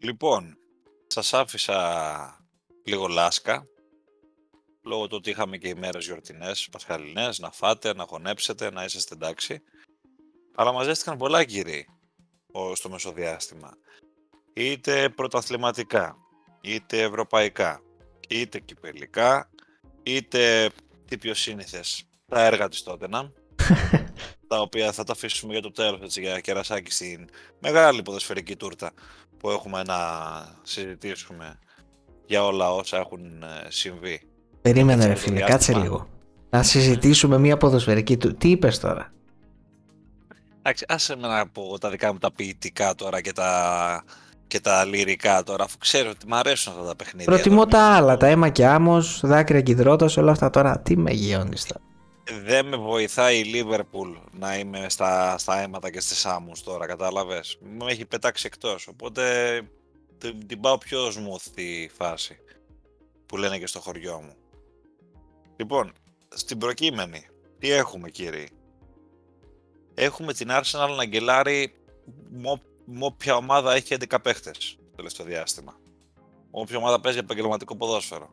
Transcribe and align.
Λοιπόν, 0.00 0.58
σας 1.06 1.34
άφησα 1.34 2.46
λίγο 2.84 3.06
λάσκα, 3.06 3.66
λόγω 4.84 5.06
του 5.06 5.16
ότι 5.16 5.30
είχαμε 5.30 5.56
και 5.56 5.68
ημέρες 5.68 6.04
γιορτινές, 6.04 6.68
πασχαλινές, 6.70 7.38
να 7.38 7.50
φάτε, 7.50 7.94
να 7.94 8.04
χωνέψετε, 8.04 8.70
να 8.70 8.84
είσαστε 8.84 9.14
εντάξει. 9.14 9.62
Αλλά 10.54 10.72
μαζεύτηκαν 10.72 11.18
πολλά 11.18 11.44
κύριοι 11.44 11.86
στο 12.74 12.88
μεσοδιάστημα. 12.88 13.70
Είτε 14.52 15.08
πρωταθληματικά, 15.08 16.16
είτε 16.60 17.02
ευρωπαϊκά, 17.02 17.82
είτε 18.28 18.58
κυπελικά, 18.58 19.50
είτε 20.02 20.70
τι 21.04 21.18
πιο 21.18 21.34
σύνηθες, 21.34 22.04
τα 22.28 22.44
έργα 22.44 22.68
της 22.68 22.82
Τότεναμ, 22.82 23.28
τα 24.48 24.60
οποία 24.60 24.92
θα 24.92 25.04
τα 25.04 25.12
αφήσουμε 25.12 25.52
για 25.52 25.62
το 25.62 25.70
τέλος, 25.70 26.00
έτσι, 26.00 26.20
για 26.20 26.40
κερασάκι 26.40 26.90
στην 26.90 27.28
μεγάλη 27.58 28.02
ποδοσφαιρική 28.02 28.56
τούρτα 28.56 28.92
που 29.38 29.50
έχουμε 29.50 29.82
να 29.82 29.96
συζητήσουμε 30.62 31.58
για 32.26 32.44
όλα 32.44 32.74
όσα 32.74 32.98
έχουν 32.98 33.42
ε, 33.42 33.66
συμβεί. 33.68 34.20
Περίμενε 34.62 35.06
ρε 35.06 35.14
φίλε, 35.14 35.40
κάτσε 35.40 35.74
λίγο. 35.74 36.08
Να 36.50 36.62
συζητήσουμε 36.62 37.38
μια 37.38 37.56
ποδοσφαιρική 37.56 38.16
του. 38.16 38.34
Τι 38.34 38.50
είπες 38.50 38.78
τώρα; 38.78 39.12
Εντάξει, 40.58 40.84
άσε 40.88 41.16
με 41.16 41.28
να 41.28 41.48
πω 41.48 41.78
τα 41.78 41.90
δικά 41.90 42.12
μου 42.12 42.18
τα 42.18 42.32
ποιητικά 42.32 42.94
τώρα 42.94 43.20
και 43.20 43.32
τα, 43.32 44.04
και 44.46 44.60
τα 44.60 44.84
λυρικά 44.84 45.42
τώρα, 45.42 45.64
αφού 45.64 45.78
ξέρω 45.78 46.10
ότι 46.10 46.26
μου 46.26 46.36
αρέσουν 46.36 46.72
αυτά 46.72 46.84
τα 46.84 46.96
παιχνίδια. 46.96 47.32
Προτιμώ 47.32 47.66
τα 47.66 47.80
άλλα, 47.80 48.16
τα 48.16 48.26
αίμα 48.26 48.48
και 48.48 48.66
άμμος, 48.66 49.20
δάκρυα 49.24 49.60
και 49.60 49.70
υδρότας, 49.70 50.16
όλα 50.16 50.30
αυτά 50.30 50.50
τώρα. 50.50 50.78
Τι 50.78 50.96
με 50.96 51.10
γιώνεις 51.10 51.64
τώρα; 51.64 51.80
Δεν 52.30 52.66
με 52.66 52.76
βοηθάει 52.76 53.38
η 53.38 53.44
Λίβερπουλ 53.44 54.16
να 54.32 54.58
είμαι 54.58 54.88
στα, 54.88 55.38
στα 55.38 55.60
αίματα 55.60 55.90
και 55.90 56.00
στις 56.00 56.26
άμμους 56.26 56.62
τώρα, 56.62 56.86
κατάλαβες. 56.86 57.58
Μου 57.60 57.86
έχει 57.88 58.06
πετάξει 58.06 58.46
εκτός, 58.46 58.86
οπότε 58.86 59.62
την, 60.18 60.46
την 60.46 60.60
πάω 60.60 60.78
πιο 60.78 61.06
smooth 61.06 61.50
τη 61.54 61.88
φάση 61.96 62.38
που 63.26 63.36
λένε 63.36 63.58
και 63.58 63.66
στο 63.66 63.80
χωριό 63.80 64.20
μου. 64.20 64.34
Λοιπόν, 65.56 65.92
στην 66.28 66.58
προκείμενη, 66.58 67.26
τι 67.58 67.70
έχουμε 67.70 68.10
κύριοι. 68.10 68.48
Έχουμε 69.94 70.32
την 70.32 70.48
Arsenal 70.50 70.94
να 70.96 71.04
γκελάρει 71.04 71.74
με 72.86 73.04
όποια 73.04 73.36
ομάδα 73.36 73.74
έχει 73.74 73.96
11 74.08 74.16
παίχτες 74.22 74.78
το 74.90 74.96
τελευταίο 74.96 75.26
διάστημα. 75.26 75.78
Όποια 76.50 76.76
ομάδα 76.78 77.00
παίζει 77.00 77.18
επαγγελματικό 77.18 77.76
ποδόσφαιρο. 77.76 78.30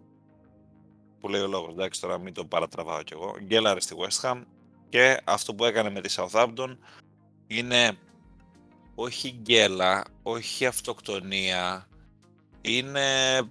Που 1.19 1.30
λέει 1.30 1.41
ο 1.41 1.47
λόγος, 1.47 1.71
εντάξει 1.71 2.02
τώρα 2.02 2.17
μην 2.17 2.33
το 2.33 2.45
παρατραβάω 2.45 3.03
κι 3.03 3.13
εγώ. 3.13 3.35
Γκέλαρε 3.41 3.80
στη 3.80 3.95
West 3.97 4.30
Ham 4.30 4.41
και 4.89 5.21
αυτό 5.23 5.55
που 5.55 5.66
έκανε 5.66 5.89
με 5.89 6.02
τη 6.02 6.16
Southampton 6.17 6.77
είναι 7.47 7.97
όχι 8.95 9.30
γκέλα, 9.41 10.03
όχι 10.23 10.66
αυτοκτονία, 10.66 11.88
είναι, 12.61 13.41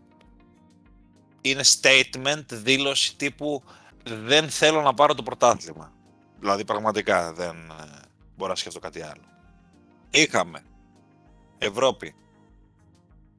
είναι 1.41 1.63
statement, 1.81 2.45
δήλωση 2.49 3.17
τύπου 3.17 3.63
δεν 4.05 4.51
θέλω 4.51 4.83
να 4.83 4.95
πάρω 4.95 5.15
το 5.15 5.23
πρωτάθλημα. 5.23 5.93
Δηλαδή 6.39 6.65
πραγματικά 6.65 7.33
δεν 7.33 7.57
ε, 7.57 8.01
μπορώ 8.37 8.51
να 8.51 8.57
σκεφτώ 8.57 8.79
κάτι 8.79 9.03
άλλο. 9.03 9.23
Είχαμε 10.11 10.63
Ευρώπη. 11.59 12.15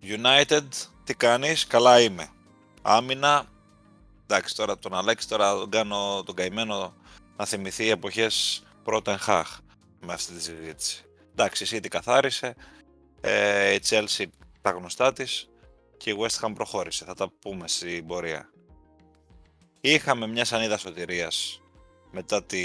United, 0.01 0.67
τι 1.03 1.15
κάνεις, 1.15 1.67
καλά 1.67 2.01
είμαι. 2.01 2.29
Άμυνα, 2.81 3.45
εντάξει 4.27 4.55
τώρα 4.55 4.77
τον 4.77 4.93
Αλέξη 4.93 5.27
τώρα 5.27 5.53
τον 5.53 5.69
κάνω 5.69 6.23
τον 6.25 6.35
καημένο 6.35 6.95
να 7.37 7.45
θυμηθεί 7.45 7.89
εποχές 7.89 8.63
πρώτα 8.83 9.17
χαχ 9.17 9.59
με 10.05 10.13
αυτή 10.13 10.33
τη 10.33 10.41
συζήτηση. 10.41 11.03
Εντάξει, 11.31 11.63
η 11.63 11.67
City 11.71 11.87
καθάρισε, 11.87 12.55
ε, 13.21 13.73
η 13.73 13.79
Chelsea 13.89 14.25
τα 14.61 14.69
γνωστά 14.69 15.13
της 15.13 15.49
και 15.97 16.09
η 16.09 16.15
West 16.19 16.45
Ham 16.45 16.51
προχώρησε. 16.55 17.05
Θα 17.05 17.13
τα 17.13 17.31
πούμε 17.39 17.67
στην 17.67 18.05
πορεία. 18.07 18.49
Είχαμε 19.81 20.27
μια 20.27 20.45
σανίδα 20.45 20.77
σωτηρίας 20.77 21.61
μετά 22.11 22.43
τη 22.43 22.59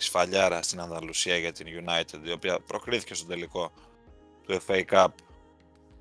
σφαλιάρα 0.00 0.62
στην 0.62 0.80
Ανδαλουσία 0.80 1.36
για 1.36 1.52
την 1.52 1.66
United, 1.66 2.26
η 2.26 2.30
οποία 2.30 2.60
προκρίθηκε 2.60 3.14
στο 3.14 3.26
τελικό 3.26 3.72
του 4.46 4.60
FA 4.66 4.84
Cup, 4.90 5.08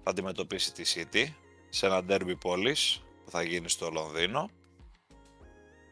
θα 0.04 0.10
αντιμετωπίσει 0.10 0.74
τη 0.74 0.84
City 0.96 1.26
σε 1.70 1.86
ένα 1.86 2.02
derby 2.10 2.34
πόλης 2.40 3.04
που 3.24 3.32
θα 3.32 3.44
γίνει 3.44 3.70
στο 3.70 3.90
Λονδίνο. 3.90 4.50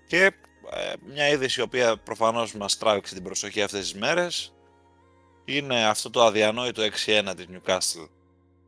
Και 0.08 0.24
ε, 0.26 0.94
μια 1.14 1.30
είδηση 1.30 1.60
η 1.60 1.64
οποία 1.64 1.98
προφανώς 1.98 2.54
μας 2.54 2.78
τράβηξε 2.78 3.14
την 3.14 3.24
προσοχή 3.24 3.62
αυτές 3.62 3.80
τις 3.80 3.94
μέρες 4.00 4.54
είναι 5.46 5.86
αυτό 5.86 6.10
το 6.10 6.24
αδιανόητο 6.24 6.84
6-1 6.84 7.34
της 7.36 7.46
Newcastle 7.52 8.10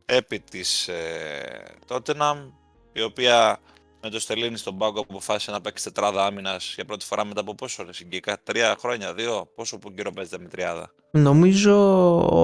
επί 0.05 0.39
της 0.39 0.87
ε, 0.87 1.63
Tottenham 1.87 2.51
η 2.93 3.01
οποία 3.01 3.59
με 4.01 4.09
το 4.09 4.19
Στελίνι 4.19 4.57
στον 4.57 4.77
πάγκο 4.77 4.99
αποφάσισε 5.09 5.51
να 5.51 5.61
παίξει 5.61 5.83
τετράδα 5.83 6.25
άμυνας 6.25 6.73
για 6.75 6.85
πρώτη 6.85 7.05
φορά 7.05 7.25
μετά 7.25 7.41
από 7.41 7.55
πόσο 7.55 7.83
ρε 7.83 7.93
συγκεκριμένα, 7.93 8.41
τρία 8.43 8.75
χρόνια, 8.79 9.13
δύο, 9.13 9.51
πόσο 9.55 9.77
που 9.77 9.93
καιρό 9.93 10.11
παίζετε 10.11 10.37
με 10.39 10.47
τριάδα. 10.47 10.91
Νομίζω 11.11 11.75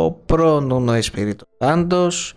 ο 0.04 0.12
προ 0.12 0.68
ο 0.88 0.92
Εσπίριτο. 0.92 1.46
Πάντως 1.58 2.34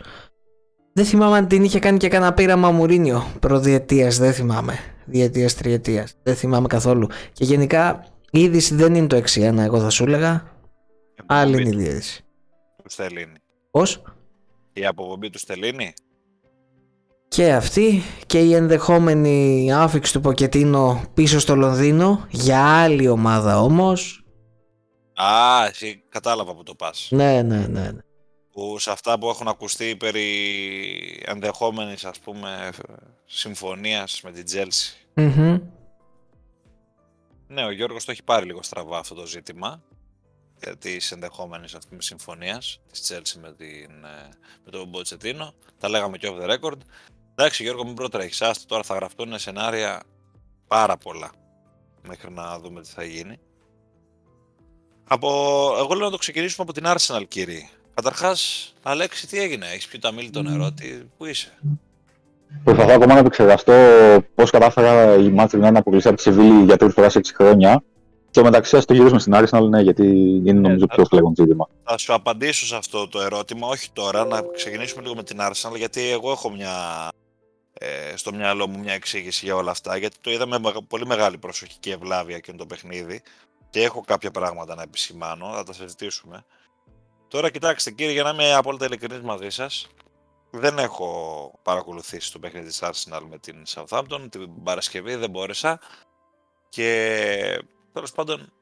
δεν 0.93 1.05
θυμάμαι 1.05 1.37
αν 1.37 1.49
την 1.49 1.65
είχε 1.65 1.79
κάνει 1.79 1.99
και 1.99 2.09
κανένα 2.09 2.35
πείραμα 2.35 2.71
Μουρίνιο 2.71 3.33
προδιετίας, 3.41 4.19
δεν 4.19 4.33
θυμάμαι. 4.33 4.94
Διετίας, 5.07 5.55
τριετίας. 5.55 6.15
Δεν 6.23 6.35
θυμάμαι 6.35 6.67
καθόλου. 6.67 7.09
Και 7.33 7.45
γενικά 7.45 8.07
η 8.31 8.41
είδηση 8.41 8.75
δεν 8.75 8.95
είναι 8.95 9.07
το 9.07 9.17
6-1, 9.17 9.59
εγώ 9.59 9.81
θα 9.81 9.91
σου 9.91 10.05
έλεγα. 10.05 10.53
Άλλη 11.27 11.63
είναι 11.63 11.83
η 11.83 11.85
είδηση. 11.85 12.25
Του 12.83 12.91
Στελίνι. 12.91 13.39
Πώς; 13.71 14.03
Η 14.73 14.87
αποπομπή 14.87 15.31
του 15.31 15.39
Στελίνι 15.39 15.95
και 17.35 17.53
αυτή 17.53 18.03
και 18.27 18.39
η 18.39 18.55
ενδεχόμενη 18.55 19.73
άφηξη 19.73 20.13
του 20.13 20.21
Ποκετίνο 20.21 21.03
πίσω 21.15 21.39
στο 21.39 21.55
Λονδίνο 21.57 22.27
για 22.31 22.83
άλλη 22.83 23.09
ομάδα 23.09 23.61
όμως. 23.61 24.25
Α, 25.15 25.67
εσύ 25.67 26.03
κατάλαβα 26.09 26.55
που 26.55 26.63
το 26.63 26.75
πας. 26.75 27.09
Ναι, 27.11 27.43
ναι, 27.43 27.57
ναι. 27.57 27.81
ναι. 27.81 27.99
Που 28.53 28.79
σε 28.79 28.91
αυτά 28.91 29.19
που 29.19 29.29
έχουν 29.29 29.49
ακουστεί 29.49 29.97
περί 29.97 30.27
ενδεχόμενης 31.25 32.05
ας 32.05 32.19
πούμε 32.19 32.71
συμφωνίας 33.39 34.21
με 34.23 34.33
την 34.33 34.45
τζελση 34.45 34.97
Ναι, 37.47 37.65
ο 37.65 37.71
Γιώργος 37.71 38.05
το 38.05 38.11
έχει 38.11 38.23
πάρει 38.23 38.47
λίγο 38.47 38.63
στραβά 38.63 38.99
αυτό 38.99 39.15
το 39.15 39.27
ζήτημα 39.27 39.83
της 40.79 41.13
ενδεχόμενης 41.13 41.77
συμφωνίας 41.99 42.81
της 42.91 43.13
Chelsea 43.13 43.41
με, 43.41 43.53
την, 43.53 44.05
ε, 44.05 44.29
με 44.65 44.71
τον 44.71 44.89
Μποτσετίνο. 44.89 45.55
Τα 45.79 45.89
λέγαμε 45.89 46.19
και 46.19 46.29
off 46.31 46.43
the 46.43 46.59
record. 46.59 46.79
Εντάξει, 47.35 47.63
Γιώργο, 47.63 47.85
μην 47.85 47.95
προτρέχεις. 47.95 48.43
Άστο 48.43 48.67
τώρα 48.67 48.83
θα 48.83 48.95
γραφτούν 48.95 49.39
σενάρια 49.39 50.03
πάρα 50.67 50.97
πολλά 50.97 51.33
μέχρι 52.09 52.33
να 52.33 52.59
δούμε 52.59 52.83
τι 52.83 52.89
θα 52.89 53.05
γίνει. 53.05 53.39
Από... 55.05 55.29
Εγώ 55.79 55.95
λέω 55.95 56.05
να 56.05 56.11
το 56.11 56.17
ξεκινήσουμε 56.17 56.67
από 56.69 56.81
την 56.81 56.85
Arsenal, 56.87 57.25
κύριε. 57.29 57.69
Καταρχάς, 57.95 58.73
Αλέξη, 58.83 59.27
τι 59.27 59.39
έγινε, 59.39 59.67
έχεις 59.67 59.87
πει 59.87 59.99
τα 59.99 60.13
μίλη 60.13 60.31
το 60.31 60.43
νερό, 60.43 60.73
τι... 60.73 60.89
πού 61.17 61.25
είσαι; 61.25 61.59
Προσπαθώ 62.65 62.93
ακόμα 62.93 63.15
να 63.15 63.21
επεξεργαστώ 63.21 63.73
πώς 64.35 64.51
κατάφερα 64.51 65.15
η 65.15 65.35
Manchester 65.39 65.59
να 65.59 65.79
αποκλειστεί 65.79 66.09
από 66.09 66.17
τη 66.17 66.23
Σεβίλη 66.23 66.65
για 66.65 66.77
τρίτη 66.77 66.93
φορά 66.93 67.09
σε 67.09 67.21
6 67.25 67.31
χρόνια. 67.35 67.83
Και 68.31 68.43
μεταξύ, 68.43 68.77
ας 68.77 68.85
το 68.85 68.95
γυρίσουμε 68.95 69.21
στην 69.21 69.35
Arsenal, 69.37 69.69
ναι, 69.69 69.81
γιατί 69.81 70.07
είναι 70.45 70.61
νομίζω 70.61 70.87
πιο 70.87 71.05
φλέγον 71.05 71.35
ζήτημα. 71.37 71.69
Θα 71.85 71.99
σου 71.99 72.15
απαντήσω 72.15 72.67
σε 72.67 72.77
αυτό 72.77 73.09
το 73.09 73.21
ερώτημα, 73.21 73.69
όχι 73.69 73.91
τώρα, 73.93 74.25
να 74.25 74.43
ξεκινήσουμε 74.55 75.03
λίγο 75.03 75.15
με 75.15 75.23
την 75.23 75.39
Arsenal, 75.41 75.77
γιατί 75.77 76.11
εγώ 76.11 76.31
έχω 76.31 76.51
μια 76.51 76.71
ε, 77.73 78.17
στο 78.17 78.33
μυαλό 78.33 78.69
μου 78.69 78.79
μια 78.79 78.93
εξήγηση 78.93 79.45
για 79.45 79.55
όλα 79.57 79.71
αυτά, 79.71 79.97
γιατί 79.97 80.17
το 80.21 80.31
είδαμε 80.31 80.59
με 80.59 80.73
πολύ 80.89 81.07
μεγάλη 81.07 81.39
προσοχή 81.39 81.77
και 81.81 81.93
ευλάβεια 81.93 82.39
και 82.39 82.53
το 82.53 82.67
παιχνίδι 82.67 83.23
και 83.71 83.83
έχω 83.83 84.01
κάποια 84.07 84.31
πράγματα 84.31 84.75
να 84.75 84.83
επισημάνω, 84.83 85.53
θα 85.55 85.63
τα 85.63 85.73
συζητήσουμε. 85.73 86.45
Τώρα 87.29 87.51
κοιτάξτε 87.51 87.91
κύριε, 87.91 88.13
για 88.13 88.23
να 88.23 88.31
είμαι 88.31 88.55
απόλυτα 88.55 88.85
ειλικρινής 88.85 89.23
μαζί 89.23 89.51
σας, 89.51 89.89
δεν 90.59 90.79
έχω 90.79 91.59
παρακολουθήσει 91.63 92.33
το 92.33 92.39
παιχνίδι 92.39 92.67
της 92.67 92.83
Arsenal 92.83 93.23
με 93.29 93.39
την 93.39 93.63
Southampton, 93.67 94.27
την 94.31 94.63
Παρασκευή 94.63 95.15
δεν 95.15 95.31
μπόρεσα 95.31 95.81
και 96.69 97.65
τέλος 97.93 98.13
πάντων 98.13 98.53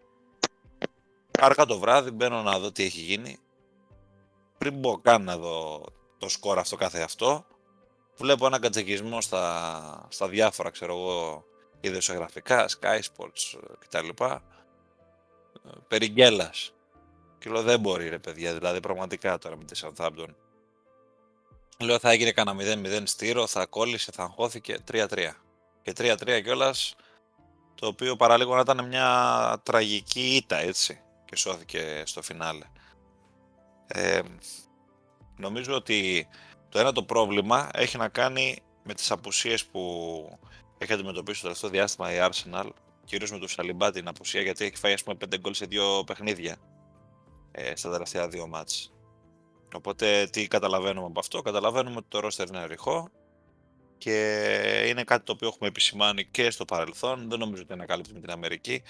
αργά 1.38 1.64
το 1.64 1.78
βράδυ 1.78 2.10
μπαίνω 2.10 2.42
να 2.42 2.58
δω 2.58 2.72
τι 2.72 2.82
έχει 2.84 3.00
γίνει 3.00 3.38
πριν 4.58 4.74
μπω 4.74 4.98
καν 4.98 5.24
να 5.24 5.36
δω 5.36 5.84
το 6.18 6.28
σκορ 6.28 6.58
αυτό 6.58 6.76
κάθε 6.76 7.02
αυτό 7.02 7.46
βλέπω 8.16 8.46
ένα 8.46 8.58
κατζεκισμό 8.58 9.20
στα, 9.20 10.06
στα 10.08 10.28
διάφορα, 10.28 10.70
ξέρω 10.70 10.92
εγώ, 10.92 11.44
ιδεοσιογραφικά, 11.80 12.68
Sky 12.68 12.98
Sports 12.98 13.60
κτλ. 13.78 14.08
Περί 15.88 16.08
Και 17.38 17.50
λέω 17.50 17.62
δεν 17.62 17.80
μπορεί 17.80 18.08
ρε 18.08 18.18
παιδιά, 18.18 18.54
δηλαδή 18.54 18.80
πραγματικά 18.80 19.38
τώρα 19.38 19.56
με 19.56 19.64
τη 19.64 19.80
Southampton. 19.82 20.28
Λέω 21.82 21.98
θα 21.98 22.10
έγινε 22.10 22.30
κανένα 22.30 22.82
0-0 22.84 23.02
στήρο, 23.04 23.46
θα 23.46 23.66
κόλλησε, 23.66 24.12
θα 24.14 24.22
αγχώθηκε 24.22 24.78
3-3. 24.92 25.06
Και 25.82 25.92
3-3 25.96 26.40
κιόλας, 26.42 26.94
το 27.74 27.86
οποίο 27.86 28.16
παραλίγο 28.16 28.54
να 28.54 28.60
ήταν 28.60 28.86
μια 28.86 29.60
τραγική 29.62 30.36
ήττα 30.36 30.56
έτσι 30.56 31.00
και 31.24 31.36
σώθηκε 31.36 32.02
στο 32.06 32.22
φινάλε. 32.22 32.64
Ε, 33.86 34.20
νομίζω 35.36 35.74
ότι 35.74 36.28
Το 36.68 36.78
ένα 36.78 36.92
το 36.92 37.02
πρόβλημα 37.02 37.68
έχει 37.72 37.96
να 37.96 38.08
κάνει 38.08 38.62
με 38.82 38.94
τις 38.94 39.10
απουσίες 39.10 39.64
που 39.64 39.82
έχει 40.78 40.92
αντιμετωπίσει 40.92 41.40
το 41.40 41.46
τελευταίο 41.46 41.70
διάστημα 41.70 42.12
η 42.12 42.16
Arsenal, 42.20 42.68
κυρίως 43.04 43.30
με 43.30 43.38
το 43.38 43.48
Σαλιμπά 43.48 43.90
την 43.90 44.08
απουσία, 44.08 44.40
γιατί 44.40 44.64
έχει 44.64 44.76
φάει 44.76 44.92
ας 44.92 45.02
πούμε 45.02 45.16
5 45.24 45.38
γκολ 45.40 45.54
σε 45.54 45.66
δύο 45.66 46.04
παιχνίδια 46.06 46.56
ε, 47.52 47.76
στα 47.76 47.90
τελευταία 47.90 48.28
δύο 48.28 48.46
μάτς. 48.46 48.91
Οπότε 49.74 50.28
τι 50.32 50.48
καταλαβαίνουμε 50.48 51.06
από 51.06 51.20
αυτό, 51.20 51.42
καταλαβαίνουμε 51.42 51.96
ότι 51.96 52.06
το 52.08 52.20
ρόστερ 52.20 52.48
είναι 52.48 52.66
ρηχό 52.66 53.08
και 53.98 54.84
είναι 54.88 55.04
κάτι 55.04 55.24
το 55.24 55.32
οποίο 55.32 55.48
έχουμε 55.48 55.68
επισημάνει 55.68 56.24
και 56.24 56.50
στο 56.50 56.64
παρελθόν, 56.64 57.28
δεν 57.28 57.38
νομίζω 57.38 57.62
ότι 57.62 57.72
είναι 57.72 57.84
καλύπτει 57.84 58.12
με 58.12 58.20
την 58.20 58.30
Αμερική. 58.30 58.82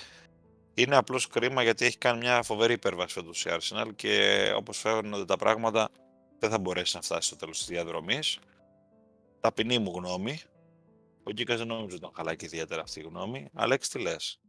Είναι 0.75 0.96
απλώς 0.96 1.26
κρίμα 1.26 1.62
γιατί 1.62 1.84
έχει 1.84 1.99
κάνει 1.99 2.19
μια 2.19 2.43
φοβερή 2.43 2.73
υπέρβαση 2.73 3.12
φέτος 3.12 3.44
η 3.44 3.50
Arsenal 3.52 3.88
και 3.96 4.52
όπως 4.56 4.79
φαίνονται 4.79 5.25
τα 5.25 5.37
πράγματα 5.37 5.88
δεν 6.38 6.50
θα 6.50 6.58
μπορέσει 6.58 6.96
να 6.96 7.02
φτάσει 7.02 7.26
στο 7.26 7.37
τέλος 7.37 7.58
της 7.58 7.67
διαδρομής. 7.67 8.38
Ταπεινή 9.40 9.78
μου 9.78 9.93
γνώμη. 9.94 10.40
Ο 11.23 11.31
Γκίκας 11.31 11.58
δεν 11.58 11.67
νομίζω 11.67 11.87
ότι 11.87 11.99
τον 11.99 12.11
χαλάκι 12.17 12.44
ιδιαίτερα 12.44 12.82
αυτή 12.82 13.00
η 13.00 13.02
γνώμη. 13.02 13.50
Αλέξη, 13.55 13.90
τι 13.90 13.99
λες; 13.99 14.40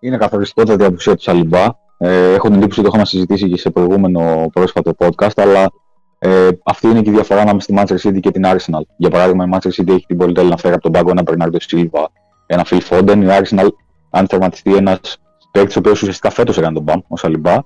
Είναι 0.00 0.16
καθοριστικότατη 0.16 0.82
η 0.82 0.86
απουσία 0.86 1.16
του 1.16 1.22
Σαλιμπά. 1.22 1.81
Ε, 2.04 2.34
έχω 2.34 2.48
την 2.48 2.56
εντύπωση 2.56 2.80
ότι 2.80 2.82
το 2.82 2.86
έχουμε 2.86 3.04
συζητήσει 3.04 3.48
και 3.48 3.58
σε 3.58 3.70
προηγούμενο 3.70 4.50
πρόσφατο 4.52 4.92
podcast, 4.98 5.32
αλλά 5.36 5.72
ε, 6.18 6.48
αυτή 6.64 6.86
είναι 6.86 7.02
και 7.02 7.10
η 7.10 7.12
διαφορά 7.12 7.40
ανάμεσα 7.40 7.72
στη 7.72 7.74
Manchester 7.78 8.08
City 8.08 8.20
και 8.20 8.30
την 8.30 8.42
Arsenal. 8.46 8.80
Για 8.96 9.10
παράδειγμα, 9.10 9.44
η 9.44 9.48
Manchester 9.52 9.80
City 9.80 9.88
έχει 9.88 10.06
την 10.06 10.16
πολυτέλεια 10.16 10.50
να 10.50 10.56
φέρει 10.56 10.74
από 10.74 10.82
τον 10.82 10.92
πάγκο 10.92 11.10
ένα 11.10 11.22
Bernardo 11.26 11.56
Silva, 11.70 12.04
ένα 12.46 12.66
Phil 12.70 12.80
Foden. 12.88 13.16
Η 13.22 13.26
Arsenal, 13.28 13.68
αν 14.10 14.26
τερματιστεί 14.26 14.74
ένας 14.74 15.18
παίκτης 15.50 15.76
ο 15.76 15.78
οποίος 15.78 16.00
ουσιαστικά 16.00 16.30
φέτος 16.30 16.58
έκανε 16.58 16.74
τον 16.74 16.82
μπαμ, 16.82 17.00
ο 17.08 17.16
Σαλιμπά, 17.16 17.56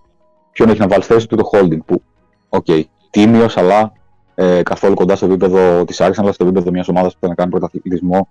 ποιον 0.52 0.68
έχει 0.68 0.80
να 0.80 0.88
βάλει 0.88 1.02
θέση 1.02 1.28
του 1.28 1.36
τον 1.36 1.50
Holding. 1.52 1.78
Που, 1.86 2.02
ok, 2.48 2.64
okay, 2.68 2.82
τίμιο, 3.10 3.46
αλλά 3.54 3.92
ε, 4.34 4.62
καθόλου 4.62 4.94
κοντά 4.94 5.16
στο 5.16 5.26
επίπεδο 5.26 5.84
της 5.84 6.00
Arsenal, 6.00 6.14
αλλά 6.16 6.32
στο 6.32 6.44
επίπεδο 6.44 6.70
μιας 6.70 6.88
ομάδας 6.88 7.16
που 7.16 7.26
θα 7.26 7.34
κάνει 7.34 7.50
πρωταθλητισμό 7.50 8.28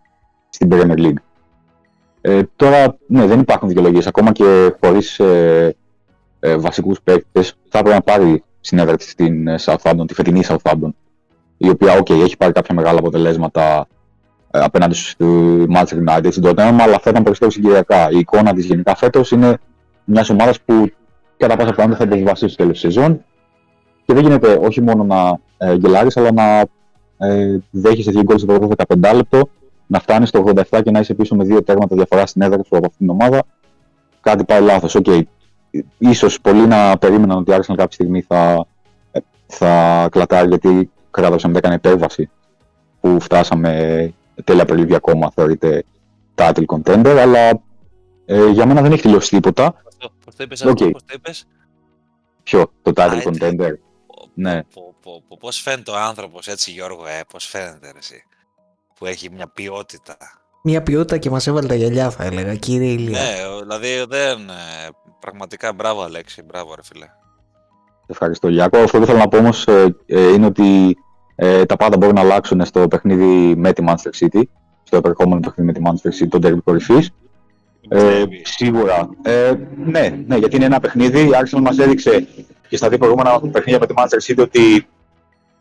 στην 0.50 0.70
Premier 0.72 0.98
League. 0.98 1.20
Ε, 2.22 2.42
τώρα, 2.56 2.98
ναι, 3.08 3.26
δεν 3.26 3.40
υπάρχουν 3.40 3.68
δικαιολογίες. 3.68 4.08
Ακόμα 4.08 4.32
και 4.32 4.76
χωρίς 4.84 5.20
ε, 5.20 5.76
ε, 6.46 6.58
βασικούς 6.58 7.02
παίκτες, 7.02 7.54
θα 7.70 7.80
έπρεπε 7.80 7.96
να 7.96 8.02
πάρει 8.02 8.44
συνέβρεση 8.60 9.10
στην 9.10 9.48
ε, 9.48 9.56
Southampton, 9.60 10.04
τη 10.08 10.14
φετινή 10.14 10.42
Southampton, 10.48 10.90
η 11.58 11.70
οποία, 11.70 12.00
okay, 12.00 12.22
έχει 12.24 12.38
πάρει 12.38 12.52
κάποια 12.52 12.76
μεγάλα 12.76 13.00
αποτελέσματα 13.00 13.88
ε, 14.52 14.60
απέναντι 14.60 14.96
στη 14.96 15.26
Manchester 15.76 16.10
United, 16.10 16.28
στην 16.32 16.44
Tottenham, 16.46 16.78
αλλά 16.80 16.96
αυτά 16.96 17.10
ήταν 17.10 17.24
περισσότερο 17.24 17.52
συγκυριακά. 17.52 18.10
Η 18.12 18.18
εικόνα 18.18 18.54
της 18.54 18.66
γενικά 18.66 18.96
φέτος 18.96 19.32
είναι 19.32 19.58
μιας 20.04 20.30
ομάδας 20.30 20.62
που 20.62 20.92
κατά 21.38 21.56
πάσα 21.56 21.70
πιθανότητα 21.70 21.98
θα 21.98 22.04
υποβιβαστεί 22.04 22.48
στο 22.48 22.58
τέλος 22.58 22.72
της 22.72 22.82
σεζόν 22.82 23.24
και 24.06 24.14
δεν 24.14 24.24
γίνεται 24.24 24.60
όχι 24.62 24.82
μόνο 24.82 25.04
να 25.04 25.40
ε, 25.58 25.74
γελάρεις, 25.74 26.18
αλλά 26.18 26.32
να 26.32 26.66
ε, 27.28 27.58
δέχεσαι 27.72 28.12
δύο 28.12 28.22
γκολ 28.22 28.38
στο 28.38 28.46
πρώτο 28.46 28.70
15 28.88 29.16
λεπτό, 29.16 29.50
να 29.88 30.00
φτάνεις 30.00 30.30
στο 30.30 30.44
87 30.72 30.82
και 30.84 30.92
να 30.92 31.00
είσαι 31.00 31.14
πίσω 31.14 31.36
με 31.36 31.44
δύο 31.44 31.64
τέρματα 31.64 31.96
διαφορά 31.96 32.26
στην 32.26 32.42
έδρα 32.42 32.64
σου 32.64 32.78
από 32.78 32.86
αυτήν 32.86 32.98
την 32.98 33.10
ομάδα. 33.10 33.44
Κάτι 34.22 34.44
πάει 34.44 34.62
λάθος. 34.62 34.98
Okay. 35.04 35.22
Ίσως 35.98 36.42
πολλοί 36.42 36.68
να 36.68 36.98
περίμεναν 36.98 37.38
ότι 37.38 37.54
άρχισαν 37.54 37.76
κάποια 37.76 37.92
στιγμή 37.94 38.22
θα, 38.22 38.68
θα 39.48 40.08
κλατάρει 40.12 40.48
γιατί 40.48 40.92
κράτησε 41.12 41.48
μετά 41.48 41.60
έκανε 41.60 41.76
υπέρβαση 41.76 42.30
που 43.02 43.20
φτάσαμε 43.20 44.14
τέλεια 44.44 44.64
Απριλίου 44.64 44.96
ακόμα 44.96 45.32
θεωρείται 45.32 45.84
title 46.36 46.66
contender, 46.66 47.18
αλλά 47.20 47.62
ε, 48.26 48.50
για 48.50 48.66
μένα 48.66 48.82
δεν 48.82 48.92
έχει 48.92 49.02
τελειώσει 49.02 49.30
τίποτα. 49.30 49.84
Πώς 50.26 50.36
το 50.36 50.44
είπες 50.44 50.64
okay. 50.64 50.70
αυτό, 50.70 50.90
πώς 50.92 51.02
το 51.06 51.14
είπες; 51.16 51.48
Ποιο, 52.44 52.72
το 52.82 52.92
title 52.96 53.24
contender; 53.24 53.72
Ναι. 54.34 54.62
Πώς 55.40 55.60
φαίνεται 55.60 55.92
ο 55.92 55.98
άνθρωπος 55.98 56.48
έτσι 56.48 56.72
Γιώργο, 56.72 57.08
ε, 57.08 57.22
πώς 57.28 57.46
φαίνεται 57.46 57.92
εσύ, 57.98 58.24
που 58.96 59.06
έχει 59.06 59.30
μια 59.32 59.48
ποιότητα. 59.48 60.18
Μια 60.64 60.84
ποιότητα 60.84 61.18
και 61.18 61.30
μας 61.30 61.48
έβαλε 61.48 61.68
τα 61.68 61.76
γυαλιά 61.76 62.10
θα 62.10 62.24
έλεγα, 62.24 62.56
κύριε 62.56 62.92
Ηλία. 62.92 63.22
Ναι, 63.22 63.60
δηλαδή 63.62 64.06
δεν, 64.08 64.50
ε, 64.50 64.90
πραγματικά 65.26 65.74
μπράβο 65.74 66.02
Αλέξη, 66.02 66.44
μπράβο 66.44 66.76
ρε 66.76 66.84
φίλε. 66.84 67.06
Ευχαριστώ 68.08 68.48
Γιάκο. 68.50 68.78
Αυτό 68.78 69.00
που 69.00 69.06
θέλω 69.06 69.18
να 69.18 69.28
πω 69.28 69.38
όμως 69.38 69.68
ε, 69.68 69.96
ε, 70.06 70.34
είναι 70.34 70.46
ότι 70.46 70.98
ε, 71.36 71.66
τα 71.66 71.76
πάντα 71.76 71.98
μπορούν 71.98 72.16
να 72.16 72.22
αλλάξουν 72.22 72.66
στο 72.66 72.88
παιχνίδι 72.88 73.56
με 73.56 73.74
τη 73.74 73.84
Manchester 73.88 74.26
City, 74.26 74.42
στο 74.84 74.98
επερχόμενο 74.98 75.40
παιχνίδι 75.40 75.72
με 75.72 75.74
τη 75.74 75.82
Manchester 75.84 76.24
City, 76.24 76.28
το 76.30 76.40
ντέρμπι 76.48 76.64
κορυφής. 76.64 77.12
Ε, 77.88 78.24
σίγουρα. 78.44 79.10
Ε, 79.22 79.54
ναι, 79.86 80.24
ναι, 80.28 80.36
γιατί 80.36 80.56
είναι 80.56 80.66
ένα 80.66 80.80
παιχνίδι. 80.80 81.20
Η 81.20 81.30
Arsenal 81.34 81.62
μας 81.62 81.78
έδειξε 81.78 82.28
και 82.68 82.78
στα 82.78 82.90
δύο 82.90 82.98
προηγούμενα 82.98 83.40
παιχνίδια 83.40 83.80
με 83.80 83.86
τη 83.86 83.94
Manchester 83.98 84.32
City 84.32 84.44
ότι 84.44 84.88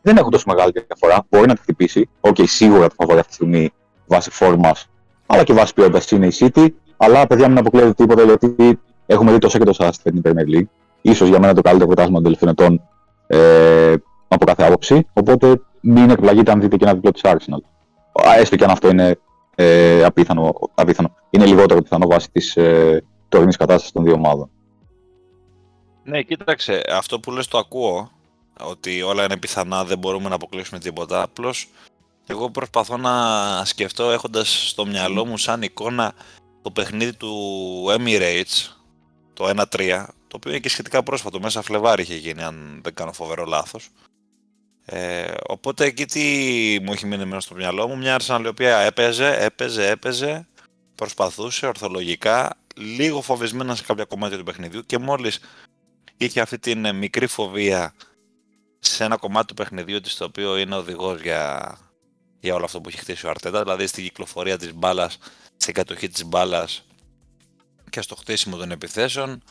δεν 0.02 0.16
έχουν 0.16 0.31
τόσο 0.31 0.44
μεγάλη 0.46 0.72
διαφορά. 0.87 1.26
Μπορεί 1.28 1.46
να 1.46 1.55
τη 1.55 1.61
χτυπήσει. 1.61 2.08
Ok, 2.21 2.35
okay, 2.38 2.44
σίγουρα 2.46 2.88
το 2.88 2.94
φαβορί 2.99 3.19
αυτή 3.19 3.28
τη 3.28 3.34
στιγμή 3.34 3.72
βάσει 4.06 4.31
φόρμας, 4.31 4.88
αλλά 5.26 5.44
και 5.44 5.52
βάσει 5.52 5.75
ποιότητας 5.75 6.11
είναι 6.11 6.26
η 6.26 6.32
City. 6.38 6.66
Αλλά 6.96 7.26
παιδιά, 7.26 7.49
μην 7.49 7.58
αποκλείετε 7.59 7.93
τίποτα 7.93 8.22
γιατί 8.22 8.78
έχουμε 9.06 9.33
δει 9.33 9.39
τόσα 9.39 9.59
και 9.59 9.65
τόσα 9.65 9.93
στην 9.93 10.23
Premier 10.25 10.55
League. 10.55 11.15
ίσως 11.15 11.26
για 11.27 11.39
μένα 11.39 11.55
το 11.55 11.61
καλύτερο 11.61 11.87
πρωτάθλημα 11.87 12.21
των 12.21 12.33
τελευταίων 12.33 12.51
ετών 12.51 12.81
ε, 13.27 13.95
από 14.29 14.45
κάθε 14.45 14.65
άποψη. 14.65 15.06
Οπότε 15.12 15.61
μην 15.81 16.11
εκπλαγείτε 16.11 16.51
αν 16.51 16.61
δείτε 16.61 16.77
και 16.77 16.85
ένα 16.85 16.95
διπλό 16.95 17.11
της 17.11 17.23
Arsenal. 17.25 17.61
Έστω 18.39 18.56
και 18.56 18.65
αν 18.65 18.71
αυτό 18.71 18.89
είναι 18.89 19.19
ε, 19.55 20.05
απίθανο, 20.05 20.55
απίθανο. 20.75 21.15
Είναι 21.31 21.47
λιγότερο 21.47 21.83
πιθανό 21.83 22.06
βάσει 22.06 22.31
της 22.33 22.56
ε, 22.56 23.05
τωρινής 23.29 23.56
κατάστασης 23.56 23.93
των 23.93 24.05
δύο 24.05 24.12
ομάδων. 24.12 24.51
Ναι, 26.05 26.23
κοίταξε, 26.23 26.83
αυτό 26.93 27.21
που 27.21 27.31
λες 27.31 27.49
το 27.49 27.59
ακούω, 27.59 28.11
ότι 28.61 29.03
όλα 29.03 29.25
είναι 29.25 29.37
πιθανά, 29.37 29.85
δεν 29.85 29.99
μπορούμε 29.99 30.29
να 30.29 30.35
αποκλείσουμε 30.35 30.81
τίποτα. 30.81 31.23
Απλώς 31.23 31.69
εγώ 32.27 32.50
προσπαθώ 32.50 32.97
να 32.97 33.12
σκεφτώ 33.65 34.11
έχοντας 34.11 34.69
στο 34.69 34.87
μυαλό 34.87 35.27
μου 35.27 35.39
σαν 35.39 35.62
εικόνα 35.62 36.12
το 36.62 36.71
παιχνίδι 36.71 37.15
του 37.15 37.35
Emirates, 37.99 38.75
το 39.35 39.67
1-3, 39.71 40.05
το 40.29 40.37
οποίο 40.37 40.51
είναι 40.51 40.61
και 40.61 40.69
σχετικά 40.69 41.03
πρόσφατο, 41.03 41.41
μέσα 41.41 41.63
Φλεβάρι 41.63 42.03
είχε 42.03 42.15
γίνει, 42.15 42.43
αν 42.43 42.81
δεν 42.83 42.95
κάνω 42.95 43.13
φοβερό 43.13 43.45
λάθος. 43.45 43.89
Ε, 44.85 45.35
οπότε 45.47 45.85
εκεί 45.85 46.07
τι 46.07 46.21
μου 46.83 46.93
έχει 46.93 47.07
μείνει 47.07 47.25
μέσα 47.25 47.41
στο 47.41 47.55
μυαλό 47.55 47.89
μου, 47.89 47.97
μια 47.97 48.17
Arsenal 48.21 48.41
η 48.45 48.47
οποία 48.47 48.79
έπαιζε, 48.79 49.37
έπαιζε, 49.45 49.91
έπαιζε, 49.91 50.47
προσπαθούσε 50.95 51.67
ορθολογικά, 51.67 52.57
λίγο 52.77 53.23
φοβισμένα 53.23 53.75
σε 53.75 53.83
κάποια 53.83 54.05
κομμάτια 54.05 54.39
του 54.39 54.45
παιχνιδιού 54.45 54.87
και 54.87 54.99
μόλις 54.99 55.41
είχε 56.17 56.41
αυτή 56.41 56.59
την 56.59 56.85
ε, 56.85 56.93
μικρή 56.93 57.27
φοβία 57.27 57.95
σε 58.79 59.05
ένα 59.05 59.17
κομμάτι 59.17 59.47
του 59.47 59.55
παιχνιδιού 59.55 60.01
της 60.01 60.17
το 60.17 60.25
οποίο 60.25 60.57
είναι 60.57 60.75
οδηγός 60.75 61.21
για, 61.21 61.76
για 62.41 62.55
όλο 62.55 62.64
αυτό 62.64 62.81
που 62.81 62.88
έχει 62.88 62.99
χτίσει 62.99 63.26
ο 63.26 63.31
Αρτέτα, 63.31 63.62
δηλαδή 63.62 63.87
στην 63.87 64.05
κυκλοφορία 64.05 64.59
της 64.59 64.75
μπάλας, 64.75 65.19
στην 65.57 65.75
κατοχή 65.75 66.09
της 66.09 66.25
μπάλας 66.25 66.85
και 67.91 68.00
στο 68.00 68.14
χτίσιμο 68.14 68.57
των 68.57 68.71
επιθέσεων. 68.71 69.43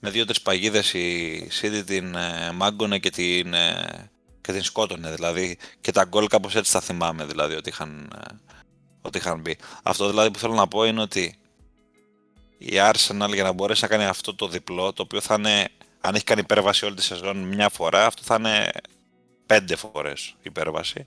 Με 0.00 0.10
δύο-τρει 0.10 0.40
παγίδες 0.40 0.92
η 0.92 1.48
City 1.60 1.82
την 1.86 2.14
ε, 2.14 2.52
μάγκωνε 2.52 2.98
και 2.98 3.10
την, 3.10 3.54
ε, 3.54 4.10
και 4.40 4.52
την 4.52 4.62
σκότωνε. 4.62 5.10
Δηλαδή 5.10 5.58
και 5.80 5.92
τα 5.92 6.04
γκολ 6.04 6.26
κάπως 6.26 6.54
έτσι 6.54 6.72
τα 6.72 6.80
θυμάμαι 6.80 7.24
δηλαδή 7.24 7.54
ότι 7.54 7.68
είχαν, 7.68 8.12
ε, 8.16 8.34
ότι 9.02 9.18
είχαν 9.18 9.40
μπει. 9.40 9.58
Αυτό 9.82 10.08
δηλαδή 10.08 10.30
που 10.30 10.38
θέλω 10.38 10.54
να 10.54 10.68
πω 10.68 10.84
είναι 10.84 11.00
ότι 11.00 11.38
η 12.58 12.72
Arsenal 12.72 13.30
για 13.32 13.42
να 13.42 13.52
μπορέσει 13.52 13.82
να 13.82 13.88
κάνει 13.88 14.04
αυτό 14.04 14.34
το 14.34 14.48
διπλό, 14.48 14.92
το 14.92 15.02
οποίο 15.02 15.20
θα 15.20 15.34
είναι 15.38 15.68
αν 16.00 16.14
έχει 16.14 16.24
κάνει 16.24 16.40
υπέρβαση 16.40 16.84
όλη 16.84 16.94
τη 16.94 17.02
σεζόν 17.02 17.36
μια 17.36 17.68
φορά, 17.68 18.06
αυτό 18.06 18.22
θα 18.22 18.36
είναι 18.38 18.70
πέντε 19.46 19.76
φορές 19.76 20.34
υπέρβαση. 20.42 21.06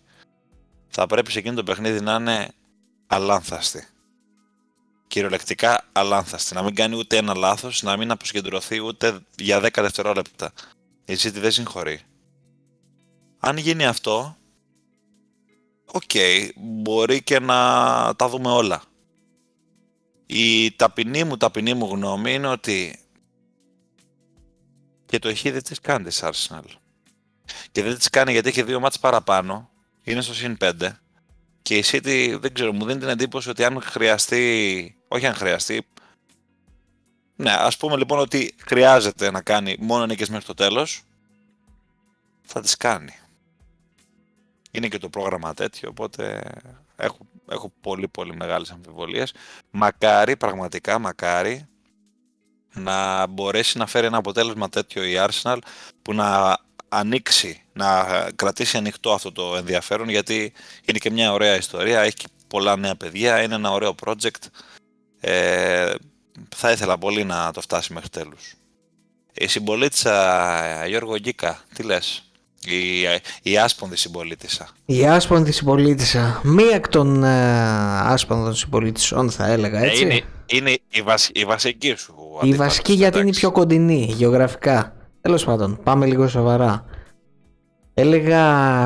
Θα 0.88 1.08
πρέπει 1.08 1.32
σε 1.32 1.40
εκείνο 1.40 1.56
το 1.56 1.64
παιχνίδι 1.64 2.02
να 2.02 2.16
είναι 2.16 2.50
αλάνθαστη. 3.08 3.88
Κυριολεκτικά 5.14 5.86
αλάνθαστη. 5.92 6.54
Να 6.54 6.64
μην 6.64 6.76
κάνει 6.76 6.96
ούτε 6.96 7.18
ένα 7.18 7.34
λάθος, 7.34 7.82
να 7.82 7.98
μην 7.98 8.12
αποσυγκεντρωθεί 8.12 8.80
ούτε 8.80 9.20
για 9.38 9.60
10 9.60 9.70
δευτερόλεπτα. 9.82 10.52
Η 11.06 11.14
City 11.14 11.34
δεν 11.34 11.52
συγχωρεί. 11.52 12.02
Αν 13.40 13.58
γίνει 13.58 13.86
αυτό, 13.86 14.38
ok, 15.86 16.02
okay, 16.14 16.50
μπορεί 16.56 17.24
και 17.24 17.40
να 17.40 17.56
τα 18.16 18.30
δούμε 18.30 18.52
όλα. 18.52 18.82
Η 20.26 20.72
ταπεινή 20.72 21.24
μου, 21.24 21.38
ταπεινή 21.38 21.74
μου 21.74 21.86
γνώμη 21.86 22.34
είναι 22.34 22.48
ότι 22.48 23.00
και 25.06 25.20
το 25.20 25.30
έχει 25.30 25.52
δεν 25.52 25.64
τις 25.64 25.80
κάνει 25.80 26.04
της 26.04 26.24
Arsenal. 26.24 26.66
Και 27.72 27.84
δεν 27.84 27.98
τις 27.98 28.10
κάνει 28.10 28.32
γιατί 28.32 28.50
έχει 28.50 28.64
δύο 28.64 28.80
μάτς 28.80 29.00
παραπάνω, 29.00 29.70
είναι 30.04 30.22
στο 30.22 30.34
συν 30.34 30.58
5. 30.60 30.72
Και 31.64 31.78
η 31.78 31.84
City, 31.86 32.38
δεν 32.40 32.54
ξέρω, 32.54 32.74
μου 32.74 32.86
δίνει 32.86 33.00
την 33.00 33.10
εντύπωση 33.10 33.50
ότι 33.50 33.64
αν 33.64 33.82
χρειαστεί, 33.82 34.96
όχι 35.08 35.26
αν 35.26 35.34
χρειαστεί, 35.34 35.88
ναι, 37.36 37.52
ας 37.52 37.78
πούμε 37.78 37.98
λοιπόν 37.98 38.20
ότι 38.20 38.56
χρειάζεται 38.66 39.32
να 39.32 39.42
κάνει 39.42 39.76
μόνο 39.80 40.06
νίκες 40.06 40.30
μέχρι 40.30 40.46
το 40.46 40.54
τέλος, 40.54 41.02
θα 42.42 42.62
τις 42.62 42.78
κάνει. 42.78 43.14
Είναι 44.72 44.88
και 44.88 44.98
το 44.98 45.10
πρόγραμμα 45.10 45.54
τέτοιο, 45.54 45.90
οπότε 45.90 46.42
έχω, 46.96 47.18
έχω 47.50 47.72
πολύ 47.82 48.08
πολύ 48.08 48.36
μεγάλες 48.36 48.72
αμφιβολίες. 48.72 49.34
Μακάρι, 49.72 50.38
πραγματικά 50.38 51.00
μακάρι, 51.00 51.68
να 52.74 53.28
μπορέσει 53.28 53.78
να 53.78 53.86
φέρει 53.86 54.06
ένα 54.06 54.18
αποτέλεσμα 54.18 54.70
τέτοιο 54.70 55.04
η 55.04 55.14
Arsenal 55.18 55.58
που 56.02 56.14
να 56.14 56.58
ανοίξει, 56.94 57.62
να 57.74 58.06
κρατήσει 58.36 58.78
ανοιχτό 58.78 59.12
αυτό 59.14 59.32
το 59.32 59.56
ενδιαφέρον 59.56 60.10
γιατί 60.10 60.54
είναι 60.86 60.98
και 60.98 61.12
μια 61.12 61.34
ωραία 61.34 61.56
ιστορία, 61.56 62.00
έχει 62.02 62.16
πολλά 62.48 62.78
νέα 62.78 62.96
παιδιά, 62.96 63.42
είναι 63.42 63.56
ένα 63.56 63.72
ωραίο 63.72 63.96
project. 64.06 64.48
Ε, 65.20 65.94
θα 66.56 66.72
ήθελα 66.72 66.98
πολύ 66.98 67.24
να 67.24 67.52
το 67.52 67.62
φτάσει 67.62 67.94
μέχρι 67.94 68.10
τέλους. 68.10 68.54
Η 69.34 69.48
συμπολίτησα 69.48 70.86
Γιώργο 70.88 71.18
Γκίκα, 71.18 71.60
τι 71.74 71.84
λες, 71.84 72.32
η, 72.66 73.02
η 73.42 73.58
άσπονδη 73.58 73.96
συμπολίτησα. 73.96 74.70
Η 74.86 75.08
άσπονδη 75.08 75.52
συμπολίτησα, 75.52 76.42
μία 76.44 76.76
εκ 76.76 76.88
των 76.88 77.24
ε, 77.24 77.54
άσπονδων 78.00 78.56
συμπολίτησών 78.56 79.32
θα 79.32 79.48
έλεγα 79.48 79.80
Ε, 79.80 79.86
έτσι. 79.88 80.02
είναι 80.04 80.22
είναι 80.46 80.78
η, 80.90 81.02
βασ, 81.02 81.30
η 81.34 81.46
βασική 81.46 81.96
σου. 81.98 82.16
η 82.18 82.38
αντίπαλος, 82.42 82.58
βασική 82.58 82.94
γιατί 82.94 83.18
είναι 83.18 83.26
η 83.26 83.30
εντάξει. 83.30 83.40
πιο 83.40 83.52
κοντινή 83.52 84.14
γεωγραφικά. 84.18 84.94
Τέλος 85.24 85.46
πάντων, 85.46 85.80
πάμε 85.84 86.06
λίγο 86.06 86.28
σοβαρά. 86.28 86.86
Έλεγα 87.94 88.44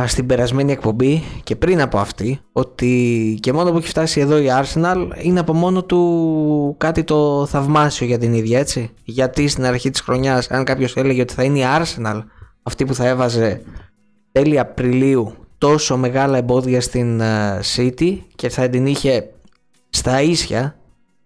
στην 0.08 0.25
περασμένη 0.25 0.72
εκπομπή 0.72 1.24
και 1.44 1.56
πριν 1.56 1.82
από 1.82 1.98
αυτή 1.98 2.39
ότι 2.51 3.38
και 3.41 3.53
μόνο 3.53 3.72
που 3.72 3.77
έχει 3.77 3.88
φτάσει 3.88 4.20
εδώ 4.20 4.38
η 4.38 4.48
Arsenal 4.50 5.10
είναι 5.22 5.39
από 5.39 5.53
μόνο 5.53 5.84
του 5.84 6.75
κάτι 6.77 7.03
το 7.03 7.46
θαυμάσιο 7.46 8.08
για 8.08 8.17
την 8.17 8.34
ίδια 8.34 8.60
έτσι. 8.60 8.91
Γιατί 9.03 9.48
στην 9.48 9.65
αρχή 9.65 9.89
της 9.89 10.01
χρονιάς 10.01 10.51
αν 10.51 10.63
κάποιος 10.63 10.96
έλεγε 10.96 11.22
ότι 11.22 11.34
θα 11.34 11.44
είναι 11.44 11.60
η 11.60 11.63
Arsenal 11.65 12.24
αυτή 12.63 12.86
που 12.86 12.94
θα 12.94 13.08
έβαζε 13.08 13.62
τέλη 14.32 14.60
Απριλίου 14.60 15.34
τόσο 15.58 15.98
μεγάλα 15.98 16.38
εμπόδια 16.38 16.82
στην 16.82 17.20
ε, 17.22 17.60
City 17.75 18.17
και 18.36 18.50
θα 18.50 18.70
την 18.70 18.86
είχε 18.86 19.29
στα 19.89 20.22
ίσια 20.22 20.75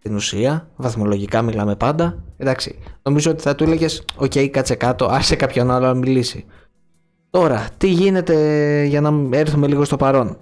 την 0.01 0.15
ουσία, 0.15 0.67
βαθμολογικά 0.75 1.41
μιλάμε 1.41 1.75
πάντα. 1.75 2.23
Εντάξει, 2.37 2.79
νομίζω 3.03 3.31
ότι 3.31 3.41
θα 3.41 3.55
του 3.55 3.63
έλεγες: 3.63 4.03
Οκ, 4.15 4.31
κάτσε 4.51 4.75
κάτω, 4.75 5.05
άσε 5.05 5.35
κάποιον 5.35 5.71
άλλο 5.71 5.85
να 5.85 5.93
μιλήσει. 5.93 6.45
Τώρα, 7.29 7.67
τι 7.77 7.87
γίνεται 7.87 8.35
για 8.83 9.01
να 9.01 9.37
έρθουμε 9.37 9.67
λίγο 9.67 9.83
στο 9.83 9.97
παρόν; 9.97 10.37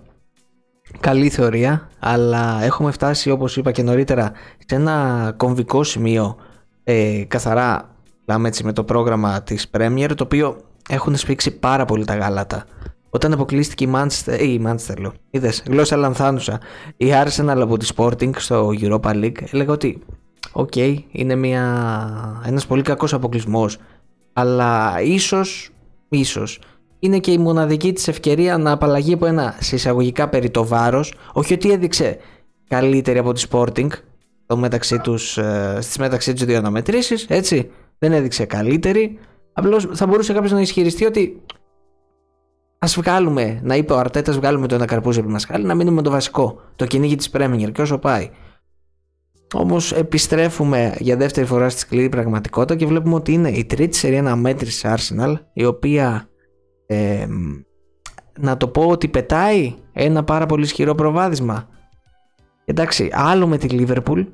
Καλή 1.00 1.30
θεωρία, 1.30 1.90
αλλά 2.00 2.64
έχουμε 2.64 2.92
φτάσει 2.92 3.30
όπως 3.30 3.58
είπα 3.58 3.72
και 3.72 3.84
νωρίτερα 3.84 4.32
σε 4.66 4.76
ένα 4.76 5.34
κομβικό 5.38 5.84
σημείο 5.84 6.36
ε, 6.84 7.24
καθαρά 7.28 7.96
μιλάμε 8.26 8.48
έτσι 8.48 8.64
με 8.64 8.74
το 8.74 8.84
πρόγραμμα 8.84 9.42
της 9.42 9.70
Premier 9.78 10.12
το 10.16 10.24
οποίο 10.24 10.58
έχουν 10.90 11.16
σφίξει 11.16 11.52
πάρα 11.52 11.86
πολύ 11.86 12.06
τα 12.06 12.16
γάλατα. 12.16 12.66
Όταν 13.10 13.34
αποκλείστηκε 13.34 13.84
η 13.84 13.92
Manchester, 13.94 14.40
ή 14.40 14.54
η 14.54 14.62
Manchester 14.66 14.98
λέω, 15.00 15.14
είδες, 15.30 15.64
γλώσσα 15.68 15.96
λανθάνουσα, 15.96 16.60
η 16.98 17.08
Arsenal 17.26 17.58
από 17.62 17.78
τη 17.78 17.88
Sporting 17.96 18.32
στο 18.36 18.72
Europa 18.82 19.14
League 19.14 19.44
έλεγα 19.52 19.72
ότι 19.72 20.02
οκ, 20.52 20.76
είναι 21.12 21.36
μια, 21.36 22.42
ένας 22.46 22.66
πολύ 22.66 22.82
κακός 22.82 23.14
αποκλεισμός 23.14 23.78
αλλά 24.34 25.02
ίσως, 25.02 25.70
ίσως 26.10 26.60
είναι 27.00 27.20
και 27.20 27.32
η 27.32 27.38
μοναδική 27.38 27.94
της 27.94 28.08
ευκαιρία 28.08 28.58
να 28.58 28.72
απαλλαγεί 28.72 29.14
από 29.14 29.26
ένα 29.26 29.56
σε 29.60 30.30
εισαγωγικά 30.30 30.50
περιττό 30.50 30.66
βάρος 30.66 31.14
όχι 31.34 31.54
ότι 31.54 31.72
έδειξε 31.72 32.18
καλύτερη 32.68 33.18
από 33.18 33.34
τη 33.34 33.44
Sporting 33.50 33.88
το 34.46 34.58
μεταξύ 34.58 35.00
τους, 35.00 35.38
ε, 35.38 35.78
στις 35.82 35.98
μεταξύ 35.98 36.34
τους 36.34 36.46
δύο 36.46 36.58
αναμετρήσεις 36.58 37.26
έτσι 37.30 37.70
δεν 37.98 38.12
έδειξε 38.12 38.46
καλύτερη 38.46 39.20
απλώς 39.54 39.88
θα 39.94 40.08
μπορούσε 40.08 40.34
κάποιος 40.34 40.52
να 40.52 40.62
ισχυριστεί 40.62 41.06
ότι 41.06 41.42
ας 42.80 42.96
βγάλουμε 42.96 43.60
να 43.64 43.76
είπε 43.76 43.94
ο 43.94 43.98
Αρτέτας 43.98 44.36
βγάλουμε 44.38 44.68
το 44.68 44.76
ένα 44.76 44.86
καρπούζι 44.86 45.18
από 45.18 45.28
τη 45.28 45.34
μασχάλη 45.34 45.66
να 45.66 45.76
μείνουμε 45.76 45.96
με 45.96 46.02
το 46.02 46.10
βασικό 46.10 46.62
το 46.76 46.86
κυνήγι 46.86 47.16
της 47.16 47.30
Premier 47.34 47.72
και 47.72 47.82
όσο 47.82 47.98
πάει 47.98 48.30
όμως 49.54 49.92
επιστρέφουμε 49.94 50.96
για 51.00 51.16
δεύτερη 51.16 51.46
φορά 51.46 51.70
στη 51.70 51.80
σκληρή 51.80 52.10
πραγματικότητα 52.10 52.76
και 52.76 52.86
βλέπουμε 52.86 53.16
ότι 53.16 53.34
είναι 53.34 53.50
η 53.50 53.66
τρίτη 53.66 53.96
σερία 53.96 54.20
αναμέτρηση 54.20 54.88
Arsenal 54.96 55.34
η 55.54 55.66
οποία 55.66 56.30
ε, 56.86 57.28
να 58.40 58.58
το 58.58 58.68
πω 58.68 58.88
ότι 58.88 59.08
πετάει 59.08 59.76
ένα 59.94 60.24
πάρα 60.24 60.46
πολύ 60.46 60.64
ισχυρό 60.64 60.96
προβάδισμα. 60.96 61.68
Εντάξει, 62.66 63.10
άλλο 63.12 63.48
με 63.48 63.58
τη 63.58 63.68
Liverpool, 63.72 64.26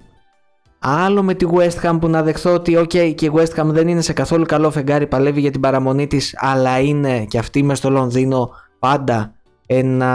άλλο 0.79 1.23
με 1.23 1.33
τη 1.33 1.45
West 1.53 1.89
Ham 1.89 1.97
που 2.01 2.07
να 2.07 2.23
δεχθώ 2.23 2.53
ότι 2.53 2.77
ok 2.77 3.13
και 3.15 3.25
η 3.25 3.31
West 3.33 3.61
Ham 3.61 3.65
δεν 3.65 3.87
είναι 3.87 4.01
σε 4.01 4.13
καθόλου 4.13 4.45
καλό 4.45 4.71
φεγγάρι, 4.71 5.07
παλεύει 5.07 5.39
για 5.39 5.51
την 5.51 5.61
παραμονή 5.61 6.07
της, 6.07 6.35
αλλά 6.37 6.79
είναι 6.79 7.25
και 7.25 7.37
αυτή 7.37 7.63
μες 7.63 7.77
στο 7.77 7.89
Λονδίνο 7.89 8.49
πάντα 8.79 9.33
ένα 9.65 10.09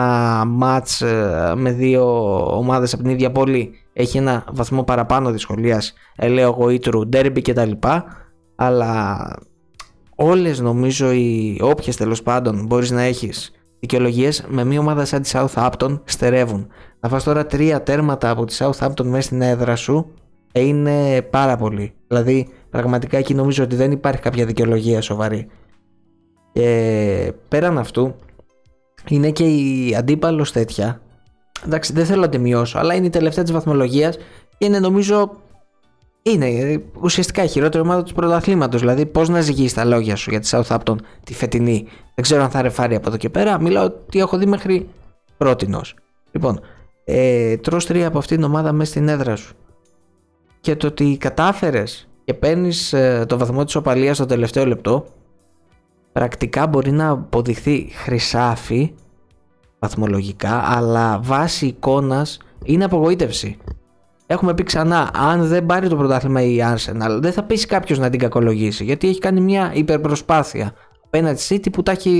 μάτς 0.46 1.00
ε, 1.00 1.52
με 1.56 1.72
δύο 1.72 2.36
ομάδες 2.56 2.92
από 2.92 3.02
την 3.02 3.12
ίδια 3.12 3.32
πόλη. 3.32 3.70
Έχει 3.92 4.16
ένα 4.16 4.44
βαθμό 4.52 4.82
παραπάνω 4.84 5.30
δυσκολίας 5.30 5.92
ελέω 6.16 6.50
γοήτρου, 6.50 7.06
ντέρμπι 7.06 7.40
κτλ 7.40 7.70
αλλά 8.56 9.18
όλες 10.14 10.60
νομίζω 10.60 11.12
οι 11.12 11.58
όποιες 11.62 11.96
τέλος 11.96 12.22
πάντων 12.22 12.66
μπορείς 12.66 12.90
να 12.90 13.02
έχεις 13.02 13.52
δικαιολογίες 13.80 14.44
με 14.48 14.64
μια 14.64 14.80
ομάδα 14.80 15.04
σαν 15.04 15.22
τη 15.22 15.30
Southampton 15.32 16.00
στερεύουν. 16.04 16.66
Να 17.00 17.08
φας 17.08 17.24
τώρα 17.24 17.46
τρία 17.46 17.82
τέρματα 17.82 18.30
από 18.30 18.44
τη 18.44 18.56
Southampton 18.58 19.04
μέσα 19.04 19.22
στην 19.22 19.42
έδρα 19.42 19.76
σου 19.76 20.12
ε, 20.16 20.19
είναι 20.52 21.22
πάρα 21.22 21.56
πολύ 21.56 21.92
δηλαδή 22.08 22.48
πραγματικά 22.70 23.18
εκεί 23.18 23.34
νομίζω 23.34 23.64
ότι 23.64 23.76
δεν 23.76 23.92
υπάρχει 23.92 24.20
κάποια 24.20 24.46
δικαιολογία 24.46 25.00
σοβαρή 25.00 25.46
και 26.52 27.32
πέραν 27.48 27.78
αυτού 27.78 28.14
είναι 29.08 29.30
και 29.30 29.44
η 29.44 29.94
αντίπαλος 29.98 30.52
τέτοια. 30.52 31.00
Εντάξει, 31.66 31.92
δεν 31.92 32.06
θέλω 32.06 32.20
να 32.20 32.28
τη 32.28 32.38
μειώσω, 32.38 32.78
αλλά 32.78 32.94
είναι 32.94 33.06
η 33.06 33.10
τελευταία 33.10 33.44
της 33.44 33.52
βαθμολογίας 33.52 34.16
και 34.58 34.66
είναι 34.66 34.78
νομίζω. 34.78 35.30
Είναι 36.22 36.46
ε, 36.46 36.78
ουσιαστικά 37.00 37.42
η 37.42 37.48
χειρότερη 37.48 37.82
ομάδα 37.82 38.02
του 38.02 38.14
πρωταθλήματος. 38.14 38.80
Δηλαδή, 38.80 39.06
πώς 39.06 39.28
να 39.28 39.40
ζυγίσει 39.40 39.74
τα 39.74 39.84
λόγια 39.84 40.16
σου 40.16 40.30
για 40.30 40.40
τη 40.40 40.48
Southampton 40.52 40.96
τη 41.24 41.34
φετινή. 41.34 41.86
Δεν 42.14 42.24
ξέρω 42.24 42.42
αν 42.42 42.50
θα 42.50 42.62
ρεφάρει 42.62 42.94
από 42.94 43.08
εδώ 43.08 43.16
και 43.16 43.28
πέρα. 43.28 43.60
Μιλάω 43.60 43.84
ότι 43.84 44.18
έχω 44.18 44.38
δει 44.38 44.46
μέχρι 44.46 44.88
πρότινο. 45.36 45.80
Λοιπόν, 46.32 46.60
ε, 47.04 47.56
τρως 47.56 47.86
τρία 47.86 48.06
από 48.06 48.18
αυτήν 48.18 48.36
την 48.36 48.44
ομάδα 48.44 48.72
μέσα 48.72 48.90
στην 48.90 49.08
έδρα 49.08 49.36
σου. 49.36 49.54
Και 50.60 50.76
το 50.76 50.86
ότι 50.86 51.16
κατάφερες 51.20 52.08
και 52.24 52.34
παίρνεις 52.34 52.92
ε, 52.92 53.24
το 53.28 53.38
βαθμό 53.38 53.64
της 53.64 53.74
οπαλίας 53.74 54.16
στο 54.16 54.26
τελευταίο 54.26 54.66
λεπτό, 54.66 55.04
πρακτικά 56.12 56.66
μπορεί 56.66 56.90
να 56.90 57.08
αποδειχθεί 57.08 57.88
χρυσάφι 57.92 58.94
βαθμολογικά, 59.78 60.62
αλλά 60.64 61.20
βάση 61.22 61.66
εικόνας 61.66 62.38
είναι 62.64 62.84
απογοήτευση. 62.84 63.56
Έχουμε 64.26 64.54
πει 64.54 64.62
ξανά, 64.62 65.10
αν 65.14 65.46
δεν 65.46 65.66
πάρει 65.66 65.88
το 65.88 65.96
πρωτάθλημα 65.96 66.42
η 66.42 66.58
Arsenal, 66.60 67.18
δεν 67.20 67.32
θα 67.32 67.42
πείσει 67.42 67.66
κάποιος 67.66 67.98
να 67.98 68.10
την 68.10 68.20
κακολογήσει, 68.20 68.84
γιατί 68.84 69.08
έχει 69.08 69.18
κάνει 69.18 69.40
μια 69.40 69.70
υπερπροσπάθεια 69.74 70.72
απέναντι 71.04 71.38
στη 71.38 71.60
City 71.64 71.72
που 71.72 71.82
τα 71.82 71.92
έχει... 71.92 72.10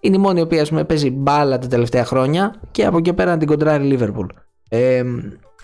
Είναι 0.00 0.16
η 0.16 0.18
μόνη 0.18 0.38
η 0.38 0.42
οποία 0.42 0.62
ας 0.62 0.68
πούμε, 0.68 0.84
παίζει 0.84 1.10
μπάλα 1.10 1.58
τα 1.58 1.66
τελευταία 1.66 2.04
χρόνια 2.04 2.60
και 2.70 2.84
από 2.84 2.98
εκεί 2.98 3.12
πέρα 3.12 3.30
να 3.30 3.38
την 3.38 3.48
κοντράρει 3.48 3.88
η 3.88 3.98
Liverpool. 4.00 4.26
Ε, 4.68 5.02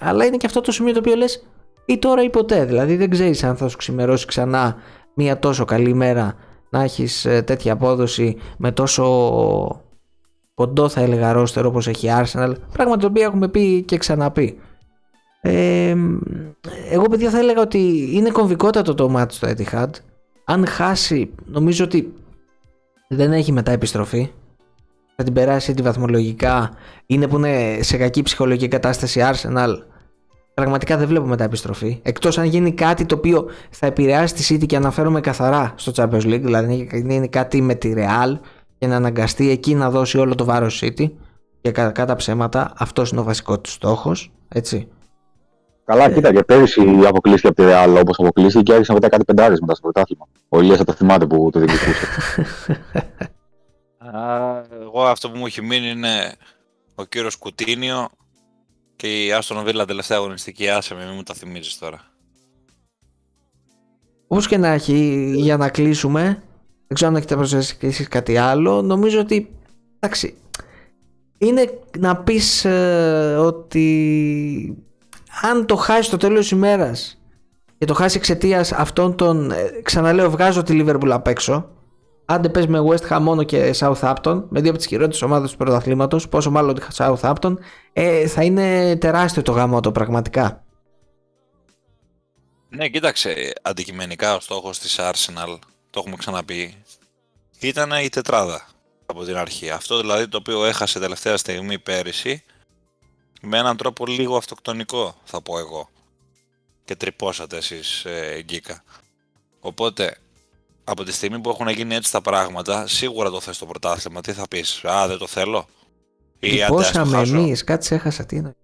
αλλά 0.00 0.24
είναι 0.24 0.36
και 0.36 0.46
αυτό 0.46 0.60
το 0.60 0.72
σημείο 0.72 0.92
το 0.92 0.98
οποίο 0.98 1.14
λες 1.14 1.46
ή 1.84 1.98
τώρα 1.98 2.22
ή 2.22 2.30
ποτέ. 2.30 2.64
Δηλαδή 2.64 2.96
δεν 2.96 3.10
ξέρεις 3.10 3.44
αν 3.44 3.56
θα 3.56 3.68
σου 3.68 3.76
ξημερώσει 3.76 4.26
ξανά 4.26 4.76
μια 5.14 5.38
τόσο 5.38 5.64
καλή 5.64 5.94
μέρα 5.94 6.34
να 6.70 6.82
έχεις 6.82 7.24
ε, 7.24 7.42
τέτοια 7.42 7.72
απόδοση 7.72 8.36
με 8.58 8.72
τόσο 8.72 9.04
κοντό 10.54 10.88
θα 10.88 11.00
έλεγα 11.00 11.32
ρόστερο 11.32 11.68
όπως 11.68 11.88
έχει 11.88 12.06
η 12.06 12.10
Arsenal. 12.12 12.54
Πράγμα 12.72 12.96
το 12.96 13.06
οποίο 13.06 13.22
έχουμε 13.22 13.48
πει 13.48 13.82
και 13.82 13.98
ξαναπεί. 13.98 14.58
Ε, 15.40 15.96
εγώ 16.90 17.04
παιδιά 17.04 17.30
θα 17.30 17.38
έλεγα 17.38 17.60
ότι 17.60 18.08
είναι 18.12 18.30
κομβικότατο 18.30 18.94
το 18.94 19.08
μάτι 19.08 19.34
στο 19.34 19.48
Etihad. 19.48 19.90
Αν 20.44 20.66
χάσει 20.66 21.30
νομίζω 21.44 21.84
ότι 21.84 22.12
δεν 23.08 23.32
έχει 23.32 23.52
μετά 23.52 23.72
επιστροφή 23.72 24.30
θα 25.16 25.24
την 25.24 25.32
περάσει 25.32 25.74
τη 25.74 25.82
βαθμολογικά 25.82 26.70
είναι 27.06 27.28
που 27.28 27.36
είναι 27.36 27.78
σε 27.82 27.96
κακή 27.96 28.22
ψυχολογική 28.22 28.68
κατάσταση 28.68 29.18
η 29.18 29.22
Arsenal 29.32 29.78
πραγματικά 30.54 30.96
δεν 30.96 31.08
βλέπω 31.08 31.26
μετά 31.26 31.44
επιστροφή. 31.44 32.00
Εκτός 32.02 32.38
αν 32.38 32.44
γίνει 32.44 32.72
κάτι 32.72 33.06
το 33.06 33.14
οποίο 33.14 33.50
θα 33.70 33.86
επηρεάσει 33.86 34.34
τη 34.34 34.54
City 34.54 34.66
και 34.66 34.76
αναφέρομαι 34.76 35.20
καθαρά 35.20 35.72
στο 35.76 35.92
Champions 35.96 36.22
League, 36.22 36.40
δηλαδή 36.42 36.88
να 37.04 37.14
είναι 37.14 37.26
κάτι 37.26 37.62
με 37.62 37.74
τη 37.74 37.94
Real 37.96 38.38
και 38.78 38.86
να 38.86 38.96
αναγκαστεί 38.96 39.50
εκεί 39.50 39.74
να 39.74 39.90
δώσει 39.90 40.18
όλο 40.18 40.34
το 40.34 40.44
βάρος 40.44 40.82
City. 40.84 41.10
Και 41.60 41.70
κατά, 41.70 41.90
κατά 41.90 42.16
ψέματα, 42.16 42.72
αυτός 42.76 43.10
είναι 43.10 43.20
ο 43.20 43.24
βασικός 43.24 43.58
του 43.58 43.70
στόχος. 43.70 44.32
Έτσι. 44.48 44.88
Καλά, 45.84 46.10
κοίτα 46.10 46.32
και 46.32 46.42
πέρυσι 46.42 46.82
αποκλείστηκε 47.06 47.48
από 47.48 47.56
τη 47.56 47.62
Real 47.66 48.00
όπως 48.00 48.18
αποκλείστηκε 48.18 48.62
και 48.62 48.72
άρχισε 48.72 48.92
μετά 48.92 49.08
κάτι 49.08 49.24
πεντάρε 49.24 49.54
μετά 49.60 49.74
στο 49.74 49.82
πρωτάθλημα. 49.82 50.26
Ο 50.48 50.60
Ηλίας 50.60 50.78
θα 50.78 50.84
το 50.84 50.92
θυμάται 50.92 51.26
που 51.26 51.48
το 51.52 51.58
διεκδικούσε. 51.58 52.06
Εγώ 54.80 55.04
αυτό 55.06 55.30
που 55.30 55.38
μου 55.38 55.46
έχει 55.46 55.62
μείνει 55.62 55.88
είναι 55.90 56.36
ο 56.94 57.04
κύριος 57.04 57.36
Κουτίνιο 57.36 58.08
και 58.96 59.24
η 59.24 59.32
Άστον 59.32 59.64
Βίλα 59.64 59.84
τελευταία 59.84 60.18
αγωνιστική. 60.18 60.68
Άσε 60.68 60.94
με, 60.94 61.04
μην 61.04 61.14
μου 61.14 61.22
τα 61.22 61.34
θυμίζεις 61.34 61.78
τώρα. 61.78 62.00
Όπως 64.26 64.48
και 64.48 64.56
να 64.56 64.68
έχει, 64.68 65.32
για 65.36 65.56
να 65.56 65.68
κλείσουμε, 65.68 66.22
δεν 66.86 66.94
ξέρω 66.94 67.10
αν 67.10 67.16
έχετε 67.16 67.34
προσθέσει 67.36 67.76
και 67.76 67.86
εσείς 67.86 68.08
κάτι 68.08 68.36
άλλο. 68.36 68.82
Νομίζω 68.82 69.20
ότι. 69.20 69.54
Εντάξει. 69.98 70.36
Είναι 71.38 71.78
να 71.98 72.16
πεις 72.16 72.64
ε, 72.64 73.36
ότι 73.40 74.84
αν 75.42 75.66
το 75.66 75.76
χάσεις 75.76 76.08
το 76.08 76.16
τέλος 76.16 76.40
της 76.40 76.50
ημέρας 76.50 77.20
και 77.78 77.84
το 77.84 77.94
χάσεις 77.94 78.16
εξαιτίας 78.16 78.72
αυτών 78.72 79.16
των. 79.16 79.50
ε, 79.50 79.80
ξαναλέω, 79.82 80.30
βγάζω 80.30 80.62
τη 80.62 80.82
Liverpool 80.82 81.10
απ' 81.10 81.26
έξω. 81.26 81.73
Άντε 82.24 82.48
πες 82.48 82.66
με 82.66 82.78
West 82.88 83.08
Ham 83.08 83.18
μόνο 83.20 83.42
και 83.42 83.74
Southampton, 83.78 84.44
με 84.48 84.60
δύο 84.60 84.68
από 84.70 84.78
τις 84.78 84.86
χειρότερες 84.86 85.22
ομάδες 85.22 85.50
του 85.50 85.56
πρωταθλήματος, 85.56 86.28
πόσο 86.28 86.50
μάλλον 86.50 86.78
Southampton, 86.96 87.54
ε, 87.92 88.26
θα 88.26 88.42
είναι 88.42 88.96
τεράστιο 88.96 89.42
το 89.42 89.52
γαμό 89.52 89.80
το 89.80 89.92
πραγματικά. 89.92 90.64
Ναι, 92.68 92.88
κοίταξε, 92.88 93.52
αντικειμενικά 93.62 94.34
ο 94.34 94.40
στόχος 94.40 94.78
της 94.78 94.98
Arsenal, 95.00 95.58
το 95.90 95.98
έχουμε 96.00 96.16
ξαναπεί, 96.16 96.82
ήταν 97.58 97.90
η 98.02 98.08
τετράδα 98.08 98.68
από 99.06 99.24
την 99.24 99.36
αρχή. 99.36 99.70
Αυτό 99.70 100.00
δηλαδή 100.00 100.28
το 100.28 100.36
οποίο 100.36 100.64
έχασε 100.64 100.98
τελευταία 100.98 101.36
στιγμή 101.36 101.78
πέρυσι, 101.78 102.44
με 103.40 103.58
έναν 103.58 103.76
τρόπο 103.76 104.06
λίγο 104.06 104.36
αυτοκτονικό 104.36 105.14
θα 105.24 105.40
πω 105.40 105.58
εγώ. 105.58 105.88
Και 106.84 106.96
τρυπώσατε 106.96 107.56
εσείς 107.56 108.04
ε, 108.04 108.42
Γκίκα. 108.42 108.84
Οπότε, 109.60 110.16
από 110.84 111.04
τη 111.04 111.12
στιγμή 111.12 111.40
που 111.40 111.50
έχουν 111.50 111.68
γίνει 111.68 111.94
έτσι 111.94 112.12
τα 112.12 112.20
πράγματα, 112.20 112.86
σίγουρα 112.86 113.30
το 113.30 113.40
θες 113.40 113.58
το 113.58 113.66
πρωτάθλημα. 113.66 114.20
Τι 114.20 114.32
θα 114.32 114.48
πεις, 114.48 114.84
Α, 114.84 115.06
δεν 115.06 115.18
το 115.18 115.26
θέλω. 115.26 115.66
Ή 116.38 116.48
Τρυπώσαμε 116.48 117.18
εμείς, 117.18 117.64
κάτι 117.64 117.94
έχασα, 117.94 118.26
τι 118.26 118.36
είναι. 118.36 118.56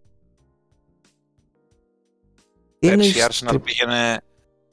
Πέρσι 2.79 3.19
η 3.19 3.23
Arsenal 3.29 3.63
πήγαινε, 3.65 4.23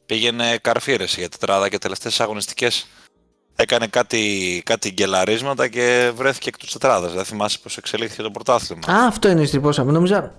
πήγαινε 0.05 0.57
καρφίρες 0.61 1.15
για 1.15 1.29
τετράδα 1.29 1.69
και 1.69 1.77
τελευταίες 1.77 2.19
αγωνιστικές 2.19 2.87
έκανε 3.55 3.87
κάτι, 3.87 4.61
κάτι 4.65 4.89
γκελαρίσματα 4.89 5.67
και 5.67 6.11
βρέθηκε 6.15 6.49
εκτός 6.49 6.71
τετράδας. 6.71 7.13
Δεν 7.13 7.23
θυμάσαι 7.23 7.59
πώς 7.63 7.77
εξελίχθηκε 7.77 8.21
το 8.21 8.31
πρωτάθλημα. 8.31 8.93
Α, 8.93 9.07
αυτό 9.07 9.29
είναι 9.29 9.45
στυπώσαμε. 9.45 9.91
Νομίζω 9.91 10.31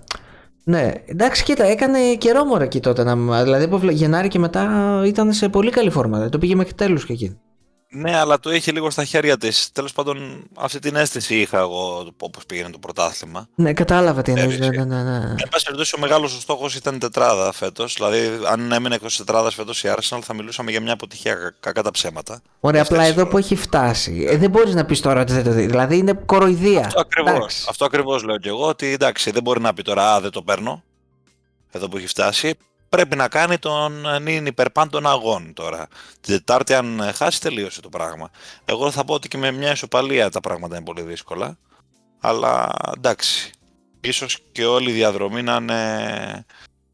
ναι, 0.69 0.93
εντάξει, 1.05 1.43
κοίτα, 1.43 1.63
έκανε 1.63 1.99
καιρό 2.17 2.45
μωρέ 2.45 2.63
εκεί 2.63 2.79
τότε. 2.79 3.03
Να... 3.03 3.43
Δηλαδή 3.43 3.63
από 3.63 3.79
Γενάρη 3.89 4.27
και 4.27 4.39
μετά 4.39 5.01
ήταν 5.05 5.33
σε 5.33 5.49
πολύ 5.49 5.71
καλή 5.71 5.89
φόρμα. 5.89 6.29
Το 6.29 6.37
πήγε 6.37 6.55
μέχρι 6.55 6.73
τέλους 6.73 7.05
και 7.05 7.13
εκεί. 7.13 7.39
Ναι, 7.91 8.17
αλλά 8.17 8.39
το 8.39 8.53
είχε 8.53 8.71
λίγο 8.71 8.89
στα 8.89 9.03
χέρια 9.03 9.37
της. 9.37 9.71
Τέλος 9.71 9.93
πάντων, 9.93 10.43
αυτή 10.57 10.79
την 10.79 10.95
αίσθηση 10.95 11.39
είχα 11.39 11.57
εγώ 11.57 12.11
όπως 12.17 12.45
πήγαινε 12.45 12.69
το 12.69 12.77
πρωτάθλημα. 12.77 13.47
Ναι, 13.55 13.73
κατάλαβα 13.73 14.21
τι 14.21 14.31
εννοείς. 14.31 14.59
Ναι, 14.59 14.67
ναι, 14.67 14.83
ναι, 14.83 15.03
ναι. 15.03 15.15
Εν 15.15 15.49
πάση 15.49 15.63
περιπτώσει, 15.63 15.95
ο 15.95 15.99
μεγάλος 15.99 16.41
στόχος 16.41 16.75
ήταν 16.75 16.95
η 16.95 16.97
τετράδα 16.97 17.51
φέτος. 17.51 17.93
Δηλαδή, 17.93 18.39
αν 18.47 18.71
έμεινε 18.71 18.95
εκτός 18.95 19.17
τετράδας 19.17 19.55
φέτος 19.55 19.83
η 19.83 19.89
Arsenal, 19.95 20.19
θα 20.21 20.33
μιλούσαμε 20.33 20.71
για 20.71 20.81
μια 20.81 20.93
αποτυχία 20.93 21.55
κακά 21.59 21.83
τα 21.83 21.91
ψέματα. 21.91 22.41
Ωραία, 22.59 22.81
απλά 22.81 23.03
εδώ 23.03 23.27
που 23.27 23.37
έχει 23.37 23.55
φτάσει. 23.55 24.25
Ε, 24.29 24.37
δεν 24.37 24.49
μπορείς 24.49 24.73
να 24.73 24.85
πεις 24.85 25.01
τώρα 25.01 25.21
ότι 25.21 25.33
δεν 25.33 25.43
το 25.43 25.51
δει. 25.51 25.65
Δηλαδή, 25.65 25.97
είναι 25.97 26.13
κοροϊδία. 26.25 26.85
Αυτό 26.85 26.99
ακριβώς. 26.99 27.65
Αυτό 27.69 27.85
ακριβώς 27.85 28.23
λέω 28.23 28.37
και 28.37 28.49
εγώ. 28.49 28.67
Ότι 28.67 28.87
εντάξει, 28.87 29.31
δεν 29.31 29.43
μπορεί 29.43 29.61
να 29.61 29.73
πει 29.73 29.81
τώρα, 29.81 30.13
Α, 30.13 30.21
δεν 30.21 30.31
το 30.31 30.41
παίρνω. 30.41 30.83
Εδώ 31.71 31.89
που 31.89 31.97
έχει 31.97 32.07
φτάσει 32.07 32.57
πρέπει 32.89 33.15
να 33.15 33.27
κάνει 33.27 33.57
τον 33.57 34.21
νυν 34.21 34.45
υπερπάντων 34.45 35.07
αγών 35.07 35.53
τώρα. 35.53 35.87
Την 36.21 36.33
Τετάρτη, 36.33 36.73
αν 36.73 37.01
χάσει, 37.13 37.41
τελείωσε 37.41 37.81
το 37.81 37.89
πράγμα. 37.89 38.29
Εγώ 38.65 38.91
θα 38.91 39.05
πω 39.05 39.13
ότι 39.13 39.27
και 39.27 39.37
με 39.37 39.51
μια 39.51 39.71
ισοπαλία 39.71 40.29
τα 40.29 40.39
πράγματα 40.39 40.75
είναι 40.75 40.85
πολύ 40.85 41.01
δύσκολα. 41.01 41.57
Αλλά 42.19 42.69
εντάξει. 42.97 43.51
Ίσως 44.01 44.37
και 44.51 44.65
όλη 44.65 44.89
η 44.89 44.93
διαδρομή 44.93 45.41
να 45.41 45.55
είναι 45.55 46.45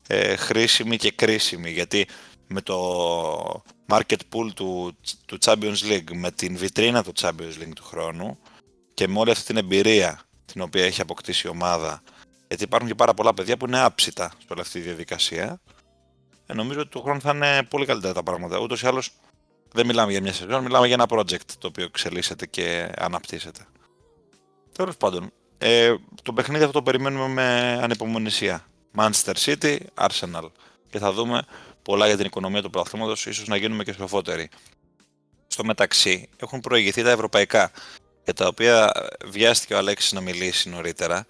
ε, 0.08 0.36
χρήσιμη 0.36 0.98
και 0.98 1.12
κρίσιμη. 1.12 1.72
Γιατί 1.72 2.08
με 2.48 2.62
το 2.62 3.64
market 3.88 4.20
pool 4.34 4.50
του, 4.56 4.98
του 5.26 5.38
Champions 5.46 5.78
League, 5.90 6.14
με 6.14 6.32
την 6.32 6.58
βιτρίνα 6.58 7.04
του 7.04 7.12
Champions 7.22 7.62
League 7.62 7.74
του 7.76 7.84
χρόνου 7.84 8.38
και 8.94 9.08
με 9.08 9.20
όλη 9.20 9.32
αυτή 9.32 9.46
την 9.46 9.58
εμπειρία 9.58 10.20
την 10.46 10.62
οποία 10.62 10.86
έχει 10.86 11.02
αποκτήσει 11.02 11.48
η 11.48 11.50
ομάδα 11.50 12.02
γιατί 12.48 12.64
υπάρχουν 12.64 12.90
και 12.90 12.96
πάρα 12.96 13.14
πολλά 13.14 13.34
παιδιά 13.34 13.58
που 13.58 13.66
είναι 13.66 13.80
άψητα 13.80 14.30
σε 14.38 14.46
όλη 14.50 14.62
αυτή 14.62 14.80
τη 14.80 14.86
διαδικασία 14.86 15.44
ε, 15.44 15.75
νομίζω 16.54 16.80
ότι 16.80 16.90
του 16.90 17.02
χρόνου 17.02 17.22
θα 17.22 17.32
είναι 17.36 17.64
πολύ 17.64 17.86
καλύτερα 17.86 18.14
τα 18.14 18.24
πράγματα. 18.24 18.60
Ούτως 18.60 18.82
ή 18.82 18.88
άλλως 18.88 19.12
δεν 19.72 19.86
μιλάμε 19.86 20.12
για 20.12 20.22
μια 20.22 20.34
σεζόν, 20.34 20.64
μιλάμε 20.64 20.88
για 20.88 20.96
ένα 20.96 21.06
project 21.10 21.50
το 21.60 21.68
οποίο 21.68 21.84
εξελίσσεται 21.84 22.46
και 22.46 22.92
αναπτύσσεται. 22.98 23.68
Τέλος 24.72 24.98
πάντων, 24.98 25.32
ε, 25.58 25.96
το 26.24 26.34
παιχνίδι 26.34 26.64
αυτό 26.64 26.74
το 26.74 26.84
περιμένουμε 26.84 27.28
με 27.28 27.80
ανυπομονησία. 27.82 28.66
Manchester 28.96 29.34
City, 29.34 29.78
Arsenal. 29.94 30.50
Και 30.90 31.00
θα 31.00 31.12
δούμε 31.12 31.42
πολλά 31.82 32.08
για 32.08 32.18
την 32.18 32.26
οικονομία 32.26 32.62
του 32.62 32.70
πρωταθλήματος, 32.70 33.26
ίσως 33.26 33.48
να 33.48 33.56
γίνουμε 33.56 33.84
και 33.84 33.94
σοφότεροι. 33.94 34.50
Στο 35.48 35.64
μεταξύ, 35.64 36.30
έχουν 36.38 36.60
προηγηθεί 36.60 37.04
τα 37.04 37.12
ευρωπαϊκά, 37.12 37.72
για 38.24 38.34
τα 38.34 38.48
οποία 38.48 38.92
βιάστηκε 39.26 39.74
ο 39.74 39.78
Αλέξης 39.78 40.12
να 40.12 40.22
μιλήσει 40.22 40.70
νωρίτερα. 40.70 41.26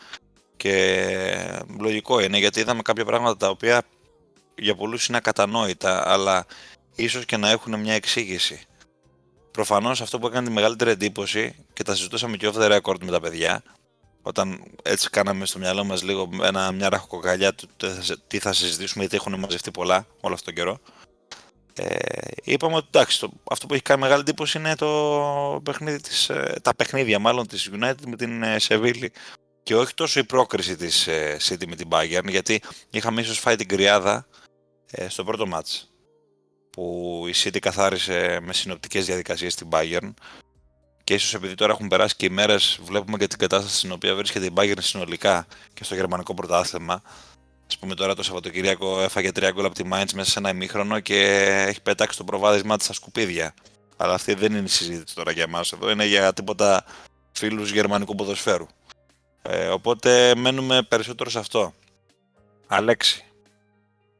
Και 0.57 1.63
λογικό 1.79 2.19
είναι, 2.19 2.37
γιατί 2.37 2.59
είδαμε 2.59 2.81
κάποια 2.81 3.05
πράγματα 3.05 3.37
τα 3.37 3.49
οποία 3.49 3.83
για 4.57 4.75
πολλούς 4.75 5.07
είναι 5.07 5.17
ακατανόητα, 5.17 6.11
αλλά 6.11 6.45
ίσως 6.95 7.25
και 7.25 7.37
να 7.37 7.49
έχουν 7.49 7.79
μια 7.79 7.93
εξήγηση. 7.93 8.61
Προφανώς 9.51 10.01
αυτό 10.01 10.19
που 10.19 10.27
έκανε 10.27 10.47
τη 10.47 10.53
μεγαλύτερη 10.53 10.89
εντύπωση 10.89 11.65
και 11.73 11.83
τα 11.83 11.95
συζητούσαμε 11.95 12.37
και 12.37 12.51
off 12.53 12.57
the 12.57 12.79
record 12.79 13.03
με 13.03 13.11
τα 13.11 13.19
παιδιά, 13.19 13.63
όταν 14.21 14.63
έτσι 14.83 15.09
κάναμε 15.09 15.45
στο 15.45 15.59
μυαλό 15.59 15.83
μας 15.83 16.03
λίγο 16.03 16.29
ένα, 16.41 16.71
μια 16.71 16.89
ραχοκοκαλιά 16.89 17.53
του 17.53 17.67
τι 18.27 18.39
θα 18.39 18.53
συζητήσουμε 18.53 19.05
γιατί 19.05 19.15
έχουν 19.15 19.39
μαζευτεί 19.39 19.71
πολλά 19.71 20.07
όλο 20.21 20.33
αυτόν 20.33 20.53
τον 20.53 20.63
καιρό. 20.63 20.79
Ε, 21.77 21.97
είπαμε 22.43 22.75
ότι 22.75 22.87
εντάξει, 22.91 23.19
το, 23.19 23.31
αυτό 23.51 23.65
που 23.65 23.73
έχει 23.73 23.83
κάνει 23.83 24.01
μεγάλη 24.01 24.21
εντύπωση 24.21 24.57
είναι 24.57 24.75
το 24.75 25.61
παιχνίδι 25.63 26.01
της, 26.01 26.29
ε, 26.29 26.59
τα 26.61 26.75
παιχνίδια 26.75 27.19
μάλλον 27.19 27.47
της 27.47 27.69
United 27.73 28.05
με 28.07 28.15
την 28.15 28.43
ε, 28.43 28.59
Σεβίλη. 28.59 29.11
Και 29.63 29.75
όχι 29.75 29.93
τόσο 29.93 30.19
η 30.19 30.23
πρόκριση 30.23 30.75
της 30.75 31.07
ε, 31.07 31.37
City 31.41 31.67
με 31.67 31.75
την 31.75 31.87
Bayern, 31.91 32.27
γιατί 32.27 32.61
είχαμε 32.89 33.21
ίσως 33.21 33.39
φάει 33.39 33.55
την 33.55 33.67
κρυάδα 33.67 34.27
ε, 34.41 34.44
στο 35.07 35.23
πρώτο 35.23 35.47
μάτς 35.47 35.89
που 36.69 37.23
η 37.27 37.33
City 37.43 37.59
καθάρισε 37.59 38.39
με 38.41 38.53
συνοπτικές 38.53 39.05
διαδικασίες 39.05 39.53
στην 39.53 39.67
Bayern 39.71 40.13
και 41.03 41.13
ίσως 41.13 41.33
επειδή 41.33 41.55
τώρα 41.55 41.71
έχουν 41.71 41.87
περάσει 41.87 42.15
και 42.15 42.25
οι 42.25 42.29
μέρες 42.29 42.79
βλέπουμε 42.83 43.17
και 43.17 43.27
την 43.27 43.37
κατάσταση 43.37 43.77
στην 43.77 43.91
οποία 43.91 44.15
βρίσκεται 44.15 44.45
η 44.45 44.53
Bayern 44.55 44.79
συνολικά 44.79 45.47
και 45.73 45.83
στο 45.83 45.95
γερμανικό 45.95 46.33
πρωτάθλημα 46.33 47.01
Α 47.73 47.79
πούμε 47.79 47.95
τώρα 47.95 48.15
το 48.15 48.23
Σαββατοκύριακο 48.23 49.01
έφαγε 49.01 49.31
τρία 49.31 49.51
γκολ 49.51 49.65
από 49.65 49.75
τη 49.75 49.83
Mainz 49.91 50.13
μέσα 50.13 50.31
σε 50.31 50.39
ένα 50.39 50.49
ημίχρονο 50.49 50.99
και 50.99 51.21
έχει 51.67 51.81
πετάξει 51.81 52.17
το 52.17 52.23
προβάδισμά 52.23 52.75
της 52.75 52.85
στα 52.85 52.93
σκουπίδια. 52.93 53.53
Αλλά 53.97 54.13
αυτή 54.13 54.33
δεν 54.33 54.51
είναι 54.51 54.65
η 54.65 54.67
συζήτηση 54.67 55.15
τώρα 55.15 55.31
για 55.31 55.43
εμάς 55.43 55.71
εδώ, 55.71 55.89
είναι 55.89 56.05
για 56.05 56.33
τίποτα 56.33 56.85
φίλους 57.31 57.71
γερμανικού 57.71 58.15
ποδοσφαίρου. 58.15 58.65
Ε, 59.41 59.67
οπότε 59.67 60.35
μένουμε 60.35 60.81
περισσότερο 60.81 61.29
σε 61.29 61.39
αυτό. 61.39 61.73
Αλέξη, 62.67 63.25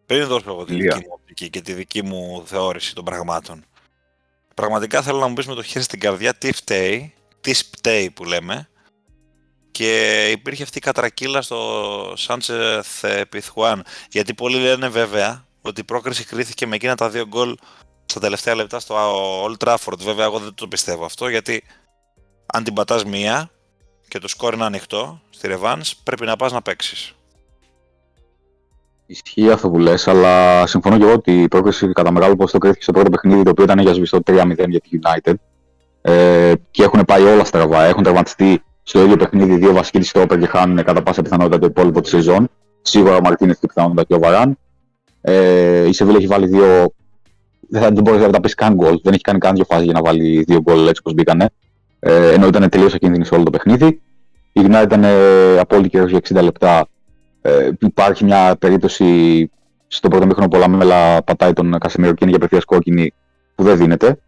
πριν 0.05 0.27
δώσω 0.27 0.49
εγώ 0.49 0.65
τη 0.65 0.73
δική 0.73 0.97
μου 0.97 1.09
οπτική 1.09 1.49
και 1.49 1.61
τη 1.61 1.73
δική 1.73 2.03
μου 2.03 2.43
θεώρηση 2.45 2.95
των 2.95 3.03
πραγμάτων. 3.03 3.65
Πραγματικά 4.53 5.01
θέλω 5.01 5.19
να 5.19 5.27
μου 5.27 5.33
πεις 5.33 5.47
με 5.47 5.53
το 5.55 5.63
χέρι 5.63 5.83
στην 5.83 5.99
καρδιά 5.99 6.33
τι 6.33 6.51
φταίει, 6.51 7.13
τι 7.41 7.53
σπταίει 7.53 8.11
που 8.11 8.23
λέμε 8.23 8.69
και 9.71 10.21
υπήρχε 10.31 10.63
αυτή 10.63 10.77
η 10.77 10.81
κατρακύλα 10.81 11.41
στο 11.41 12.13
Σάντσεθ 12.15 13.05
Πιθουάν. 13.29 13.85
Γιατί 14.09 14.33
πολλοί 14.33 14.57
λένε 14.57 14.89
βέβαια 14.89 15.45
ότι 15.61 15.81
η 15.81 15.83
πρόκριση 15.83 16.23
κρίθηκε 16.23 16.67
με 16.67 16.75
εκείνα 16.75 16.95
τα 16.95 17.09
δύο 17.09 17.27
γκολ 17.27 17.57
στα 18.05 18.19
τελευταία 18.19 18.55
λεπτά 18.55 18.79
στο 18.79 18.95
Old 19.45 19.55
Trafford. 19.57 19.97
Βέβαια, 19.97 20.25
εγώ 20.25 20.39
δεν 20.39 20.53
το 20.53 20.67
πιστεύω 20.67 21.05
αυτό 21.05 21.27
γιατί 21.27 21.63
αν 22.45 22.63
την 22.63 22.73
πατάς 22.73 23.05
μία 23.05 23.49
και 24.07 24.19
το 24.19 24.27
σκόρ 24.27 24.53
είναι 24.53 24.65
ανοιχτό 24.65 25.21
στη 25.29 25.49
Revans, 25.51 25.91
πρέπει 26.03 26.25
να 26.25 26.35
πας 26.35 26.51
να 26.51 26.61
παίξεις. 26.61 27.13
Ισχύει 29.05 29.51
αυτό 29.51 29.69
που 29.69 29.79
λες, 29.79 30.07
αλλά 30.07 30.65
συμφωνώ 30.67 30.97
και 30.97 31.03
εγώ 31.03 31.13
ότι 31.13 31.41
η 31.41 31.47
πρόκληση 31.47 31.91
κατά 31.91 32.11
μεγάλο 32.11 32.35
ποσοστό 32.35 32.57
κρίθηκε 32.57 32.83
στο 32.83 32.91
πρώτο 32.91 33.09
παιχνίδι, 33.09 33.43
το 33.43 33.49
οποίο 33.49 33.63
ήταν 33.63 33.79
για 33.79 33.93
σβηστό 33.93 34.19
3-0 34.25 34.33
για 34.67 34.79
τη 34.79 34.89
United. 35.01 35.33
Ε, 36.01 36.53
και 36.71 36.83
έχουν 36.83 37.05
πάει 37.05 37.23
όλα 37.23 37.43
στραβά. 37.43 37.83
Έχουν 37.83 38.03
τραυματιστεί 38.03 38.63
στο 38.83 39.03
ίδιο 39.03 39.15
παιχνίδι 39.15 39.55
δύο 39.55 39.73
βασικοί 39.73 39.99
τη 39.99 40.05
Στρόπερ 40.05 40.39
και 40.39 40.45
χάνουν 40.45 40.83
κατά 40.83 41.03
πάσα 41.03 41.21
πιθανότητα 41.21 41.59
το 41.59 41.65
υπόλοιπο 41.65 42.01
της 42.01 42.09
σεζόν. 42.09 42.49
Σίγουρα 42.81 43.15
ο 43.15 43.21
Μαρτίνεθ 43.21 43.59
και 43.59 43.67
πιθανότητα 43.67 44.03
και 44.03 44.13
ο 44.13 44.19
Βαράν. 44.19 44.57
Ε, 45.21 45.87
η 45.87 45.93
Σεβίλη 45.93 46.17
έχει 46.17 46.27
βάλει 46.27 46.47
δύο. 46.47 46.93
Δεν, 47.69 47.81
θα, 47.81 47.89
δεν 47.89 48.03
μπορείς 48.03 48.21
να 48.21 48.29
τα 48.29 48.39
πεις 48.39 48.53
καν 48.53 48.73
γκολ. 48.73 48.99
Δεν 49.03 49.13
έχει 49.13 49.21
κάνει 49.21 49.39
καν 49.39 49.55
δύο 49.55 49.65
φάσεις 49.65 49.83
για 49.83 49.93
να 49.93 50.01
βάλει 50.01 50.43
δύο 50.47 50.61
γκολ 50.61 50.87
έτσι 50.87 50.99
όπως 50.99 51.13
μπήκανε. 51.13 51.49
Ε, 51.99 52.33
ενώ 52.33 52.47
ήταν 52.47 52.69
τελείως 52.69 52.93
ακίνδυνη 52.93 53.25
σε 53.25 53.35
όλο 53.35 53.43
το 53.43 53.49
παιχνίδι. 53.49 54.01
Η 54.51 54.61
United 54.63 54.83
ήταν 54.83 55.03
ε, 55.03 55.59
απόλυτη 55.59 55.89
και 55.89 55.99
για 55.99 56.19
60 56.39 56.43
λεπτά 56.43 56.87
ε, 57.45 57.69
υπάρχει 57.79 58.23
μια 58.23 58.55
περίπτωση 58.59 59.49
στο 59.87 60.07
πρώτο 60.07 60.25
ημίχρονο 60.25 60.47
που 60.47 60.67
ο 60.69 60.77
Λαμέλα 60.77 61.23
πατάει 61.23 61.53
τον 61.53 61.77
Κασεμίρο 61.79 62.11
και 62.11 62.17
είναι 62.21 62.29
για 62.29 62.37
απευθείας 62.37 62.65
κόκκινη 62.65 63.13
που 63.55 63.63
δεν 63.63 63.77
δίνεται. 63.77 64.19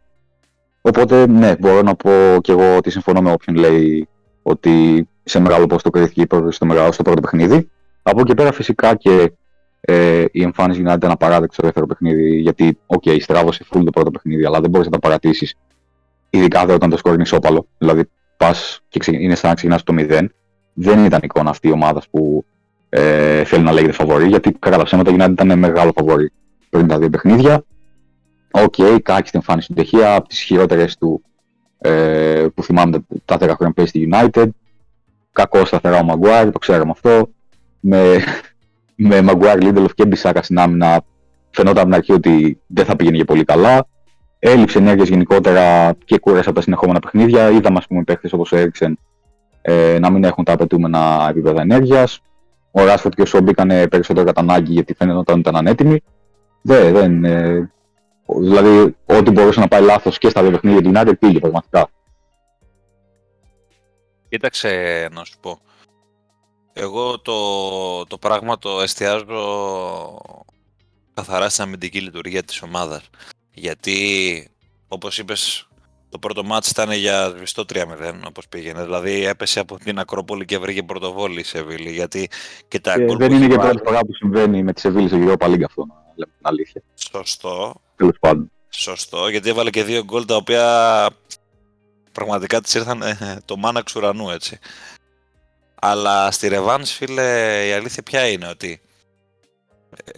Οπότε, 0.81 1.27
ναι, 1.27 1.55
μπορώ 1.59 1.81
να 1.81 1.95
πω 1.95 2.11
και 2.41 2.51
εγώ 2.51 2.75
ότι 2.75 2.89
συμφωνώ 2.89 3.21
με 3.21 3.31
όποιον 3.31 3.55
λέει 3.55 4.07
ότι 4.41 5.07
σε 5.23 5.39
μεγάλο 5.39 5.65
ποσοστό 5.65 5.89
κρίθηκε 5.89 6.21
η 6.21 6.27
στο, 6.49 6.65
μεγάλο, 6.65 6.91
στο 6.91 7.03
πρώτο 7.03 7.21
παιχνίδι. 7.21 7.69
Από 8.01 8.19
εκεί 8.19 8.33
πέρα, 8.33 8.51
φυσικά 8.51 8.95
και 8.95 9.31
ε, 9.79 10.25
η 10.31 10.41
εμφάνιση 10.41 10.79
της 10.79 11.05
United 11.05 11.17
αντιπαράδειγμα 11.17 11.53
στο 11.53 11.63
δεύτερο 11.63 11.85
παιχνίδι, 11.85 12.35
γιατί, 12.35 12.77
ok, 12.85 13.03
okay, 13.05 13.17
στράβωσε 13.21 13.65
full 13.71 13.81
το 13.85 13.91
πρώτο 13.91 14.11
παιχνίδι, 14.11 14.45
αλλά 14.45 14.59
δεν 14.59 14.69
μπορείς 14.69 14.85
να 14.85 14.91
τα 14.91 14.99
παρατήσεις, 14.99 15.55
ειδικά 16.29 16.61
όταν 16.61 16.89
το 16.89 16.97
σκορ 16.97 17.13
είναι 17.13 17.21
ισόπαλο. 17.21 17.67
Δηλαδή, 17.77 18.09
πας 18.37 18.81
και 18.89 19.11
είναι 19.11 19.35
σαν 19.35 19.49
να 19.49 19.55
ξεκινάς 19.55 19.83
το 19.83 19.93
0. 19.97 20.27
Δεν 20.73 21.05
ήταν 21.05 21.19
εικόνα 21.23 21.49
αυτή 21.49 21.67
η 21.67 21.71
ομάδα 21.71 22.01
που 22.11 22.45
ε, 22.89 23.43
θέλει 23.43 23.63
να 23.63 23.71
λέγεται 23.71 23.91
φαβορή, 23.91 24.27
γιατί 24.27 24.51
κακά 24.51 24.77
τα 24.77 24.83
ψέματα 24.83 25.31
ήταν 25.31 25.59
μεγάλο 25.59 25.91
φαβορή 25.95 26.31
πριν 26.69 26.87
τα 26.87 26.97
δύο 26.99 27.09
παιχνίδια. 27.09 27.63
OK, 28.51 28.73
okay, 28.77 28.97
κάκιστη 29.03 29.39
εμφάνιση 29.39 29.67
του 29.67 29.73
De 29.73 29.87
Gea, 29.87 30.15
από 30.15 30.27
τις 30.27 30.41
χειρότερες 30.41 30.97
του 30.97 31.21
ε, 31.77 32.45
που 32.53 32.63
θυμάμαι 32.63 33.05
τα 33.25 33.35
10 33.35 33.39
χρόνια 33.39 33.73
που 33.75 33.85
στη 33.85 34.09
United. 34.11 34.47
Κακό 35.31 35.65
σταθερά 35.65 35.99
ο 35.99 36.05
Maguire, 36.09 36.49
το 36.51 36.59
ξέραμε 36.59 36.91
αυτό. 36.91 37.29
Με, 37.79 38.23
με 38.95 39.19
Maguire, 39.27 39.61
Lindelof 39.61 39.93
και 39.95 40.05
Μπισάκα 40.05 40.43
στην 40.43 40.59
άμυνα 40.59 41.01
φαινόταν 41.49 41.77
από 41.77 41.85
την 41.85 41.93
αρχή 41.93 42.11
ότι 42.11 42.59
δεν 42.67 42.85
θα 42.85 42.95
πήγαινε 42.95 43.15
για 43.15 43.25
πολύ 43.25 43.43
καλά. 43.43 43.87
Έλλειψη 44.39 44.77
ενέργεια 44.77 45.05
γενικότερα 45.05 45.93
και 46.05 46.19
κούρασε 46.19 46.49
από 46.49 46.57
τα 46.57 46.61
συνεχόμενα 46.61 46.99
παιχνίδια. 46.99 47.49
Είδαμε, 47.49 47.77
ας 47.77 47.87
πούμε, 47.87 48.03
παίχτε 48.03 48.29
όπως 48.31 48.51
ο 48.51 48.57
Έριξεν 48.57 48.99
ε, 49.61 49.99
να 49.99 50.09
μην 50.09 50.23
έχουν 50.23 50.43
τα 50.43 50.53
απαιτούμενα 50.53 51.27
επίπεδα 51.29 51.61
ενέργειας. 51.61 52.21
Ο 52.77 52.83
Ράσφορντ 52.85 53.15
και 53.15 53.21
ο 53.21 53.25
Σόμπ 53.25 53.47
ήταν 53.47 53.67
περισσότερο 53.67 54.25
κατά 54.25 54.41
ανάγκη 54.41 54.73
γιατί 54.73 54.93
φαίνεται 54.93 55.17
ότι 55.17 55.39
ήταν 55.39 55.55
ανέτοιμοι. 55.55 56.03
Δεν, 56.61 56.93
δεν, 56.93 57.23
ε, 57.25 57.71
δηλαδή, 58.39 58.95
ό,τι 59.05 59.31
μπορούσε 59.31 59.59
να 59.59 59.67
πάει 59.67 59.81
λάθος 59.81 60.17
και 60.17 60.29
στα 60.29 60.41
δύο 60.41 60.51
παιχνίδια 60.51 60.81
του 60.81 60.91
United 60.93 61.19
πήγε 61.19 61.39
πραγματικά. 61.39 61.89
Κοίταξε 64.29 65.09
να 65.11 65.23
σου 65.23 65.39
πω. 65.39 65.59
Εγώ 66.73 67.19
το, 67.19 68.05
το 68.05 68.17
πράγμα 68.17 68.57
το 68.57 68.81
εστιάζω 68.81 70.19
καθαρά 71.13 71.49
στην 71.49 71.63
αμυντική 71.63 72.01
λειτουργία 72.01 72.43
της 72.43 72.61
ομάδας. 72.61 73.09
Γιατί, 73.53 73.97
όπως 74.87 75.17
είπες, 75.17 75.66
το 76.19 76.27
πρώτο 76.27 76.43
μάτς 76.43 76.69
ήταν 76.69 76.91
για 76.91 77.29
σβηστό 77.29 77.63
3-0, 77.73 77.83
όπως 78.27 78.47
πήγαινε. 78.47 78.83
Δηλαδή 78.83 79.25
έπεσε 79.25 79.59
από 79.59 79.77
την 79.77 79.99
Ακρόπολη 79.99 80.45
και 80.45 80.57
βρήκε 80.57 80.83
πρωτοβόλη 80.83 81.39
η 81.39 81.43
Σεβίλη. 81.43 81.91
Γιατί 81.91 82.29
και 82.67 82.79
τα 82.79 82.99
και 82.99 83.15
δεν 83.15 83.31
είναι 83.31 83.47
και 83.47 83.55
πρώτη 83.55 83.81
φορά 83.85 83.99
που 83.99 84.13
συμβαίνει 84.13 84.63
με 84.63 84.73
τη 84.73 84.79
Σεβίλη 84.79 85.07
στο 85.07 85.17
Europa 85.17 85.45
League 85.45 85.63
αυτό, 85.63 85.85
να 85.85 85.95
λέμε 86.15 86.31
την 86.37 86.41
αλήθεια. 86.41 86.81
Σωστό. 86.93 87.81
Τέλος 87.95 88.17
πάντων. 88.19 88.51
Σωστό, 88.69 89.27
γιατί 89.27 89.49
έβαλε 89.49 89.69
και 89.69 89.83
δύο 89.83 90.03
γκολ 90.03 90.25
τα 90.25 90.35
οποία 90.35 91.09
πραγματικά 92.11 92.61
της 92.61 92.73
ήρθαν 92.73 93.01
ε, 93.01 93.41
το 93.45 93.57
μάνα 93.57 93.83
ουρανού, 93.95 94.29
έτσι. 94.29 94.59
Αλλά 95.75 96.31
στη 96.31 96.47
Ρεβάνς, 96.47 96.91
φίλε, 96.91 97.65
η 97.67 97.71
αλήθεια 97.71 98.03
ποια 98.03 98.27
είναι 98.27 98.47
ότι 98.47 98.81
ε, 100.05 100.11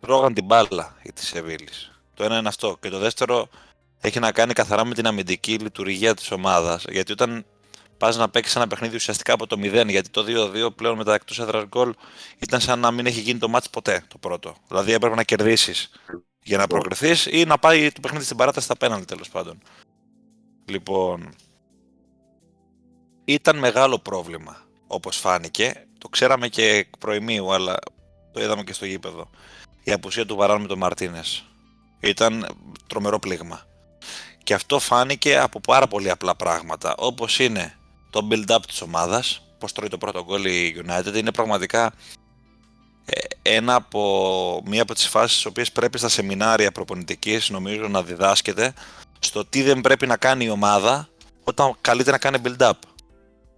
τρώγαν 0.00 0.34
την 0.34 0.44
μπάλα 0.44 0.96
η 1.02 1.12
της 1.12 1.26
Σεβίλης. 1.26 1.90
Το 2.14 2.24
ένα 2.24 2.38
είναι 2.38 2.48
αυτό. 2.48 2.76
Και 2.80 2.88
το 2.88 2.98
δεύτερο 2.98 3.48
έχει 4.00 4.18
να 4.18 4.32
κάνει 4.32 4.52
καθαρά 4.52 4.84
με 4.84 4.94
την 4.94 5.06
αμυντική 5.06 5.58
λειτουργία 5.58 6.14
της 6.14 6.30
ομάδας. 6.30 6.84
Γιατί 6.88 7.12
όταν 7.12 7.44
πας 7.96 8.16
να 8.16 8.28
παίξεις 8.28 8.56
ένα 8.56 8.66
παιχνίδι 8.66 8.96
ουσιαστικά 8.96 9.32
από 9.32 9.46
το 9.46 9.56
0, 9.60 9.88
γιατί 9.88 10.08
το 10.08 10.24
2-2 10.24 10.74
πλέον 10.76 10.96
με 10.96 11.04
τα 11.04 11.14
εκτός 11.14 11.38
έδρας 11.38 11.64
γκολ 11.64 11.94
ήταν 12.38 12.60
σαν 12.60 12.78
να 12.78 12.90
μην 12.90 13.06
έχει 13.06 13.20
γίνει 13.20 13.38
το 13.38 13.48
μάτς 13.48 13.70
ποτέ 13.70 14.04
το 14.08 14.18
πρώτο. 14.18 14.54
Δηλαδή 14.68 14.92
έπρεπε 14.92 15.14
να 15.14 15.22
κερδίσεις 15.22 15.90
για 16.42 16.58
να 16.58 16.66
προκριθείς 16.66 17.26
ή 17.26 17.44
να 17.44 17.58
πάει 17.58 17.92
το 17.92 18.00
παιχνίδι 18.00 18.24
στην 18.24 18.36
παράταση 18.36 18.64
στα 18.64 18.76
πέναλτι 18.76 19.04
τέλος 19.04 19.28
πάντων. 19.28 19.58
Λοιπόν, 20.64 21.34
ήταν 23.24 23.58
μεγάλο 23.58 23.98
πρόβλημα 23.98 24.56
όπως 24.86 25.16
φάνηκε. 25.16 25.86
Το 25.98 26.08
ξέραμε 26.08 26.48
και 26.48 26.68
εκ 26.68 26.96
προημίου, 26.98 27.52
αλλά 27.52 27.76
το 28.32 28.42
είδαμε 28.42 28.62
και 28.62 28.72
στο 28.72 28.86
γήπεδο. 28.86 29.30
Η 29.84 29.92
απουσία 29.92 30.26
του 30.26 30.36
Βαράν 30.36 30.60
με 30.60 30.66
τον 30.66 30.78
Μαρτίνες. 30.78 31.44
Ήταν 32.00 32.46
τρομερό 32.86 33.18
πλήγμα. 33.18 33.69
Και 34.42 34.54
αυτό 34.54 34.78
φάνηκε 34.78 35.38
από 35.38 35.60
πάρα 35.60 35.86
πολύ 35.86 36.10
απλά 36.10 36.36
πράγματα, 36.36 36.94
όπως 36.98 37.38
είναι 37.38 37.74
το 38.10 38.28
build-up 38.30 38.58
της 38.66 38.80
ομάδας, 38.80 39.42
πώς 39.58 39.72
τρώει 39.72 39.88
το 39.88 39.98
πρώτο 39.98 40.24
γκολ 40.24 40.44
η 40.44 40.84
United, 40.86 41.14
είναι 41.14 41.32
πραγματικά 41.32 41.92
ε, 43.04 43.20
ένα 43.42 43.74
από, 43.74 44.62
μία 44.64 44.82
από 44.82 44.94
τις 44.94 45.08
φάσεις 45.08 45.32
στις 45.32 45.44
οποίες 45.44 45.72
πρέπει 45.72 45.98
στα 45.98 46.08
σεμινάρια 46.08 46.72
προπονητικής 46.72 47.50
νομίζω 47.50 47.88
να 47.88 48.02
διδάσκεται 48.02 48.74
στο 49.18 49.44
τι 49.44 49.62
δεν 49.62 49.80
πρέπει 49.80 50.06
να 50.06 50.16
κάνει 50.16 50.44
η 50.44 50.50
ομάδα 50.50 51.08
όταν 51.44 51.76
καλείται 51.80 52.10
να 52.10 52.18
κάνει 52.18 52.38
build-up. 52.44 52.72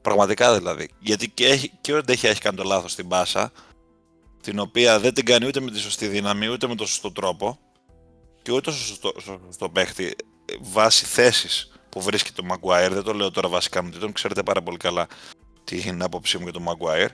Πραγματικά 0.02 0.58
δηλαδή. 0.58 0.88
Γιατί 0.98 1.28
και, 1.28 1.46
έχει, 1.46 1.72
και 1.80 1.94
ο 1.94 2.02
Ντέχια 2.02 2.30
έχει 2.30 2.40
κάνει 2.40 2.56
το 2.56 2.62
λάθος 2.62 2.92
στην 2.92 3.08
πάσα, 3.08 3.52
την 4.40 4.58
οποία 4.58 5.00
δεν 5.00 5.14
την 5.14 5.24
κάνει 5.24 5.46
ούτε 5.46 5.60
με 5.60 5.70
τη 5.70 5.78
σωστή 5.78 6.06
δύναμη, 6.06 6.48
ούτε 6.48 6.66
με 6.66 6.74
τον 6.74 6.86
σωστό 6.86 7.12
τρόπο 7.12 7.58
και 8.42 8.52
ούτε 8.52 8.70
στο, 8.70 9.12
στο, 9.50 9.68
παίχτη 9.68 10.16
βάσει 10.60 11.04
θέσης 11.04 11.72
που 11.88 12.00
βρίσκει 12.00 12.32
το 12.32 12.42
Maguire. 12.50 12.90
Δεν 12.90 13.02
το 13.02 13.12
λέω 13.12 13.30
τώρα 13.30 13.48
βασικά 13.48 13.82
με 13.82 13.90
τον 13.90 14.12
ξέρετε 14.12 14.42
πάρα 14.42 14.62
πολύ 14.62 14.76
καλά 14.76 15.06
την 15.64 16.02
άποψή 16.02 16.38
μου 16.38 16.42
για 16.42 16.52
τον 16.52 16.64
Maguire. 16.68 17.08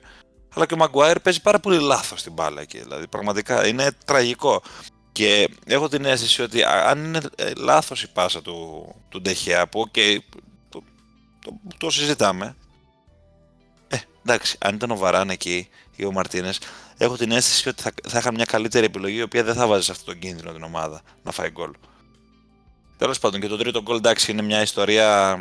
Αλλά 0.54 0.66
και 0.66 0.74
ο 0.74 0.76
Maguire 0.80 1.16
παίζει 1.22 1.42
πάρα 1.42 1.60
πολύ 1.60 1.78
λάθος 1.78 2.20
στην 2.20 2.32
μπάλα 2.32 2.60
εκεί. 2.60 2.78
Δηλαδή, 2.78 3.08
πραγματικά 3.08 3.66
είναι 3.66 3.90
τραγικό. 4.04 4.62
Και 5.12 5.48
έχω 5.66 5.88
την 5.88 6.04
αίσθηση 6.04 6.42
ότι 6.42 6.64
αν 6.64 7.04
είναι 7.04 7.20
ε, 7.36 7.52
λάθος 7.56 8.02
η 8.02 8.12
πάσα 8.12 8.42
του, 8.42 8.94
του 9.08 9.20
Ντεχέα, 9.20 9.68
που 9.68 9.90
okay, 9.90 10.18
το, 10.68 10.82
το, 11.44 11.52
το, 11.76 11.90
συζητάμε. 11.90 12.56
Ε, 13.88 13.96
εντάξει, 14.24 14.56
αν 14.60 14.74
ήταν 14.74 14.90
ο 14.90 14.96
Βαράν 14.96 15.30
εκεί 15.30 15.68
ή 15.96 16.04
ο 16.04 16.12
Μαρτίνες, 16.12 16.60
έχω 16.96 17.16
την 17.16 17.30
αίσθηση 17.30 17.68
ότι 17.68 17.82
θα, 17.82 17.90
θα 18.08 18.18
είχαν 18.18 18.34
μια 18.34 18.44
καλύτερη 18.44 18.86
επιλογή 18.86 19.16
η 19.16 19.22
οποία 19.22 19.44
δεν 19.44 19.54
θα 19.54 19.66
βάζει 19.66 19.84
σε 19.84 19.90
αυτόν 19.90 20.06
τον 20.06 20.18
κίνδυνο 20.18 20.52
την 20.52 20.62
ομάδα 20.62 21.02
να 21.22 21.30
φάει 21.30 21.50
γκολ. 21.50 21.70
Τέλος 22.98 23.18
πάντων, 23.18 23.40
και 23.40 23.48
το 23.48 23.56
τρίτο 23.56 23.82
γκολ 23.82 23.96
εντάξει 23.96 24.30
είναι 24.30 24.42
μια 24.42 24.62
ιστορία 24.62 25.38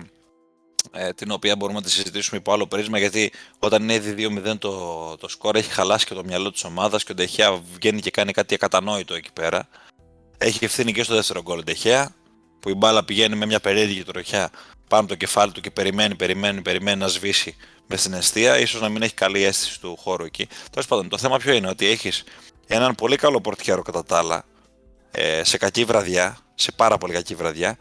ε, 0.92 1.14
την 1.14 1.32
οποία 1.32 1.56
μπορούμε 1.56 1.80
να 1.80 1.86
τη 1.86 1.92
συζητήσουμε 1.92 2.40
υπό 2.40 2.54
άλλο 2.54 2.68
πρίσμα 2.68 2.98
γιατί 2.98 3.32
όταν 3.60 3.82
είναι 3.82 3.94
ήδη 3.94 4.30
2-0 4.46 4.58
το, 4.60 5.18
το 5.18 5.28
σκορ 5.28 5.56
έχει 5.56 5.72
χαλάσει 5.72 6.06
και 6.06 6.14
το 6.14 6.24
μυαλό 6.24 6.52
της 6.52 6.64
ομάδας 6.64 7.04
και 7.04 7.12
ο 7.12 7.16
Ντεχέα 7.16 7.60
βγαίνει 7.74 8.02
και 8.02 8.12
κάνει 8.12 8.32
κάτι 8.32 8.54
ακατανόητο 8.54 9.14
εκεί 9.14 9.30
πέρα. 9.34 9.68
Έχει 10.38 10.66
ευθύνη 10.66 10.94
και 10.94 11.04
στο 11.04 11.16
δεύτερο 11.16 11.42
γκολ 11.42 11.60
ο 11.60 11.64
Ντεχέα 11.64 12.16
που 12.60 12.70
η 12.70 12.74
μπάλα 12.74 13.04
πηγαίνει 13.04 13.36
με 13.36 13.46
μια 13.46 13.60
περίεργη 13.60 14.04
τροχιά 14.04 14.50
πάνω 14.88 15.02
από 15.02 15.12
το 15.12 15.16
κεφάλι 15.16 15.52
του 15.52 15.62
και 15.62 15.72
περιμένει, 15.72 16.16
περιμένει, 16.16 16.62
περιμένει 16.62 17.00
να 17.00 17.08
σβήσει 17.08 17.56
με 17.88 17.98
στην 17.98 18.14
αιστεία, 18.14 18.60
ίσως 18.60 18.82
να 18.82 18.90
μην 18.90 19.02
έχει 19.02 19.14
καλή 19.14 19.44
αίσθηση 19.44 19.80
του 19.80 19.98
χώρου 19.98 20.24
εκεί. 20.24 20.48
Τέλος 20.72 20.88
πάντων, 20.88 21.10
το 21.10 21.18
θέμα 21.18 21.38
ποιο 21.38 21.54
είναι, 21.54 21.68
ότι 21.68 21.88
έχεις 21.88 22.24
έναν 22.68 22.96
πολύ 22.96 23.16
καλό 23.16 23.42
πορτιέρο 23.42 23.82
κατά 23.82 24.04
τα 24.04 24.18
άλλα, 24.18 24.46
ε, 25.12 25.44
σε 25.44 25.58
κακή 25.58 25.86
βραδιά, 25.86 26.38
σε 26.60 26.72
πάρα 26.72 26.98
πολύ 26.98 27.14
κακή 27.14 27.36
βραδιά, 27.36 27.78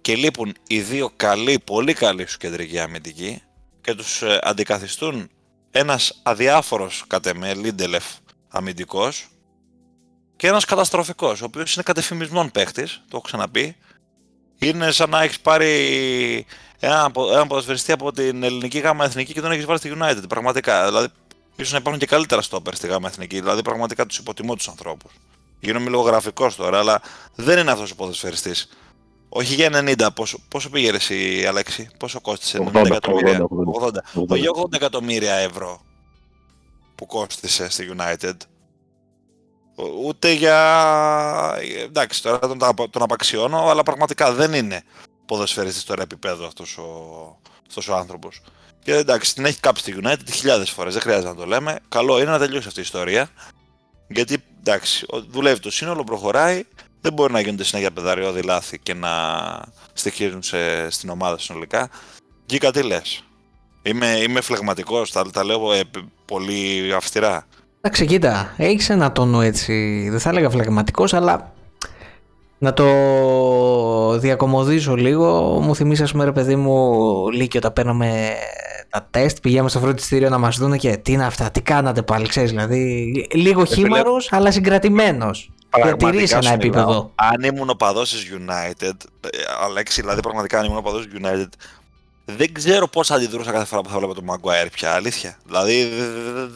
και 0.00 0.16
λείπουν 0.16 0.54
οι 0.66 0.80
δύο 0.80 1.10
καλοί, 1.16 1.58
πολύ 1.64 1.92
καλοί 1.92 2.26
σου 2.26 2.38
κεντρικοί 2.38 2.78
αμυντικοί 2.78 3.42
και 3.80 3.94
τους 3.94 4.22
ε, 4.22 4.38
αντικαθιστούν 4.42 5.30
ένας 5.70 6.20
αδιάφορος 6.22 7.04
κατ' 7.06 7.26
εμέ, 7.26 7.54
Λίντελεφ 7.54 8.04
αμυντικός 8.48 9.26
και 10.36 10.46
ένας 10.46 10.64
καταστροφικός, 10.64 11.42
ο 11.42 11.44
οποίος 11.44 11.74
είναι 11.74 11.82
κατεφημισμόν 11.82 12.50
παίχτης, 12.50 12.92
το 12.94 13.08
έχω 13.12 13.20
ξαναπεί. 13.20 13.76
Είναι 14.58 14.90
σαν 14.90 15.10
να 15.10 15.22
έχεις 15.22 15.40
πάρει 15.40 16.46
ένα, 16.78 17.10
ένα 17.32 17.46
ποδοσφαιριστή 17.46 17.92
από 17.92 18.12
την 18.12 18.42
ελληνική 18.42 18.78
γάμα 18.78 19.04
εθνική 19.04 19.32
και 19.32 19.40
τον 19.40 19.50
έχεις 19.50 19.64
βάλει 19.64 19.78
στη 19.78 19.92
United. 19.98 20.22
Πραγματικά. 20.28 20.86
Δηλαδή, 20.86 21.08
ίσως 21.56 21.72
να 21.72 21.78
υπάρχουν 21.78 22.00
και 22.00 22.06
καλύτερα 22.06 22.42
στόπερ 22.42 22.74
στη 22.74 22.86
γάμα 22.86 23.08
εθνική. 23.08 23.40
Δηλαδή, 23.40 23.62
πραγματικά 23.62 24.06
τους 24.06 24.18
υποτιμώ 24.18 24.54
τους 24.54 24.68
ανθρώπους. 24.68 25.12
Γίνομαι 25.60 25.90
λίγο 25.90 26.02
γραφικός 26.02 26.56
τώρα, 26.56 26.78
αλλά 26.78 27.02
δεν 27.34 27.58
είναι 27.58 27.70
αυτός 27.70 27.90
ο 27.90 27.94
ποδοσφαιριστής. 27.94 28.68
Όχι 29.28 29.54
για 29.54 29.70
90, 29.72 30.08
πόσο, 30.14 30.38
πόσο 30.48 30.70
πήγε 30.70 30.90
εσύ 30.90 31.44
Αλέξη, 31.46 31.88
πόσο 31.98 32.20
κόστησε, 32.20 32.70
90 32.72 32.84
εκατομμύρια, 32.86 33.46
80, 34.12 34.20
80. 34.20 34.28
Όχι 34.28 34.44
80 34.64 34.72
εκατομμύρια 34.72 35.34
ευρώ 35.34 35.80
που 36.94 37.06
κόστησε 37.06 37.70
στη 37.70 37.94
United. 37.96 38.34
Ούτε 40.04 40.32
για... 40.32 41.58
Εντάξει, 41.82 42.22
τώρα 42.22 42.38
τον, 42.38 42.58
τον 42.90 43.02
απαξιώνω, 43.02 43.68
αλλά 43.68 43.82
πραγματικά 43.82 44.32
δεν 44.32 44.52
είναι 44.52 44.82
ποδοσφαιριστής 45.26 45.84
τώρα 45.84 46.02
επίπεδο 46.02 46.46
αυτός 46.46 46.78
ο, 46.78 46.90
αυτός 47.66 47.88
ο 47.88 47.94
άνθρωπος. 47.94 48.42
Και 48.82 48.94
εντάξει, 48.94 49.34
την 49.34 49.44
έχει 49.44 49.60
κάψει 49.60 49.82
στη 49.82 50.00
United 50.02 50.30
χιλιάδες 50.32 50.70
φορές, 50.70 50.92
δεν 50.92 51.02
χρειάζεται 51.02 51.28
να 51.28 51.34
το 51.34 51.46
λέμε. 51.46 51.78
Καλό 51.88 52.20
είναι 52.20 52.30
να 52.30 52.38
τελειώσει 52.38 52.68
αυτή 52.68 52.78
η 52.78 52.82
ιστορία. 52.82 53.28
Γιατί 54.08 54.44
εντάξει, 54.66 55.06
δουλεύει 55.30 55.60
το 55.60 55.70
σύνολο, 55.70 56.04
προχωράει. 56.04 56.64
Δεν 57.00 57.12
μπορεί 57.12 57.32
να 57.32 57.40
γίνονται 57.40 57.64
συνέχεια 57.64 57.90
πεδαριώδη 57.90 58.42
λάθη 58.42 58.78
και 58.78 58.94
να 58.94 59.10
στοιχίζουν 59.92 60.42
σε, 60.42 60.90
στην 60.90 61.08
ομάδα 61.08 61.38
συνολικά. 61.38 61.90
Γκίκα, 62.46 62.70
τι 62.72 62.82
λες; 62.82 63.24
Είμαι, 63.82 64.06
είμαι 64.06 64.40
φλεγματικός, 64.40 65.12
τα, 65.12 65.30
τα 65.30 65.44
λέω 65.44 65.72
ε, 65.72 65.82
πολύ 66.24 66.92
αυστηρά. 66.94 67.46
Εντάξει, 67.80 68.06
κοίτα, 68.06 68.54
έχεις 68.56 68.90
ένα 68.90 69.12
τόνο 69.12 69.40
έτσι. 69.40 70.06
Δεν 70.10 70.20
θα 70.20 70.28
έλεγα 70.28 70.50
φλεγματικός, 70.50 71.14
αλλά 71.14 71.52
να 72.58 72.72
το 72.72 74.18
διακομωδήσω 74.18 74.94
λίγο. 74.94 75.58
Μου 75.60 75.74
θυμίσει, 75.74 76.02
ας 76.02 76.12
πούμε, 76.12 76.24
ρε 76.24 76.32
παιδί 76.32 76.56
μου, 76.56 77.28
Λύκειο, 77.30 77.60
όταν 77.60 77.72
παίρναμε 77.72 78.34
τα 78.90 79.06
τεστ, 79.10 79.38
πηγαίνουμε 79.40 79.68
στο 79.68 79.78
φροντιστήριο 79.78 80.28
να 80.28 80.38
μας 80.38 80.58
δουν 80.58 80.78
και 80.78 80.96
τι 80.96 81.12
είναι 81.12 81.26
αυτά, 81.26 81.50
τι 81.50 81.60
κάνατε 81.62 82.02
πάλι, 82.02 82.28
ξέρεις. 82.28 82.50
Δηλαδή, 82.50 83.12
λίγο 83.32 83.64
χήμαρο, 83.64 84.16
αλλά 84.30 84.50
συγκρατημένος. 84.50 85.50
Διατηρήσει 85.82 86.36
ένα 86.36 86.52
επίπεδο. 86.52 87.12
Αν 87.14 87.42
ήμουν 87.42 87.70
οπαδό 87.70 88.02
της 88.02 88.30
United, 88.32 88.94
ε, 89.20 89.38
Αλέξη, 89.64 90.00
δηλαδή 90.00 90.20
πραγματικά 90.20 90.58
αν 90.58 90.64
ήμουν 90.64 90.76
οπαδό 90.76 90.98
της 90.98 91.08
United, 91.20 91.48
δεν 92.24 92.52
ξέρω 92.52 92.88
πώς 92.88 93.06
θα 93.06 93.14
αντιδρούσα 93.14 93.52
κάθε 93.52 93.64
φορά 93.64 93.82
που 93.82 93.88
θα 93.88 93.98
βλέπω 93.98 94.14
τον 94.14 94.24
Maguire 94.30 94.68
πια. 94.72 94.92
Αλήθεια. 94.92 95.36
Δηλαδή 95.46 95.88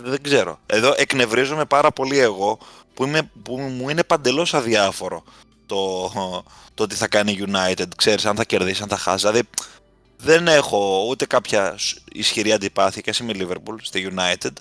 δεν 0.04 0.22
ξέρω. 0.22 0.58
Εδώ 0.66 0.94
εκνευρίζομαι 0.96 1.64
πάρα 1.64 1.90
πολύ 1.90 2.18
εγώ 2.18 2.58
που, 2.94 3.04
είμαι, 3.04 3.30
που 3.42 3.56
μου 3.56 3.88
είναι 3.88 4.04
παντελώς 4.04 4.54
αδιάφορο 4.54 5.22
το, 5.70 6.10
το 6.74 6.86
τι 6.86 6.94
θα 6.94 7.08
κάνει 7.08 7.32
η 7.32 7.44
United. 7.46 7.86
Ξέρεις 7.96 8.26
αν 8.26 8.36
θα 8.36 8.44
κερδίσει, 8.44 8.82
αν 8.82 8.88
θα 8.88 8.96
χάσει. 8.96 9.26
Δηλαδή 9.26 9.48
δεν 10.16 10.46
έχω 10.46 11.06
ούτε 11.08 11.26
κάποια 11.26 11.78
ισχυρή 12.12 12.52
αντιπάθεια 12.52 13.00
και 13.00 13.14
είμαι 13.22 13.32
Liverpool 13.36 13.76
στη 13.80 14.12
United, 14.14 14.52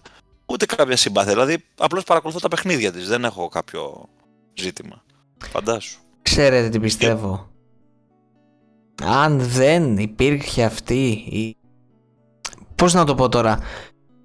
ούτε 0.46 0.66
κάποια 0.66 0.98
συμπάθεια. 0.98 1.32
Δηλαδή 1.32 1.64
απλώς 1.78 2.04
παρακολουθώ 2.04 2.40
τα 2.40 2.48
παιχνίδια 2.48 2.92
της. 2.92 3.08
Δεν 3.08 3.24
έχω 3.24 3.48
κάποιο 3.48 4.10
ζήτημα. 4.54 5.04
Φαντάσου. 5.52 6.00
Ξέρετε 6.22 6.70
τι 6.70 6.80
πιστεύω. 6.80 7.50
Αν 9.04 9.40
δεν 9.40 9.98
υπήρχε 9.98 10.64
αυτή 10.64 11.10
η... 11.10 11.56
Πώς 12.76 12.94
να 12.94 13.04
το 13.04 13.16
πω 13.16 13.30
τώρα; 13.30 13.60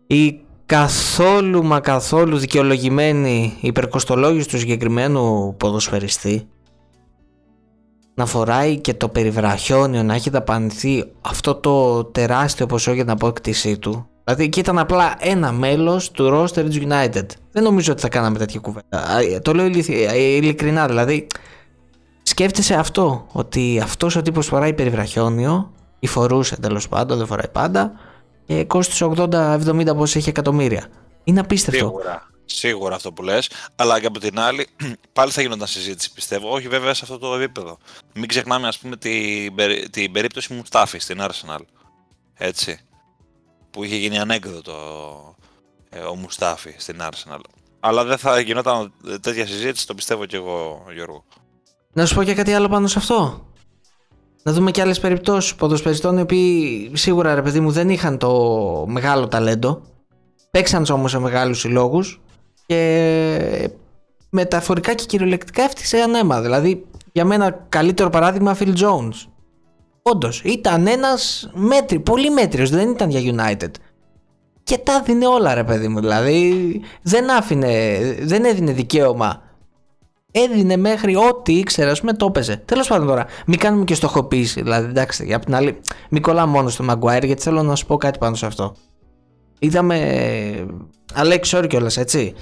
Η 0.06 0.40
καθόλου 0.66 1.64
μα 1.64 1.80
καθόλου 1.80 2.38
δικαιολογημένη 2.38 3.58
υπερκοστολόγηση 3.60 4.48
του 4.48 4.58
συγκεκριμένου 4.58 5.54
ποδοσφαιριστή 5.56 6.48
να 8.14 8.26
φοράει 8.26 8.78
και 8.78 8.94
το 8.94 9.08
περιβραχιόνιο 9.08 10.02
να 10.02 10.14
έχει 10.14 10.30
δαπανηθεί 10.30 11.04
αυτό 11.20 11.54
το 11.54 12.04
τεράστιο 12.04 12.66
ποσό 12.66 12.92
για 12.92 13.02
την 13.02 13.12
απόκτησή 13.12 13.78
του 13.78 14.08
Δηλαδή 14.24 14.44
εκεί 14.44 14.58
ήταν 14.60 14.78
απλά 14.78 15.14
ένα 15.18 15.52
μέλος 15.52 16.10
του 16.10 16.30
roster 16.32 16.64
της 16.68 16.78
United. 16.80 17.26
Δεν 17.52 17.62
νομίζω 17.62 17.92
ότι 17.92 18.00
θα 18.00 18.08
κάναμε 18.08 18.38
τέτοια 18.38 18.60
κουβέντα. 18.60 19.04
Το 19.42 19.54
λέω 19.54 19.66
ειλικρινά. 20.36 20.86
Δηλαδή 20.86 21.26
σκέφτεσαι 22.22 22.74
αυτό. 22.74 23.26
Ότι 23.32 23.80
αυτός 23.82 24.16
ο 24.16 24.22
τύπος 24.22 24.46
φοράει 24.46 24.72
περιβραχιόνιο 24.72 25.72
ή 25.98 26.06
φορούσε 26.06 26.60
τέλος 26.60 26.88
πάντων, 26.88 27.18
δεν 27.18 27.26
φοράει 27.26 27.48
πάντα. 27.52 27.92
Και 28.46 28.64
κόστησε 28.64 29.04
80-70 29.16 29.96
πόσα 29.96 30.18
έχει 30.18 30.28
εκατομμύρια. 30.28 30.86
Είναι 31.24 31.40
απίστευτο. 31.40 31.84
Σίγουρα. 31.84 32.33
Σίγουρα 32.44 32.94
αυτό 32.94 33.12
που 33.12 33.22
λες, 33.22 33.50
αλλά 33.76 34.00
και 34.00 34.06
από 34.06 34.18
την 34.18 34.38
άλλη 34.38 34.68
πάλι 35.12 35.30
θα 35.30 35.42
γινόταν 35.42 35.66
συζήτηση 35.66 36.12
πιστεύω. 36.12 36.50
Όχι 36.50 36.68
βέβαια 36.68 36.94
σε 36.94 37.00
αυτό 37.02 37.18
το 37.18 37.34
επίπεδο. 37.34 37.78
Μην 38.14 38.28
ξεχνάμε, 38.28 38.68
ας 38.68 38.78
πούμε, 38.78 38.96
την, 38.96 39.54
την 39.90 40.12
περίπτωση 40.12 40.54
Μουστάφη 40.54 40.98
στην 40.98 41.18
Arsenal. 41.20 41.60
Έτσι 42.34 42.80
που 43.70 43.84
είχε 43.84 43.96
γίνει 43.96 44.18
ανέκδοτο 44.18 44.74
ε, 45.90 45.98
ο 45.98 46.14
Μουστάφη 46.14 46.74
στην 46.76 47.00
Arsenal. 47.00 47.40
Αλλά 47.80 48.04
δεν 48.04 48.18
θα 48.18 48.40
γινόταν 48.40 48.92
τέτοια 49.20 49.46
συζήτηση, 49.46 49.86
το 49.86 49.94
πιστεύω 49.94 50.26
και 50.26 50.36
εγώ, 50.36 50.84
Γιώργο. 50.92 51.24
Να 51.92 52.06
σου 52.06 52.14
πω 52.14 52.24
και 52.24 52.34
κάτι 52.34 52.52
άλλο 52.52 52.68
πάνω 52.68 52.86
σε 52.86 52.98
αυτό. 52.98 53.46
Να 54.42 54.52
δούμε 54.52 54.70
και 54.70 54.80
άλλες 54.80 55.00
περιπτώσεις 55.00 55.54
ποδοσφαιριστών 55.54 56.18
οι 56.18 56.20
οποίοι 56.20 56.90
σίγουρα 56.94 57.34
ρε 57.34 57.42
παιδί 57.42 57.60
μου 57.60 57.70
δεν 57.70 57.88
είχαν 57.88 58.18
το 58.18 58.30
μεγάλο 58.88 59.28
ταλέντο. 59.28 59.82
Παίξαν 60.50 60.86
όμως 60.90 61.10
σε 61.10 61.18
μεγάλους 61.18 61.60
συλλόγους 61.60 62.23
και 62.66 63.70
μεταφορικά 64.30 64.94
και 64.94 65.04
κυριολεκτικά 65.04 65.62
έφτιαξε 65.62 65.98
ανέμα. 65.98 66.40
Δηλαδή, 66.40 66.86
για 67.12 67.24
μένα 67.24 67.66
καλύτερο 67.68 68.10
παράδειγμα 68.10 68.56
Phil 68.58 68.74
Jones. 68.76 69.28
Όντως, 70.02 70.42
ήταν 70.44 70.86
ένας 70.86 71.50
μέτρη, 71.54 72.00
πολύ 72.00 72.30
μέτριος, 72.30 72.70
δεν 72.70 72.90
ήταν 72.90 73.10
για 73.10 73.34
United. 73.34 73.70
Και 74.62 74.78
τα 74.78 74.92
έδινε 74.92 75.26
όλα, 75.26 75.54
ρε 75.54 75.64
παιδί 75.64 75.88
μου. 75.88 76.00
Δηλαδή, 76.00 76.80
δεν 77.02 77.30
άφηνε, 77.30 77.98
δεν 78.20 78.44
έδινε 78.44 78.72
δικαίωμα. 78.72 79.42
Έδινε 80.30 80.76
μέχρι 80.76 81.16
ό,τι 81.16 81.58
ήξερε, 81.58 81.90
ας 81.90 82.00
πούμε, 82.00 82.12
το 82.12 82.26
έπαιζε. 82.26 82.56
Τέλος 82.56 82.88
πάντων 82.88 83.06
τώρα, 83.06 83.26
μην 83.46 83.58
κάνουμε 83.58 83.84
και 83.84 83.94
στοχοποίηση. 83.94 84.62
Δηλαδή, 84.62 84.88
εντάξει, 84.88 85.24
για 85.24 85.38
την 85.38 85.54
άλλη, 85.54 85.80
μην 86.10 86.22
κολλάμε 86.22 86.52
μόνο 86.52 86.68
στο 86.68 86.84
Maguire, 86.90 87.24
γιατί 87.24 87.42
θέλω 87.42 87.62
να 87.62 87.74
σου 87.74 87.86
πω 87.86 87.96
κάτι 87.96 88.18
πάνω 88.18 88.34
σε 88.34 88.46
αυτό. 88.46 88.74
Είδαμε. 89.58 90.66
Αλέξη, 91.14 91.56
όρη 91.56 91.66
κιόλα, 91.66 91.90
έτσι. 91.96 92.34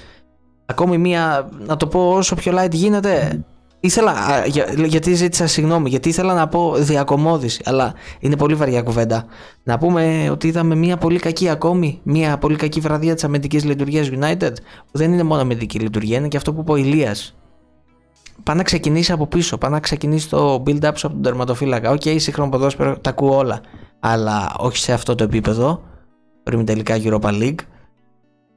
Ακόμη 0.65 0.97
μία, 0.97 1.49
να 1.59 1.75
το 1.75 1.87
πω 1.87 2.09
όσο 2.09 2.35
πιο 2.35 2.53
light 2.57 2.71
γίνεται, 2.71 3.43
Ήθελα, 3.85 4.45
για, 4.45 4.73
γιατί 4.85 5.13
ζήτησα 5.13 5.47
συγγνώμη, 5.47 5.89
γιατί 5.89 6.09
ήθελα 6.09 6.33
να 6.33 6.47
πω 6.47 6.73
διακωμώδηση, 6.77 7.61
αλλά 7.65 7.93
είναι 8.19 8.35
πολύ 8.37 8.55
βαριά 8.55 8.81
κουβέντα. 8.81 9.25
Να 9.63 9.77
πούμε 9.77 10.29
ότι 10.31 10.47
είδαμε 10.47 10.75
μια 10.75 10.97
πολύ 10.97 11.19
κακή 11.19 11.49
ακόμη, 11.49 11.99
μια 12.03 12.37
πολύ 12.37 12.55
κακή 12.55 12.79
βραδιά 12.79 13.13
της 13.13 13.23
αμυντικής 13.23 13.63
λειτουργίας 13.63 14.09
United, 14.11 14.51
που 14.91 14.97
δεν 14.97 15.13
είναι 15.13 15.23
μόνο 15.23 15.41
αμυντική 15.41 15.79
λειτουργία, 15.79 16.17
είναι 16.17 16.27
και 16.27 16.37
αυτό 16.37 16.53
που 16.53 16.61
είπε 16.61 16.71
ο 16.71 16.75
Ηλίας. 16.75 17.35
Πάει 18.43 18.55
να 18.55 18.63
ξεκινήσει 18.63 19.11
από 19.11 19.27
πίσω, 19.27 19.57
πάει 19.57 19.71
να 19.71 19.79
ξεκινήσει 19.79 20.29
το 20.29 20.63
build-up 20.65 20.91
σου 20.95 21.07
από 21.07 21.15
τον 21.15 21.21
τερματοφύλακα. 21.21 21.91
OK, 21.91 22.01
okay, 22.05 22.15
σύγχρονο 22.19 22.49
ποδόσφαιρο, 22.49 22.99
τα 22.99 23.09
ακούω 23.09 23.37
όλα. 23.37 23.61
Αλλά 23.99 24.55
όχι 24.57 24.77
σε 24.77 24.93
αυτό 24.93 25.15
το 25.15 25.23
επίπεδο, 25.23 25.83
πριν 26.43 26.65
τελικά 26.65 26.99
Europa 27.03 27.29
League. 27.29 27.59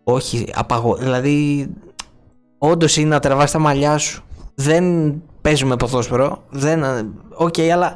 Όχι, 0.04 0.48
απαγω... 0.54 0.96
δηλαδή, 0.96 1.68
όντως 2.58 2.96
είναι 2.96 3.08
να 3.08 3.20
τραβάς 3.20 3.50
τα 3.50 3.58
μαλλιά 3.58 3.98
σου 3.98 4.26
δεν 4.56 5.14
παίζουμε 5.40 5.76
ποδόσφαιρο. 5.76 6.44
Δεν. 6.50 6.84
OK, 7.34 7.54
okay, 7.56 7.68
αλλά 7.68 7.94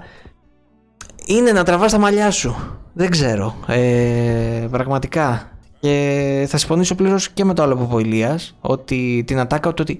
είναι 1.27 1.53
να 1.53 1.64
τραβάς 1.64 1.92
τα 1.92 1.99
μαλλιά 1.99 2.31
σου. 2.31 2.57
Δεν 2.92 3.11
ξέρω. 3.11 3.55
Ε, 3.66 4.66
πραγματικά. 4.70 5.51
Και 5.81 6.46
θα 6.49 6.57
συμφωνήσω 6.57 6.94
πλήρως 6.94 7.31
και 7.31 7.44
με 7.44 7.55
το 7.55 7.62
άλλο 7.62 7.77
που 7.77 7.83
είπε 7.83 7.94
ο 7.94 7.99
Ηλίας, 7.99 8.57
ότι 8.61 9.25
την 9.27 9.38
ατάκα 9.38 9.68
ότι 9.68 9.99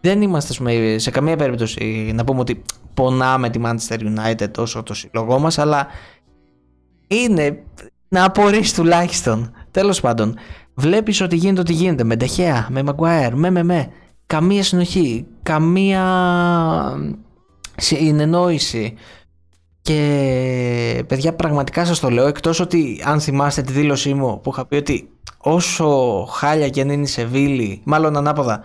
δεν 0.00 0.22
είμαστε 0.22 0.98
σε 0.98 1.10
καμία 1.10 1.36
περίπτωση 1.36 2.10
να 2.14 2.24
πούμε 2.24 2.40
ότι 2.40 2.62
πονάμε 2.94 3.50
τη 3.50 3.60
Manchester 3.64 3.98
United 3.98 4.58
όσο 4.58 4.82
το 4.82 4.94
σύλλογό 4.94 5.38
μας, 5.38 5.58
αλλά 5.58 5.86
είναι 7.06 7.62
να 8.08 8.24
απορήσεις 8.24 8.74
τουλάχιστον. 8.74 9.52
Τέλος 9.70 10.00
πάντων, 10.00 10.34
βλέπεις 10.76 11.20
ότι 11.20 11.36
γίνεται 11.36 11.60
ό,τι 11.60 11.72
γίνεται 11.72 12.04
με 12.04 12.16
Ντεχέα, 12.16 12.66
με 12.70 12.82
Maguire, 12.86 13.32
με 13.34 13.50
με 13.50 13.62
με 13.62 13.88
καμία 14.26 14.62
συνοχή, 14.62 15.26
καμία 15.42 16.04
συνεννόηση. 17.76 18.94
Και 19.82 21.04
παιδιά 21.06 21.34
πραγματικά 21.34 21.84
σας 21.84 22.00
το 22.00 22.10
λέω 22.10 22.26
εκτός 22.26 22.60
ότι 22.60 23.02
αν 23.04 23.20
θυμάστε 23.20 23.62
τη 23.62 23.72
δήλωσή 23.72 24.14
μου 24.14 24.40
που 24.40 24.50
είχα 24.50 24.66
πει 24.66 24.76
ότι 24.76 25.08
όσο 25.38 26.24
χάλια 26.30 26.68
και 26.68 26.80
αν 26.80 26.90
είναι 26.90 27.02
η 27.02 27.06
Σεβίλη, 27.06 27.80
μάλλον 27.84 28.16
ανάποδα, 28.16 28.62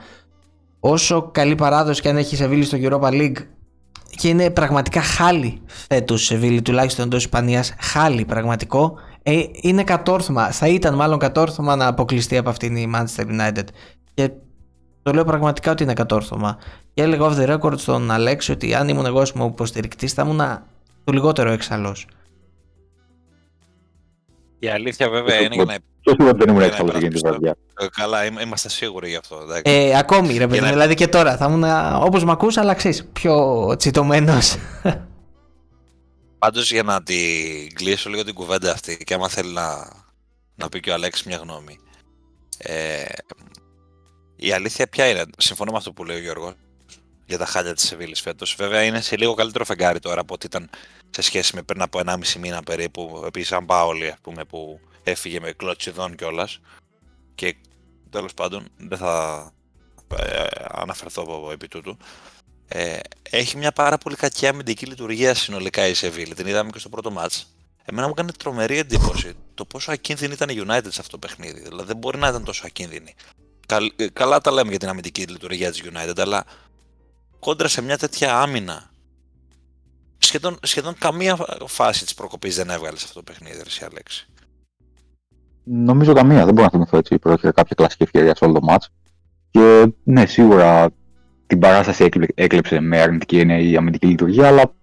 όσο 0.79 1.29
καλή 1.31 1.55
παράδοση 1.55 2.01
και 2.01 2.09
αν 2.09 2.17
έχει 2.17 2.33
η 2.33 2.37
Σεβίλη 2.37 2.63
στο 2.63 2.77
Europa 2.81 3.09
League 3.09 3.37
και 4.09 4.27
είναι 4.27 4.49
πραγματικά 4.49 5.01
χάλι 5.01 5.61
φέτος 5.65 6.21
η 6.21 6.25
Σεβίλη 6.25 6.61
τουλάχιστον 6.61 7.05
εντός 7.05 7.23
Ισπανίας, 7.23 7.73
χάλι 7.79 8.25
πραγματικό, 8.25 8.93
ε, 9.23 9.43
είναι 9.61 9.83
κατόρθωμα, 9.83 10.51
θα 10.51 10.67
ήταν 10.67 10.95
μάλλον 10.95 11.19
κατόρθωμα 11.19 11.75
να 11.75 11.87
αποκλειστεί 11.87 12.37
από 12.37 12.49
αυτήν 12.49 12.75
η 12.75 12.91
Manchester 12.95 13.25
United. 13.25 13.65
Και 14.13 14.31
το 15.03 15.11
λέω 15.11 15.23
πραγματικά 15.23 15.71
ότι 15.71 15.83
είναι 15.83 15.93
κατόρθωμα. 15.93 16.57
Και 16.93 17.01
έλεγα 17.01 17.29
off 17.29 17.37
the 17.37 17.57
record 17.57 17.79
στον 17.79 18.11
Αλέξη 18.11 18.51
ότι 18.51 18.75
αν 18.75 18.87
ήμουν 18.87 19.05
εγώ 19.05 19.23
μου 19.35 19.45
υποστηρικτής 19.45 20.13
θα 20.13 20.21
ήμουν 20.21 20.37
το 21.03 21.11
λιγότερο 21.11 21.51
εξαλός. 21.51 22.07
Η 24.59 24.67
αλήθεια 24.69 25.09
βέβαια 25.09 25.41
είναι 25.41 25.55
για 25.55 25.65
να. 25.65 25.75
Τόσο 26.03 26.33
δεν 26.33 26.49
ήμουν 26.49 26.61
έξαλλο 26.61 26.97
για 26.97 27.09
την 27.09 27.19
βραδιά. 27.23 27.55
Ε, 27.79 27.85
καλά, 27.95 28.25
είμαστε 28.25 28.69
σίγουροι 28.69 29.09
γι' 29.09 29.15
αυτό. 29.15 29.37
Ε, 29.61 29.97
ακόμη 29.97 30.37
ρε 30.37 30.47
παιδί, 30.47 30.69
δηλαδή 30.69 30.93
και 30.93 31.07
τώρα 31.07 31.37
θα 31.37 31.45
ήμουν 31.45 31.63
όπως 32.03 32.23
με 32.23 32.31
ακούς, 32.31 32.57
αλλά 32.57 32.73
ξέρεις, 32.73 33.05
πιο 33.13 33.65
τσιτωμένος. 33.77 34.57
Πάντως 36.41 36.71
για 36.71 36.83
να 36.83 37.03
την 37.03 37.73
κλείσω 37.73 38.09
λίγο 38.09 38.23
την 38.23 38.33
κουβέντα 38.33 38.71
αυτή 38.71 38.97
και 38.97 39.13
άμα 39.13 39.29
θέλει 39.29 39.53
να, 39.53 39.93
να 40.55 40.69
πει 40.69 40.79
και 40.79 40.89
ο 40.89 40.93
Αλέξης 40.93 41.25
μια 41.25 41.37
γνώμη. 41.37 41.79
Ε, 42.57 43.03
η 44.35 44.51
αλήθεια 44.51 44.87
ποια 44.87 45.09
είναι, 45.09 45.23
συμφωνώ 45.37 45.71
με 45.71 45.77
αυτό 45.77 45.93
που 45.93 46.03
λέει 46.03 46.17
ο 46.17 46.19
Γιώργος 46.19 46.53
για 47.25 47.37
τα 47.37 47.45
χάλια 47.45 47.73
της 47.73 47.83
Σεβίλης 47.83 48.21
φέτος. 48.21 48.55
Βέβαια 48.55 48.83
είναι 48.83 49.01
σε 49.01 49.17
λίγο 49.17 49.33
καλύτερο 49.33 49.65
φεγγάρι 49.65 49.99
τώρα 49.99 50.21
από 50.21 50.33
ό,τι 50.33 50.45
ήταν 50.45 50.69
σε 51.09 51.21
σχέση 51.21 51.55
με 51.55 51.61
πριν 51.61 51.81
από 51.81 51.99
1,5 52.05 52.35
μήνα 52.39 52.63
περίπου. 52.63 53.23
Επίσης, 53.25 53.47
σαν 53.47 53.65
Πάολη, 53.65 54.07
ας 54.07 54.19
πούμε, 54.21 54.45
που 54.45 54.79
έφυγε 55.03 55.39
με 55.39 55.51
κλωτσιδών 55.51 56.15
κιόλας. 56.15 56.59
Και 57.35 57.55
τέλος 58.09 58.33
πάντων 58.33 58.67
δεν 58.77 58.97
θα 58.97 59.45
ε, 60.17 60.45
αναφερθώ 60.67 61.49
επί 61.51 61.67
τούτου. 61.67 61.97
Ε, 62.73 62.99
έχει 63.29 63.57
μια 63.57 63.71
πάρα 63.71 63.97
πολύ 63.97 64.15
κακή 64.15 64.47
αμυντική 64.47 64.85
λειτουργία 64.85 65.33
συνολικά 65.33 65.87
η 65.87 65.93
Σεβίλη. 65.93 66.33
Την 66.33 66.47
είδαμε 66.47 66.69
και 66.69 66.79
στο 66.79 66.89
πρώτο 66.89 67.11
μάτς. 67.11 67.47
Εμένα 67.85 68.07
μου 68.07 68.13
έκανε 68.17 68.31
τρομερή 68.31 68.77
εντύπωση 68.77 69.33
το 69.53 69.65
πόσο 69.65 69.91
ακίνδυνη 69.91 70.33
ήταν 70.33 70.49
η 70.49 70.63
United 70.65 70.87
σε 70.89 71.01
αυτό 71.01 71.11
το 71.11 71.17
παιχνίδι. 71.17 71.61
Δηλαδή 71.61 71.87
δεν 71.87 71.97
μπορεί 71.97 72.17
να 72.17 72.27
ήταν 72.27 72.43
τόσο 72.43 72.63
ακίνδυνη. 72.65 73.15
Ε, 73.95 74.07
καλά 74.07 74.41
τα 74.41 74.51
λέμε 74.51 74.69
για 74.69 74.79
την 74.79 74.89
αμυντική 74.89 75.23
λειτουργία 75.23 75.71
της 75.71 75.83
United, 75.83 76.19
αλλά 76.19 76.43
κόντρα 77.39 77.67
σε 77.67 77.81
μια 77.81 77.97
τέτοια 77.97 78.39
άμυνα 78.39 78.91
σχεδόν, 80.17 80.57
σχεδόν 80.61 80.95
καμία 80.97 81.37
φάση 81.65 82.03
της 82.03 82.13
προκοπής 82.13 82.55
δεν 82.55 82.69
έβγαλε 82.69 82.97
σε 82.97 83.05
αυτό 83.07 83.23
το 83.23 83.31
παιχνίδι, 83.31 83.57
ρε 83.57 83.85
Αλέξη. 83.85 84.27
Νομίζω 85.63 86.13
καμία, 86.13 86.45
δεν 86.45 86.53
μπορώ 86.53 86.63
να 86.63 86.69
θυμηθώ 86.71 86.97
έτσι. 86.97 87.19
Πρόκειται 87.19 87.51
κάποια 87.51 87.75
κλασική 87.75 88.03
ευκαιρία 88.03 88.35
σε 88.35 88.45
όλο 88.45 88.53
το 88.53 88.61
μάτς. 88.61 88.89
Και 89.51 89.93
ναι, 90.03 90.25
σίγουρα 90.25 90.89
την 91.51 91.59
παράσταση 91.59 92.09
έκλεψε 92.35 92.79
με 92.79 93.01
αρνητική 93.01 93.39
έννοια 93.39 93.59
η 93.59 93.75
αμυντική 93.75 94.07
λειτουργία, 94.07 94.47
αλλά 94.47 94.73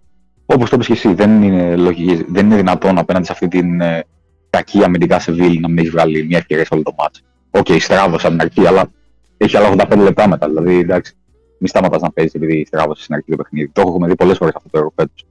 όπως 0.47 0.71
το 0.71 0.77
είπες 0.77 0.87
και 0.87 0.93
εσύ, 0.93 1.15
δεν 1.15 1.43
είναι, 1.43 1.77
λογική, 1.77 2.25
δεν 2.29 2.47
είναι 2.47 2.57
δυνατόν 2.57 2.99
απέναντι 2.99 3.27
σε 3.27 3.33
αυτή 3.33 3.49
την 3.49 3.81
ε, 3.81 4.05
κακή 4.51 4.85
αμυντικά 4.85 5.19
Σεβίλλη 5.19 5.61
να 5.61 5.69
μην 5.69 5.79
έχει 5.79 5.89
βγάλει 5.89 6.27
μια 6.27 6.39
ευκαιρία 6.39 6.65
σε 6.65 6.75
όλο 6.75 6.83
το 6.83 6.95
ματς. 6.99 7.23
OK, 7.51 7.67
okay, 7.69 7.77
στράβωσα 7.81 8.29
την 8.29 8.41
αρχή, 8.41 8.67
αλλά 8.67 8.91
έχει 9.37 9.57
άλλα 9.57 9.75
85 9.91 9.99
λεπτά 9.99 10.29
μετά. 10.29 10.49
Δηλαδή, 10.49 10.79
εντάξει. 10.79 11.17
μη 11.59 11.69
σταματάς 11.69 12.01
να 12.01 12.11
παίζεις 12.11 12.35
επειδή 12.35 12.65
στράβωσε 12.67 13.03
στην 13.03 13.15
αρχή 13.15 13.31
του 13.31 13.37
παιχνίδι. 13.37 13.69
Το 13.69 13.81
έχουμε 13.81 14.09
δει 14.09 14.15
πολλές 14.15 14.37
φορές 14.37 14.55
αυτό 14.55 14.69
το 14.69 14.79
έργο 14.79 14.93
φέτος. 14.97 15.27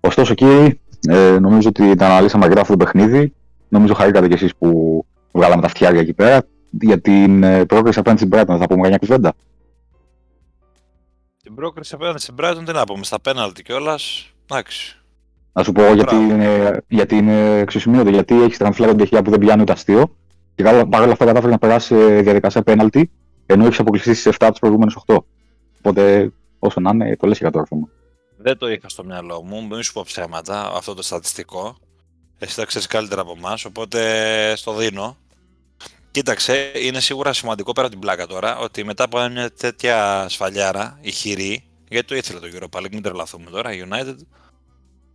Ωστόσο, 0.00 0.34
κύριοι, 0.34 0.80
ε, 1.08 1.38
νομίζω 1.38 1.68
ότι 1.68 1.94
τα 1.94 2.06
αναλύσαμε 2.06 2.44
αρκετά 2.44 2.60
αυτό 2.62 2.76
το 2.76 2.84
παιχνίδι. 2.84 3.32
Νομίζω 3.68 3.94
χαρήκατε 3.94 4.28
κι 4.28 4.34
εσείς 4.34 4.56
που 4.56 5.04
βγάλαμε 5.32 5.62
τα 5.62 5.68
φτιάρια 5.68 6.00
εκεί 6.00 6.12
πέρα. 6.12 6.42
Για 6.70 7.00
την 7.00 7.42
ε, 7.42 7.64
πρόκριση 7.64 7.98
απέναντι 7.98 8.24
στην 8.24 8.34
Brighton, 8.34 8.58
θα 8.58 8.66
πούμε 8.66 8.80
κανένα 8.80 8.98
κουβέντα. 8.98 9.32
Την 11.58 11.66
πρόκριση 11.66 11.94
απέναντι 11.94 12.20
στην 12.20 12.34
Brighton 12.38 12.62
τι 12.64 12.72
να 12.72 12.84
πούμε, 12.84 13.04
στα 13.04 13.20
πέναλτι 13.20 13.62
κιόλας. 13.62 14.32
Εντάξει. 14.46 14.98
Να 15.52 15.62
σου 15.62 15.72
πω 15.72 15.92
γιατί 15.92 16.14
είναι, 16.14 16.80
γιατί 16.88 17.16
είναι 17.16 17.58
εξωσημείωτο. 17.58 18.10
Γιατί 18.10 18.42
έχει 18.42 18.56
τραμφλά 18.56 18.86
τον 18.86 18.96
Τεχιά 18.96 19.22
που 19.22 19.30
δεν 19.30 19.38
πιάνει 19.38 19.62
ούτε 19.62 19.72
αστείο. 19.72 20.16
Και 20.54 20.62
παρόλα 20.62 21.12
αυτά 21.12 21.24
κατάφερε 21.24 21.52
να 21.52 21.58
περάσει 21.58 21.86
σε 21.86 22.20
διαδικασία 22.20 22.62
πέναλτι, 22.62 23.10
ενώ 23.46 23.66
έχει 23.66 23.80
αποκλειστεί 23.80 24.14
στις 24.14 24.32
7 24.32 24.36
από 24.40 24.52
τι 24.52 24.58
προηγούμενες 24.58 24.96
8. 25.06 25.16
Οπότε, 25.78 26.32
όσο 26.58 26.80
να 26.80 26.90
είναι, 26.90 27.16
το 27.16 27.26
λες 27.26 27.38
για 27.38 27.50
το 27.50 27.58
έρθουμε. 27.58 27.88
Δεν 28.36 28.58
το 28.58 28.68
είχα 28.68 28.88
στο 28.88 29.04
μυαλό 29.04 29.42
μου, 29.42 29.66
μην 29.66 29.82
σου 29.82 29.92
πω 29.92 30.02
ψέματα 30.04 30.72
αυτό 30.74 30.94
το 30.94 31.02
στατιστικό. 31.02 31.76
Εσύ 32.38 32.56
τα 32.56 32.64
ξέρεις 32.64 32.86
καλύτερα 32.86 33.20
από 33.20 33.34
εμάς, 33.36 33.64
οπότε 33.64 34.00
στο 34.56 34.74
δίνω. 34.74 35.16
Κοίταξε, 36.18 36.72
είναι 36.74 37.00
σίγουρα 37.00 37.32
σημαντικό 37.32 37.72
πέρα 37.72 37.86
από 37.86 37.96
την 37.96 38.04
πλάκα 38.04 38.26
τώρα 38.26 38.58
ότι 38.58 38.84
μετά 38.84 39.04
από 39.04 39.28
μια 39.28 39.52
τέτοια 39.52 40.26
σφαλιάρα, 40.28 40.98
η 41.00 41.10
χειρή, 41.10 41.64
γιατί 41.88 42.06
το 42.06 42.14
ήθελε 42.14 42.38
το 42.38 42.48
Europa 42.52 42.78
League, 42.78 42.90
μην 42.90 43.02
τρελαθούμε 43.02 43.50
τώρα, 43.50 43.70
United, 43.72 44.16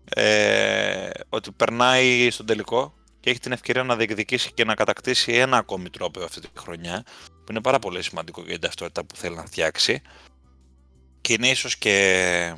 ε, 0.05 1.09
ότι 1.29 1.51
περνάει 1.51 2.29
στον 2.31 2.45
τελικό 2.45 2.93
και 3.19 3.29
έχει 3.29 3.39
την 3.39 3.51
ευκαιρία 3.51 3.83
να 3.83 3.95
διεκδικήσει 3.95 4.51
και 4.53 4.65
να 4.65 4.73
κατακτήσει 4.73 5.33
ένα 5.33 5.57
ακόμη 5.57 5.89
τρόπο 5.89 6.23
αυτή 6.23 6.39
τη 6.41 6.47
χρονιά, 6.57 7.03
που 7.27 7.51
είναι 7.51 7.61
πάρα 7.61 7.79
πολύ 7.79 8.01
σημαντικό 8.01 8.41
για 8.41 8.51
την 8.51 8.61
ταυτότητα 8.61 9.05
που 9.05 9.15
θέλει 9.15 9.35
να 9.35 9.45
φτιάξει. 9.45 10.01
Και 11.21 11.33
είναι 11.33 11.47
ίσως 11.47 11.77
και 11.77 12.55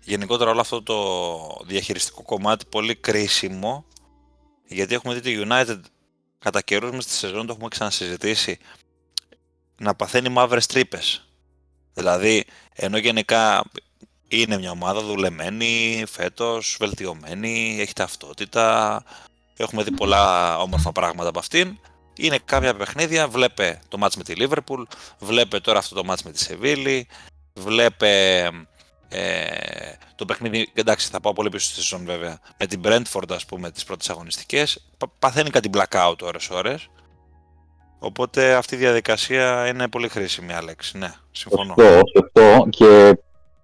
γενικότερα 0.00 0.50
όλο 0.50 0.60
αυτό 0.60 0.82
το 0.82 0.96
διαχειριστικό 1.66 2.22
κομμάτι 2.22 2.64
πολύ 2.70 2.94
κρίσιμο, 2.94 3.86
γιατί 4.66 4.94
έχουμε 4.94 5.14
δει 5.14 5.20
τη 5.20 5.44
United 5.48 5.80
κατά 6.38 6.60
καιρούς 6.60 6.90
με 6.90 7.00
στη 7.00 7.12
σεζόν, 7.12 7.46
το 7.46 7.52
έχουμε 7.52 7.68
ξανασυζητήσει, 7.68 8.58
να 9.78 9.94
παθαίνει 9.94 10.28
μαύρες 10.28 10.66
τρύπες. 10.66 11.28
Δηλαδή, 11.94 12.44
ενώ 12.74 12.98
γενικά 12.98 13.62
είναι 14.28 14.58
μια 14.58 14.70
ομάδα 14.70 15.00
δουλεμένη, 15.00 16.04
φέτος, 16.08 16.76
βελτιωμένη, 16.78 17.76
έχει 17.80 17.92
ταυτότητα, 17.92 19.02
έχουμε 19.56 19.82
δει 19.82 19.90
πολλά 19.90 20.58
όμορφα 20.58 20.92
πράγματα 20.92 21.28
από 21.28 21.38
αυτήν. 21.38 21.78
Είναι 22.16 22.38
κάποια 22.44 22.74
παιχνίδια, 22.74 23.28
βλέπε 23.28 23.80
το 23.88 23.98
μάτς 23.98 24.16
με 24.16 24.22
τη 24.22 24.34
Liverpool, 24.38 24.82
βλέπε 25.18 25.60
τώρα 25.60 25.78
αυτό 25.78 25.94
το 25.94 26.04
μάτς 26.04 26.22
με 26.22 26.32
τη 26.32 26.38
Σεβίλη, 26.38 27.06
βλέπε 27.54 28.50
ε, 29.08 29.44
το 30.14 30.24
παιχνίδι, 30.24 30.68
εντάξει 30.74 31.08
θα 31.10 31.20
πάω 31.20 31.32
πολύ 31.32 31.48
πίσω 31.48 31.64
στη 31.64 31.74
σεζόν 31.74 32.04
βέβαια, 32.04 32.38
με 32.58 32.66
την 32.66 32.80
Brentford 32.84 33.30
ας 33.30 33.46
πούμε 33.46 33.70
τις 33.70 33.84
πρώτες 33.84 34.10
αγωνιστικές, 34.10 34.86
παθαίνει 35.18 35.50
κάτι 35.50 35.70
blackout 35.74 36.16
ώρες 36.22 36.50
ώρες. 36.50 36.88
Οπότε 37.98 38.54
αυτή 38.54 38.74
η 38.74 38.78
διαδικασία 38.78 39.66
είναι 39.66 39.88
πολύ 39.88 40.08
χρήσιμη, 40.08 40.52
Άλεξ. 40.52 40.94
Ναι, 40.94 41.12
συμφωνώ. 41.30 41.74
Σωστό, 41.78 42.00
σωστό. 42.14 42.66
Και 42.70 43.18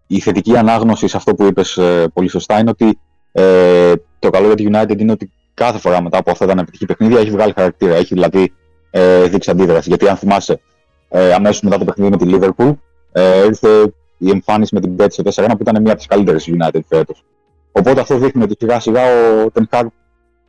η 0.06 0.20
θετική 0.20 0.56
ανάγνωση 0.56 1.08
σε 1.08 1.16
αυτό 1.16 1.34
που 1.34 1.44
είπες 1.44 1.76
ε, 1.76 2.08
πολύ 2.14 2.28
σωστά 2.28 2.58
είναι 2.58 2.70
ότι 2.70 2.98
ε, 3.32 3.92
το 4.18 4.30
καλό 4.30 4.46
για 4.46 4.54
τη 4.54 4.66
United 4.68 5.00
είναι 5.00 5.12
ότι 5.12 5.32
κάθε 5.54 5.78
φορά 5.78 6.02
μετά 6.02 6.18
από 6.18 6.30
αυτά 6.30 6.46
τα 6.46 6.52
αναπτυχή 6.52 6.86
παιχνίδια 6.86 7.20
έχει 7.20 7.30
βγάλει 7.30 7.52
χαρακτήρα. 7.56 7.94
Έχει 7.94 8.14
δηλαδή 8.14 8.52
ε, 8.90 9.22
δείξει 9.22 9.50
αντίδραση. 9.50 9.88
Γιατί 9.88 10.08
αν 10.08 10.16
θυμάσαι, 10.16 10.60
ε, 11.08 11.32
αμέσως 11.32 11.60
μετά 11.60 11.78
το 11.78 11.84
παιχνίδι 11.84 12.10
με 12.10 12.16
τη 12.16 12.24
Liverpool, 12.28 12.74
ε, 13.12 13.44
ήρθε 13.44 13.94
η 14.22 14.30
εμφάνιση 14.30 14.74
με 14.74 14.80
την 14.80 14.96
Betis 14.98 15.12
στο 15.12 15.44
4-1 15.44 15.46
που 15.48 15.58
ήταν 15.60 15.82
μια 15.82 15.90
από 15.90 15.98
τις 15.98 16.06
καλύτερες 16.06 16.48
United 16.48 16.80
φέτος. 16.88 17.24
Οπότε 17.72 18.00
αυτό 18.00 18.18
δείχνει 18.18 18.42
ότι 18.42 18.56
σιγά 18.58 18.80
σιγά 18.80 19.02
ο 19.44 19.50
Ten 19.54 19.62
Hag 19.70 19.86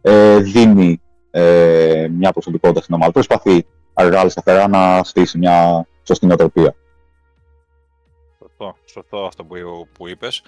ε, 0.01 0.37
δίνει 0.37 1.01
ε, 1.31 2.07
μια 2.11 2.31
προσωπικότητα 2.31 2.81
στην 2.81 2.95
ομάδα. 2.95 3.11
Προσπαθεί 3.11 3.65
αργά 3.93 4.19
αλλά 4.19 4.29
σταθερά 4.29 4.67
να 4.67 5.03
στήσει 5.03 5.37
μια 5.37 5.87
σωστή 6.03 6.25
νοοτροπία. 6.25 6.75
Σωστό, 8.39 8.75
σωστό 8.85 9.25
αυτό 9.25 9.43
που, 9.43 9.55
που 9.97 10.07
είπες. 10.07 10.43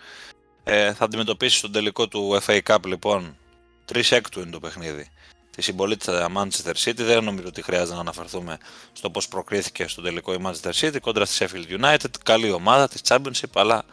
Ε, 0.63 0.93
θα 0.93 1.05
αντιμετωπίσεις 1.05 1.61
τον 1.61 1.71
τελικό 1.71 2.07
του 2.07 2.37
FA 2.45 2.59
Cup 2.67 2.85
λοιπόν 2.85 3.35
3 3.93 4.01
έκτου 4.09 4.39
είναι 4.39 4.51
το 4.51 4.59
παιχνίδι. 4.59 5.07
Τη 5.55 5.61
συμπολίτησα 5.61 6.31
Manchester 6.35 6.73
City. 6.83 6.95
Δεν 6.95 7.23
νομίζω 7.23 7.47
ότι 7.47 7.61
χρειάζεται 7.61 7.93
να 7.93 7.99
αναφερθούμε 7.99 8.57
στο 8.93 9.09
πώς 9.09 9.27
προκρίθηκε 9.27 9.87
στο 9.87 10.01
τελικό 10.01 10.33
η 10.33 10.37
Manchester 10.43 10.71
City 10.71 10.97
κόντρα 11.01 11.25
στη 11.25 11.45
Sheffield 11.45 11.81
United. 11.81 12.09
Καλή 12.23 12.51
ομάδα 12.51 12.87
της 12.87 13.01
Championship, 13.07 13.49
αλλά 13.53 13.85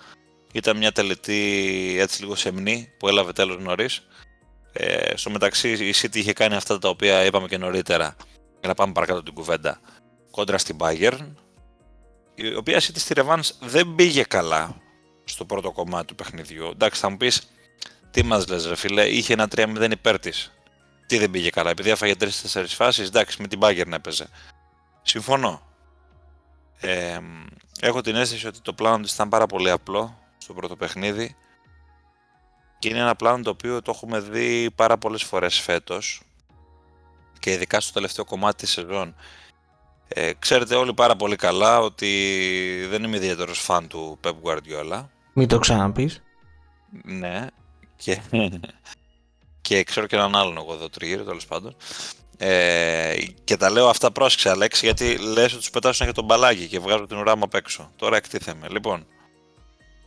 ήταν 0.52 0.76
μια 0.76 0.92
τελετή 0.92 1.96
έτσι 1.98 2.20
λίγο 2.22 2.34
σεμνή 2.34 2.88
που 2.98 3.08
έλαβε 3.08 3.32
τέλος 3.32 3.62
νωρίς. 3.62 4.06
Ε, 4.72 5.16
στο 5.16 5.30
μεταξύ 5.30 5.72
η 5.72 5.94
City 6.02 6.16
είχε 6.16 6.32
κάνει 6.32 6.54
αυτά 6.54 6.78
τα 6.78 6.88
οποία 6.88 7.24
είπαμε 7.24 7.48
και 7.48 7.58
νωρίτερα 7.58 8.16
για 8.60 8.68
να 8.68 8.74
πάμε 8.74 8.92
παρακάτω 8.92 9.22
την 9.22 9.34
κουβέντα 9.34 9.80
κόντρα 10.30 10.58
στην 10.58 10.76
Bayern 10.80 11.32
η 12.34 12.54
οποία 12.54 12.78
City 12.78 12.96
στη 12.96 13.14
Revans 13.16 13.50
δεν 13.60 13.94
πήγε 13.94 14.22
καλά 14.22 14.76
στο 15.24 15.44
πρώτο 15.44 15.72
κομμάτι 15.72 16.06
του 16.06 16.14
παιχνιδιού. 16.14 16.66
Εντάξει 16.66 17.00
θα 17.00 17.10
μου 17.10 17.16
πεις 17.16 17.48
τι 18.10 18.24
μας 18.24 18.48
λες, 18.48 18.66
ρε 18.66 18.76
φίλε, 18.76 19.08
είχε 19.08 19.32
ένα 19.32 19.48
3-0 19.56 19.90
υπέρ 19.90 20.18
της. 20.18 20.52
Τι 21.06 21.18
δεν 21.18 21.30
πήγε 21.30 21.50
καλά, 21.50 21.70
επειδή 21.70 21.90
έφαγε 21.90 22.14
3-4 22.20 22.64
φάσεις, 22.68 23.08
εντάξει, 23.08 23.42
με 23.42 23.48
την 23.48 23.58
Bayern 23.62 23.92
έπαιζε. 23.92 24.28
Συμφωνώ. 25.02 25.62
Ε, 26.80 27.18
έχω 27.80 28.00
την 28.00 28.14
αίσθηση 28.16 28.46
ότι 28.46 28.60
το 28.60 28.72
πλάνο 28.72 29.02
της 29.02 29.12
ήταν 29.12 29.28
πάρα 29.28 29.46
πολύ 29.46 29.70
απλό 29.70 30.18
στο 30.38 30.54
πρώτο 30.54 30.76
παιχνίδι 30.76 31.36
και 32.78 32.88
είναι 32.88 32.98
ένα 32.98 33.16
πλάνο 33.16 33.42
το 33.42 33.50
οποίο 33.50 33.82
το 33.82 33.90
έχουμε 33.94 34.20
δει 34.20 34.70
πάρα 34.70 34.98
πολλές 34.98 35.22
φορές 35.22 35.58
φέτος 35.58 36.22
και 37.38 37.52
ειδικά 37.52 37.80
στο 37.80 37.92
τελευταίο 37.92 38.24
κομμάτι 38.24 38.56
της 38.56 38.70
σεζόν. 38.70 39.14
Ε, 40.08 40.32
ξέρετε 40.38 40.74
όλοι 40.74 40.94
πάρα 40.94 41.16
πολύ 41.16 41.36
καλά 41.36 41.78
ότι 41.78 42.86
δεν 42.88 43.04
είμαι 43.04 43.16
ιδιαίτερος 43.16 43.58
φαν 43.58 43.88
του 43.88 44.18
Pep 44.24 44.32
Guardiola. 44.42 45.04
Μην 45.32 45.48
το 45.48 45.58
ξαναπείς. 45.58 46.22
Ναι, 47.04 47.46
και, 47.96 48.20
και 49.72 49.82
ξέρω 49.82 50.06
και 50.06 50.16
έναν 50.16 50.36
άλλον 50.36 50.56
εγώ 50.56 50.72
εδώ 50.72 50.88
τριγύρω 50.88 51.24
τέλος 51.24 51.46
πάντων. 51.46 51.76
Ε, 52.36 53.14
και 53.44 53.56
τα 53.56 53.70
λέω 53.70 53.88
αυτά 53.88 54.12
πρόσεξε 54.12 54.50
Αλέξη 54.50 54.84
γιατί 54.84 55.18
λες 55.18 55.54
ότι 55.54 55.64
του 55.64 55.70
πετάσουν 55.70 56.04
για 56.04 56.14
τον 56.14 56.24
μπαλάκι 56.24 56.66
και 56.66 56.78
βγάζω 56.78 57.06
την 57.06 57.16
ουρά 57.16 57.36
μου 57.36 57.44
απ' 57.44 57.54
έξω. 57.54 57.90
Τώρα 57.96 58.16
εκτίθεμαι. 58.16 58.68
Λοιπόν, 58.68 59.06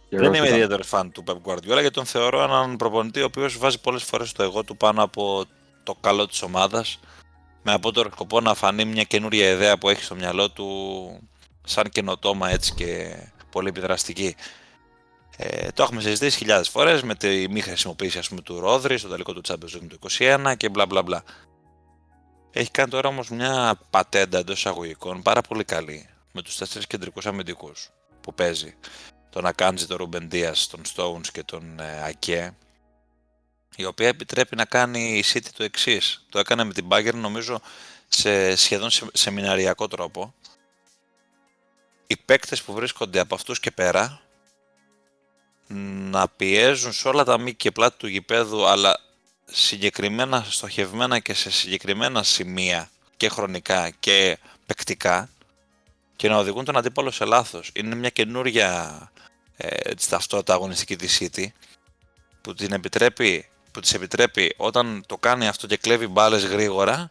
δεν 0.09 0.33
είμαι 0.33 0.47
ιδιαίτερο 0.47 0.83
φαν 0.83 1.11
του 1.11 1.23
Pep 1.27 1.51
Guardiola 1.51 1.79
γιατί 1.79 1.91
τον 1.91 2.05
θεωρώ 2.05 2.43
έναν 2.43 2.75
προπονητή 2.75 3.21
ο 3.21 3.25
οποίος 3.25 3.57
βάζει 3.57 3.79
πολλές 3.79 4.03
φορές 4.03 4.31
το 4.31 4.43
εγώ 4.43 4.63
του 4.63 4.77
πάνω 4.77 5.03
από 5.03 5.45
το 5.83 5.95
καλό 6.01 6.27
της 6.27 6.41
ομάδας 6.41 6.99
με 7.63 7.73
απότερο 7.73 8.09
σκοπό 8.11 8.41
να 8.41 8.53
φανεί 8.53 8.85
μια 8.85 9.03
καινούρια 9.03 9.49
ιδέα 9.49 9.77
που 9.77 9.89
έχει 9.89 10.03
στο 10.03 10.15
μυαλό 10.15 10.49
του 10.49 10.67
σαν 11.63 11.89
καινοτόμα 11.89 12.49
έτσι 12.49 12.73
και 12.73 13.15
πολύ 13.51 13.67
επιδραστική. 13.67 14.35
Ε, 15.37 15.71
το 15.71 15.83
έχουμε 15.83 16.01
συζητήσει 16.01 16.37
χιλιάδες 16.37 16.69
φορές 16.69 17.01
με 17.01 17.15
τη 17.15 17.49
μη 17.49 17.61
χρησιμοποίηση 17.61 18.17
ας 18.17 18.27
πούμε, 18.29 18.41
του 18.41 18.59
Ρόδρυ 18.59 18.97
στο 18.97 19.07
τελικό 19.07 19.33
του 19.33 19.41
Champions 19.47 19.75
League 19.75 19.87
του 19.87 19.99
2021 20.09 20.53
και 20.57 20.69
μπλα 20.69 20.85
μπλα 20.85 21.01
μπλα. 21.01 21.23
Έχει 22.51 22.71
κάνει 22.71 22.89
τώρα 22.89 23.09
όμως 23.09 23.29
μια 23.29 23.79
πατέντα 23.89 24.37
εντός 24.37 24.57
εισαγωγικών 24.57 25.21
πάρα 25.21 25.41
πολύ 25.41 25.63
καλή 25.63 26.09
με 26.31 26.41
τους 26.41 26.57
τέσσερις 26.57 26.87
κεντρικούς 26.87 27.25
αμυντικούς 27.25 27.89
που 28.21 28.33
παίζει. 28.33 28.75
Τον 29.29 29.45
Ακάντζη, 29.45 29.87
τον 29.87 29.97
Ρουμπεντίας, 29.97 30.67
τον 30.67 30.81
Stones 30.95 31.27
και 31.31 31.43
τον 31.43 31.79
ε, 31.79 32.03
Ακέ 32.05 32.55
η 33.75 33.85
οποία 33.85 34.07
επιτρέπει 34.07 34.55
να 34.55 34.65
κάνει 34.65 35.17
η 35.17 35.23
City 35.33 35.49
το 35.57 35.63
εξής. 35.63 36.25
Το 36.29 36.39
έκανε 36.39 36.63
με 36.63 36.73
την 36.73 36.87
Bayern 36.89 37.13
νομίζω 37.13 37.61
σε 38.07 38.55
σχεδόν 38.55 38.89
σε, 38.89 39.05
σεμιναριακό 39.13 39.87
τρόπο. 39.87 40.33
Οι 42.07 42.17
παίκτες 42.25 42.61
που 42.61 42.73
βρίσκονται 42.73 43.19
από 43.19 43.35
αυτούς 43.35 43.59
και 43.59 43.71
πέρα 43.71 44.24
να 45.67 46.27
πιέζουν 46.27 46.93
σε 46.93 47.07
όλα 47.07 47.23
τα 47.23 47.37
μήκη 47.37 47.55
και 47.57 47.71
πλάτη 47.71 47.97
του 47.97 48.07
γηπέδου 48.07 48.65
αλλά 48.67 48.99
συγκεκριμένα 49.45 50.45
στοχευμένα 50.49 51.19
και 51.19 51.33
σε 51.33 51.51
συγκεκριμένα 51.51 52.23
σημεία 52.23 52.89
και 53.17 53.29
χρονικά 53.29 53.89
και 53.89 54.37
παικτικά 54.65 55.29
και 56.15 56.29
να 56.29 56.37
οδηγούν 56.37 56.65
τον 56.65 56.77
αντίπαλο 56.77 57.11
σε 57.11 57.25
λάθος. 57.25 57.71
Είναι 57.73 57.95
μια 57.95 58.09
καινούρια 58.09 58.99
ε, 59.57 59.93
ταυτότητα 60.09 60.53
αγωνιστική 60.53 60.95
της 60.95 61.21
City 61.21 61.45
που, 62.41 62.53
την 62.53 62.71
επιτρέπει, 62.71 63.47
που 63.71 63.79
της 63.79 63.93
επιτρέπει 63.93 64.53
όταν 64.57 65.03
το 65.05 65.17
κάνει 65.17 65.47
αυτό 65.47 65.67
και 65.67 65.77
κλέβει 65.77 66.07
μπάλες 66.07 66.45
γρήγορα 66.45 67.09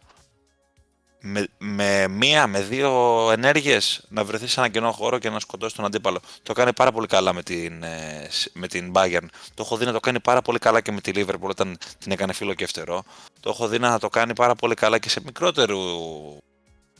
με, 1.27 1.47
με 1.57 2.07
μία, 2.07 2.47
με 2.47 2.61
δύο 2.61 2.91
ενέργειες 3.31 4.01
να 4.09 4.23
βρεθείς 4.23 4.51
σε 4.51 4.59
ένα 4.59 4.69
κενό 4.69 4.91
χώρο 4.91 5.17
και 5.17 5.29
να 5.29 5.39
σκοτώσεις 5.39 5.75
τον 5.75 5.85
αντίπαλο. 5.85 6.19
Το 6.43 6.53
κάνει 6.53 6.73
πάρα 6.73 6.91
πολύ 6.91 7.07
καλά 7.07 7.33
με 7.33 7.43
την, 7.43 7.83
ε, 7.83 8.29
με 8.53 8.67
την 8.67 8.91
Bayern. 8.95 9.25
Το 9.53 9.63
έχω 9.63 9.77
δει 9.77 9.85
να 9.85 9.91
το 9.91 9.99
κάνει 9.99 10.19
πάρα 10.19 10.41
πολύ 10.41 10.59
καλά 10.59 10.81
και 10.81 10.91
με 10.91 11.01
τη 11.01 11.11
Liverpool 11.15 11.49
όταν 11.49 11.77
την 11.99 12.11
έκανε 12.11 12.33
φίλο 12.33 12.53
και 12.53 12.65
φτερό. 12.65 13.03
Το 13.39 13.49
έχω 13.49 13.67
δει 13.67 13.79
να 13.79 13.99
το 13.99 14.09
κάνει 14.09 14.33
πάρα 14.33 14.55
πολύ 14.55 14.73
καλά 14.73 14.97
και 14.97 15.09
σε 15.09 15.21
μικρότερου 15.25 15.79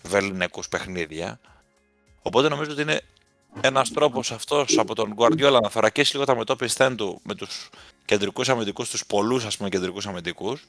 βεληνικούς 0.01 0.69
παιχνίδια. 0.69 1.39
Οπότε 2.21 2.49
νομίζω 2.49 2.71
ότι 2.71 2.81
είναι 2.81 3.01
ένας 3.61 3.91
τρόπος 3.91 4.31
αυτός 4.31 4.77
από 4.77 4.95
τον 4.95 5.13
Guardiola 5.17 5.59
να 5.61 5.69
θωρακίσει 5.69 6.13
λίγο 6.13 6.25
τα 6.25 6.35
μετώπιστέν 6.35 6.95
του 6.95 7.19
με 7.23 7.35
τους 7.35 7.69
κεντρικούς 8.05 8.49
αμυντικούς, 8.49 8.89
τους 8.89 9.05
πολλούς 9.05 9.45
ας 9.45 9.57
πούμε 9.57 9.69
κεντρικούς 9.69 10.07
αμυντικούς 10.07 10.67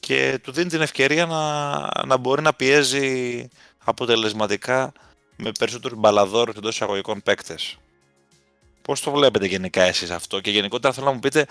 και 0.00 0.38
του 0.42 0.52
δίνει 0.52 0.68
την 0.68 0.80
ευκαιρία 0.80 1.26
να, 1.26 2.06
να 2.06 2.16
μπορεί 2.16 2.42
να 2.42 2.52
πιέζει 2.52 3.48
αποτελεσματικά 3.84 4.92
με 5.36 5.52
περισσότερους 5.58 5.98
μπαλαδόρους 5.98 6.56
εντός 6.56 6.74
εισαγωγικών 6.74 7.22
παίκτες. 7.22 7.78
Πώς 8.82 9.00
το 9.00 9.10
βλέπετε 9.10 9.46
γενικά 9.46 9.82
εσείς 9.82 10.10
αυτό 10.10 10.40
και 10.40 10.50
γενικότερα 10.50 10.94
θέλω 10.94 11.06
να 11.06 11.12
μου 11.12 11.18
πείτε 11.18 11.46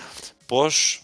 πώς 0.46 1.04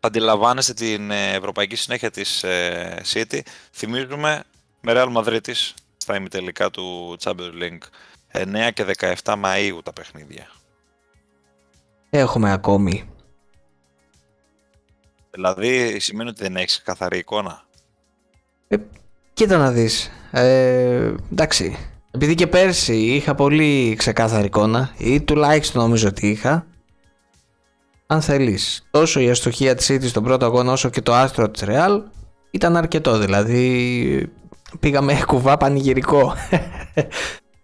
αντιλαμβάνεστε 0.00 0.72
την 0.72 1.10
ε, 1.10 1.32
ευρωπαϊκή 1.32 1.76
συνέχεια 1.76 2.10
της 2.10 2.42
ε, 2.42 3.02
City. 3.12 3.40
Θυμίζουμε 3.72 4.42
με 4.80 4.92
Real 4.96 5.12
Madrid 5.12 5.40
στα 5.96 6.16
ημιτελικά 6.16 6.70
του 6.70 7.16
Champions 7.22 7.52
League 7.62 7.78
9 8.68 8.70
και 8.74 8.86
17 9.24 9.42
Μαΐου 9.42 9.78
τα 9.82 9.92
παιχνίδια. 9.92 10.46
Έχουμε 12.10 12.52
ακόμη. 12.52 13.11
Δηλαδή 15.34 16.00
σημαίνει 16.00 16.28
ότι 16.28 16.42
δεν 16.42 16.56
έχεις 16.56 16.82
καθαρή 16.82 17.18
εικόνα. 17.18 17.62
Ε, 18.68 18.76
κοίτα 19.32 19.56
να 19.56 19.70
δεις. 19.70 20.10
Ε, 20.30 21.14
εντάξει. 21.32 21.76
Επειδή 22.10 22.34
και 22.34 22.46
πέρσι 22.46 22.96
είχα 22.96 23.34
πολύ 23.34 23.94
ξεκάθαρη 23.98 24.46
εικόνα 24.46 24.94
ή 24.98 25.20
τουλάχιστον 25.20 25.82
νομίζω 25.82 26.08
ότι 26.08 26.28
είχα 26.28 26.66
αν 28.06 28.20
θέλεις 28.20 28.86
τόσο 28.90 29.20
η 29.20 29.30
αστοχία 29.30 29.74
της 29.74 29.90
City 29.90 30.06
στον 30.08 30.24
πρώτο 30.24 30.44
αγώνα 30.44 30.72
όσο 30.72 30.88
και 30.88 31.00
το 31.00 31.14
άστρο 31.14 31.50
της 31.50 31.62
Real 31.66 32.00
ήταν 32.50 32.76
αρκετό 32.76 33.18
δηλαδή 33.18 34.32
πήγαμε 34.80 35.22
κουβά 35.26 35.56
πανηγυρικό 35.56 36.34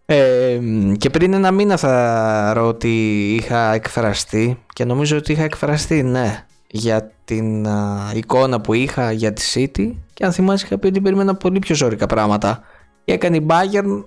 ε, 0.04 0.60
και 0.98 1.10
πριν 1.10 1.32
ένα 1.32 1.50
μήνα 1.50 1.76
θα 1.76 2.52
ρω 2.54 2.66
ότι 2.66 3.34
είχα 3.34 3.72
εκφραστεί 3.72 4.62
και 4.72 4.84
νομίζω 4.84 5.16
ότι 5.16 5.32
είχα 5.32 5.42
εκφραστεί 5.42 6.02
ναι 6.02 6.46
για 6.70 7.12
την 7.24 7.66
εικόνα 8.14 8.60
που 8.60 8.72
είχα 8.74 9.12
για 9.12 9.32
τη 9.32 9.42
City 9.54 9.92
και 10.14 10.24
αν 10.24 10.32
θυμάσαι 10.32 10.66
είχα 10.66 10.78
πει 10.78 10.86
ότι 10.86 11.00
περίμενα 11.00 11.34
πολύ 11.34 11.58
πιο 11.58 11.74
ζώρικα 11.74 12.06
πράγματα 12.06 12.60
και 13.04 13.12
έκανε 13.12 13.36
η 13.36 13.46
Bayern 13.48 14.04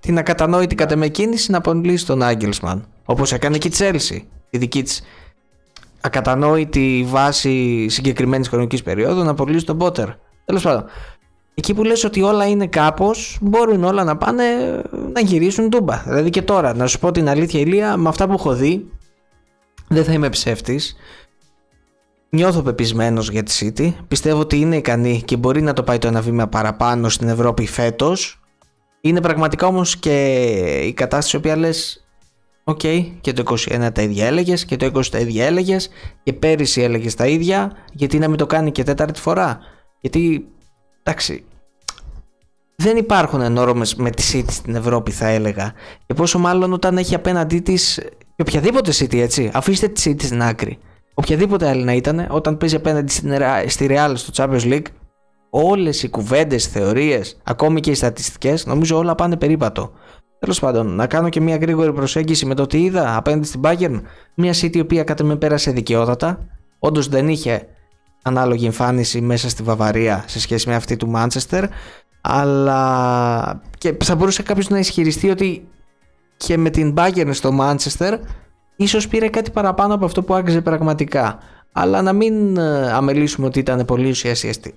την 0.00 0.18
ακατανόητη 0.18 0.74
κατ' 0.74 1.04
κίνηση 1.04 1.50
να 1.50 1.58
απολύσει 1.58 2.06
τον 2.06 2.22
Άγγελσμαν 2.22 2.86
όπως 3.04 3.32
έκανε 3.32 3.58
και 3.58 3.68
η 3.68 3.72
Chelsea 3.78 4.20
τη 4.50 4.58
δική 4.58 4.82
της 4.82 5.02
ακατανόητη 6.00 7.06
βάση 7.08 7.86
συγκεκριμένης 7.88 8.48
χρονικής 8.48 8.82
περίοδου 8.82 9.22
να 9.22 9.30
απολύσει 9.30 9.64
τον 9.64 9.78
Πότερ. 9.78 10.08
Τέλος 10.44 10.62
πάντων. 10.62 10.84
Εκεί 11.54 11.74
που 11.74 11.84
λες 11.84 12.04
ότι 12.04 12.22
όλα 12.22 12.48
είναι 12.48 12.66
κάπως, 12.66 13.38
μπορούν 13.40 13.84
όλα 13.84 14.04
να 14.04 14.16
πάνε 14.16 14.44
να 15.12 15.20
γυρίσουν 15.20 15.70
τούμπα. 15.70 16.02
Δηλαδή 16.06 16.30
και 16.30 16.42
τώρα, 16.42 16.74
να 16.74 16.86
σου 16.86 16.98
πω 16.98 17.10
την 17.10 17.28
αλήθεια, 17.28 17.60
Ηλία, 17.60 17.96
με 17.96 18.08
αυτά 18.08 18.26
που 18.26 18.32
έχω 18.32 18.54
δει, 18.54 18.90
δεν 19.88 20.04
θα 20.04 20.12
είμαι 20.12 20.28
ψεύτης. 20.28 20.96
Νιώθω 22.30 22.62
πεπεισμένος 22.62 23.30
για 23.30 23.42
τη 23.42 23.58
City. 23.60 23.92
Πιστεύω 24.08 24.40
ότι 24.40 24.60
είναι 24.60 24.76
ικανή 24.76 25.22
και 25.24 25.36
μπορεί 25.36 25.62
να 25.62 25.72
το 25.72 25.82
πάει 25.82 25.98
το 25.98 26.06
ένα 26.06 26.20
βήμα 26.20 26.48
παραπάνω 26.48 27.08
στην 27.08 27.28
Ευρώπη 27.28 27.66
φέτος. 27.66 28.40
Είναι 29.00 29.20
πραγματικά 29.20 29.66
όμως 29.66 29.96
και 29.96 30.34
η 30.86 30.92
κατάσταση 30.92 31.36
οποία 31.36 31.56
λες, 31.56 32.04
OK, 32.64 32.80
okay, 32.82 33.10
και 33.20 33.32
το 33.32 33.42
21 33.46 33.90
τα 33.92 34.02
ίδια 34.02 34.26
έλεγες 34.26 34.64
και 34.64 34.76
το 34.76 34.86
20 34.86 35.06
τα 35.10 35.18
ίδια 35.18 35.46
έλεγες 35.46 35.88
και 36.22 36.32
πέρυσι 36.32 36.82
έλεγες 36.82 37.14
τα 37.14 37.26
ίδια. 37.26 37.72
Γιατί 37.92 38.18
να 38.18 38.28
μην 38.28 38.36
το 38.36 38.46
κάνει 38.46 38.72
και 38.72 38.82
τέταρτη 38.82 39.20
φορά. 39.20 39.58
Γιατί 40.00 40.48
εντάξει, 41.02 41.44
δεν 42.76 42.96
υπάρχουν 42.96 43.40
ενόρμες 43.40 43.94
με 43.94 44.10
τη 44.10 44.22
City 44.32 44.50
στην 44.50 44.74
Ευρώπη, 44.74 45.10
θα 45.10 45.26
έλεγα. 45.26 45.72
Και 46.06 46.14
πόσο 46.14 46.38
μάλλον 46.38 46.72
όταν 46.72 46.98
έχει 46.98 47.14
απέναντί 47.14 47.58
της 47.58 48.00
οποιαδήποτε 48.36 48.92
City, 48.98 49.16
έτσι. 49.16 49.50
Αφήστε 49.54 49.88
τη 49.88 50.02
City 50.04 50.22
στην 50.22 50.42
άκρη. 50.42 50.78
Οποιαδήποτε 51.20 51.68
άλλη 51.68 51.82
να 51.82 51.92
ήταν, 51.92 52.26
όταν 52.30 52.56
παίζει 52.56 52.76
απέναντι 52.76 53.12
στη 53.66 53.86
Real 53.90 54.12
στο 54.14 54.32
Champions 54.34 54.62
League, 54.62 54.86
όλες 55.50 56.02
οι 56.02 56.08
κουβέντες, 56.08 56.66
θεωρίες, 56.66 57.40
ακόμη 57.42 57.80
και 57.80 57.90
οι 57.90 57.94
στατιστικές, 57.94 58.66
νομίζω 58.66 58.96
όλα 58.96 59.14
πάνε 59.14 59.36
περίπατο. 59.36 59.92
Τέλος 60.38 60.60
πάντων, 60.60 60.94
να 60.94 61.06
κάνω 61.06 61.28
και 61.28 61.40
μια 61.40 61.56
γρήγορη 61.56 61.92
προσέγγιση 61.92 62.46
με 62.46 62.54
το 62.54 62.66
τι 62.66 62.82
είδα 62.82 63.16
απέναντι 63.16 63.46
στην 63.46 63.60
Bayern. 63.64 64.00
Μια 64.34 64.52
City 64.52 64.76
η 64.76 64.80
οποία 64.80 65.04
κατά 65.04 65.24
με 65.24 65.36
πέρασε 65.36 65.70
δικαιότατα. 65.70 66.46
Όντως 66.78 67.08
δεν 67.08 67.28
είχε 67.28 67.66
ανάλογη 68.22 68.66
εμφάνιση 68.66 69.20
μέσα 69.20 69.48
στη 69.48 69.62
Βαβαρία 69.62 70.24
σε 70.26 70.40
σχέση 70.40 70.68
με 70.68 70.74
αυτή 70.74 70.96
του 70.96 71.08
Μάντσεστερ. 71.08 71.64
Αλλά 72.20 73.62
και 73.78 73.96
θα 74.04 74.14
μπορούσε 74.14 74.42
κάποιος 74.42 74.68
να 74.68 74.78
ισχυριστεί 74.78 75.30
ότι 75.30 75.68
και 76.36 76.56
με 76.56 76.70
την 76.70 76.94
Bayern 76.96 77.30
στο 77.30 77.52
Μάντσεστερ 77.52 78.18
ίσως 78.82 79.08
πήρε 79.08 79.28
κάτι 79.28 79.50
παραπάνω 79.50 79.94
από 79.94 80.04
αυτό 80.04 80.22
που 80.22 80.34
άξιζε 80.34 80.60
πραγματικά. 80.60 81.38
Αλλά 81.72 82.02
να 82.02 82.12
μην 82.12 82.56
ε, 82.56 82.92
αμελήσουμε 82.92 83.46
ότι 83.46 83.58
ήταν 83.58 83.84
πολύ 83.84 84.14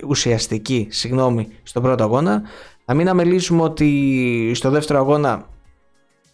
ουσιαστική, 0.08 0.88
συγγνώμη, 0.90 1.48
στον 1.64 1.82
πρώτο 1.84 2.04
αγώνα. 2.04 2.42
Να 2.86 2.94
μην 2.94 3.10
αμελήσουμε 3.10 3.62
ότι 3.62 4.52
στο 4.56 4.70
δεύτερο 4.70 5.00
αγώνα 5.00 5.46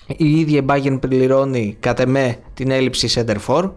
η 0.07 0.39
ίδια 0.39 0.59
η 0.59 0.65
Bayern 0.67 0.97
πληρώνει 1.01 1.77
κατ' 1.79 1.99
εμέ 1.99 2.37
την 2.53 2.71
έλλειψη 2.71 3.09
center 3.13 3.37
for 3.47 3.71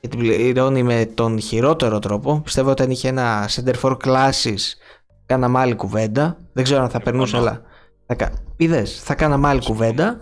και 0.00 0.08
την 0.08 0.18
πληρώνει 0.18 0.82
με 0.82 1.10
τον 1.14 1.40
χειρότερο 1.40 1.98
τρόπο. 1.98 2.40
Πιστεύω 2.44 2.70
ότι 2.70 2.82
αν 2.82 2.90
είχε 2.90 3.08
ένα 3.08 3.48
center 3.48 3.74
for 3.82 3.96
classes 4.04 4.60
κάναμε 5.26 5.58
άλλη 5.58 5.74
κουβέντα. 5.74 6.38
Δεν 6.52 6.64
ξέρω 6.64 6.82
αν 6.82 6.88
θα 6.88 7.00
περνούσε, 7.00 7.36
αλλά 7.36 7.62
θα, 8.06 8.30
είδες, 8.56 9.00
θα 9.02 9.14
κάναμε 9.14 9.48
άλλη 9.48 9.60
κουβέντα. 9.60 10.18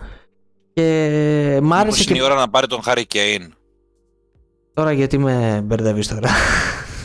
Και 0.76 1.58
μ' 1.62 1.72
άρεσε 1.72 2.04
και... 2.04 2.12
είναι 2.12 2.18
η 2.18 2.24
ώρα 2.24 2.34
να 2.34 2.48
πάρει 2.48 2.66
τον 2.66 2.80
Harry 2.86 3.02
Kane. 3.14 3.48
Τώρα 4.74 4.92
γιατί 4.92 5.18
με 5.18 5.60
μπερδεύεις 5.64 6.08
τώρα. 6.08 6.28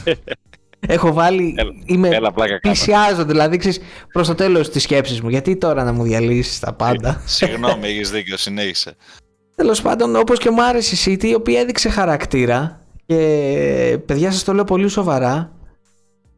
Έχω 0.87 1.13
βάλει. 1.13 1.55
Έλα, 1.57 1.71
είμαι 1.85 2.07
έλα, 2.07 2.31
πλάκα 2.31 2.59
πλησιάζω, 2.59 3.25
δηλαδή 3.25 3.57
ξέρεις 3.57 3.79
προς 4.11 4.27
το 4.27 4.35
τέλος 4.35 4.69
της 4.69 4.83
σκέψης 4.83 5.21
μου. 5.21 5.29
Γιατί 5.29 5.55
τώρα 5.55 5.83
να 5.83 5.91
μου 5.91 6.03
διαλύσεις 6.03 6.59
τα 6.59 6.73
πάντα; 6.73 7.09
Ε, 7.09 7.21
συγγνώμη, 7.25 7.87
έχεις 7.87 8.11
δίκιο, 8.11 8.37
συνέχισε. 8.37 8.95
Τέλος 9.55 9.81
πάντων, 9.81 10.15
όπως 10.15 10.39
και 10.39 10.49
μου 10.49 10.63
άρεσε 10.63 11.11
η 11.11 11.17
City, 11.19 11.23
η 11.23 11.33
οποία 11.33 11.59
έδειξε 11.59 11.89
χαρακτήρα. 11.89 12.85
Και 13.05 13.97
παιδιά, 14.05 14.31
σας 14.31 14.43
το 14.43 14.53
λέω 14.53 14.63
πολύ 14.63 14.87
σοβαρά. 14.87 15.51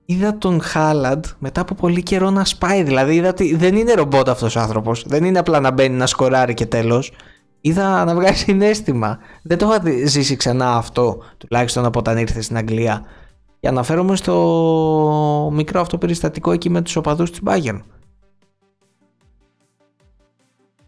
Είδα 0.05 0.37
τον 0.37 0.61
Χάλαντ 0.61 1.25
μετά 1.39 1.61
από 1.61 1.75
πολύ 1.75 2.03
καιρό 2.03 2.29
να 2.29 2.45
σπάει. 2.45 2.83
Δηλαδή, 2.83 3.15
είδα 3.15 3.29
ότι 3.29 3.55
δεν 3.55 3.75
είναι 3.75 3.93
ρομπότ 3.93 4.29
αυτός 4.29 4.55
ο 4.55 4.59
άνθρωπος. 4.59 5.03
Δεν 5.07 5.23
είναι 5.23 5.39
απλά 5.39 5.59
να 5.59 5.71
μπαίνει 5.71 5.95
να 5.95 6.05
σκοράρει 6.05 6.53
και 6.53 6.65
τέλος. 6.65 7.11
Είδα 7.61 8.05
να 8.05 8.15
βγάζει 8.15 8.43
συνέστημα. 8.43 9.19
Δεν 9.43 9.57
το 9.57 9.65
είχα 9.65 10.07
ζήσει 10.07 10.35
ξανά 10.35 10.75
αυτό, 10.75 11.23
τουλάχιστον 11.37 11.85
από 11.85 11.99
όταν 11.99 12.17
ήρθε 12.17 12.41
στην 12.41 12.57
Αγγλία. 12.57 13.05
Και 13.59 13.67
αναφέρομαι 13.67 14.15
στο 14.15 15.49
μικρό 15.53 15.81
αυτό 15.81 15.97
περιστατικό 15.97 16.51
εκεί 16.51 16.69
με 16.69 16.81
τους 16.81 16.95
οπαδούς 16.95 17.31
της 17.31 17.39
Bayern. 17.45 17.79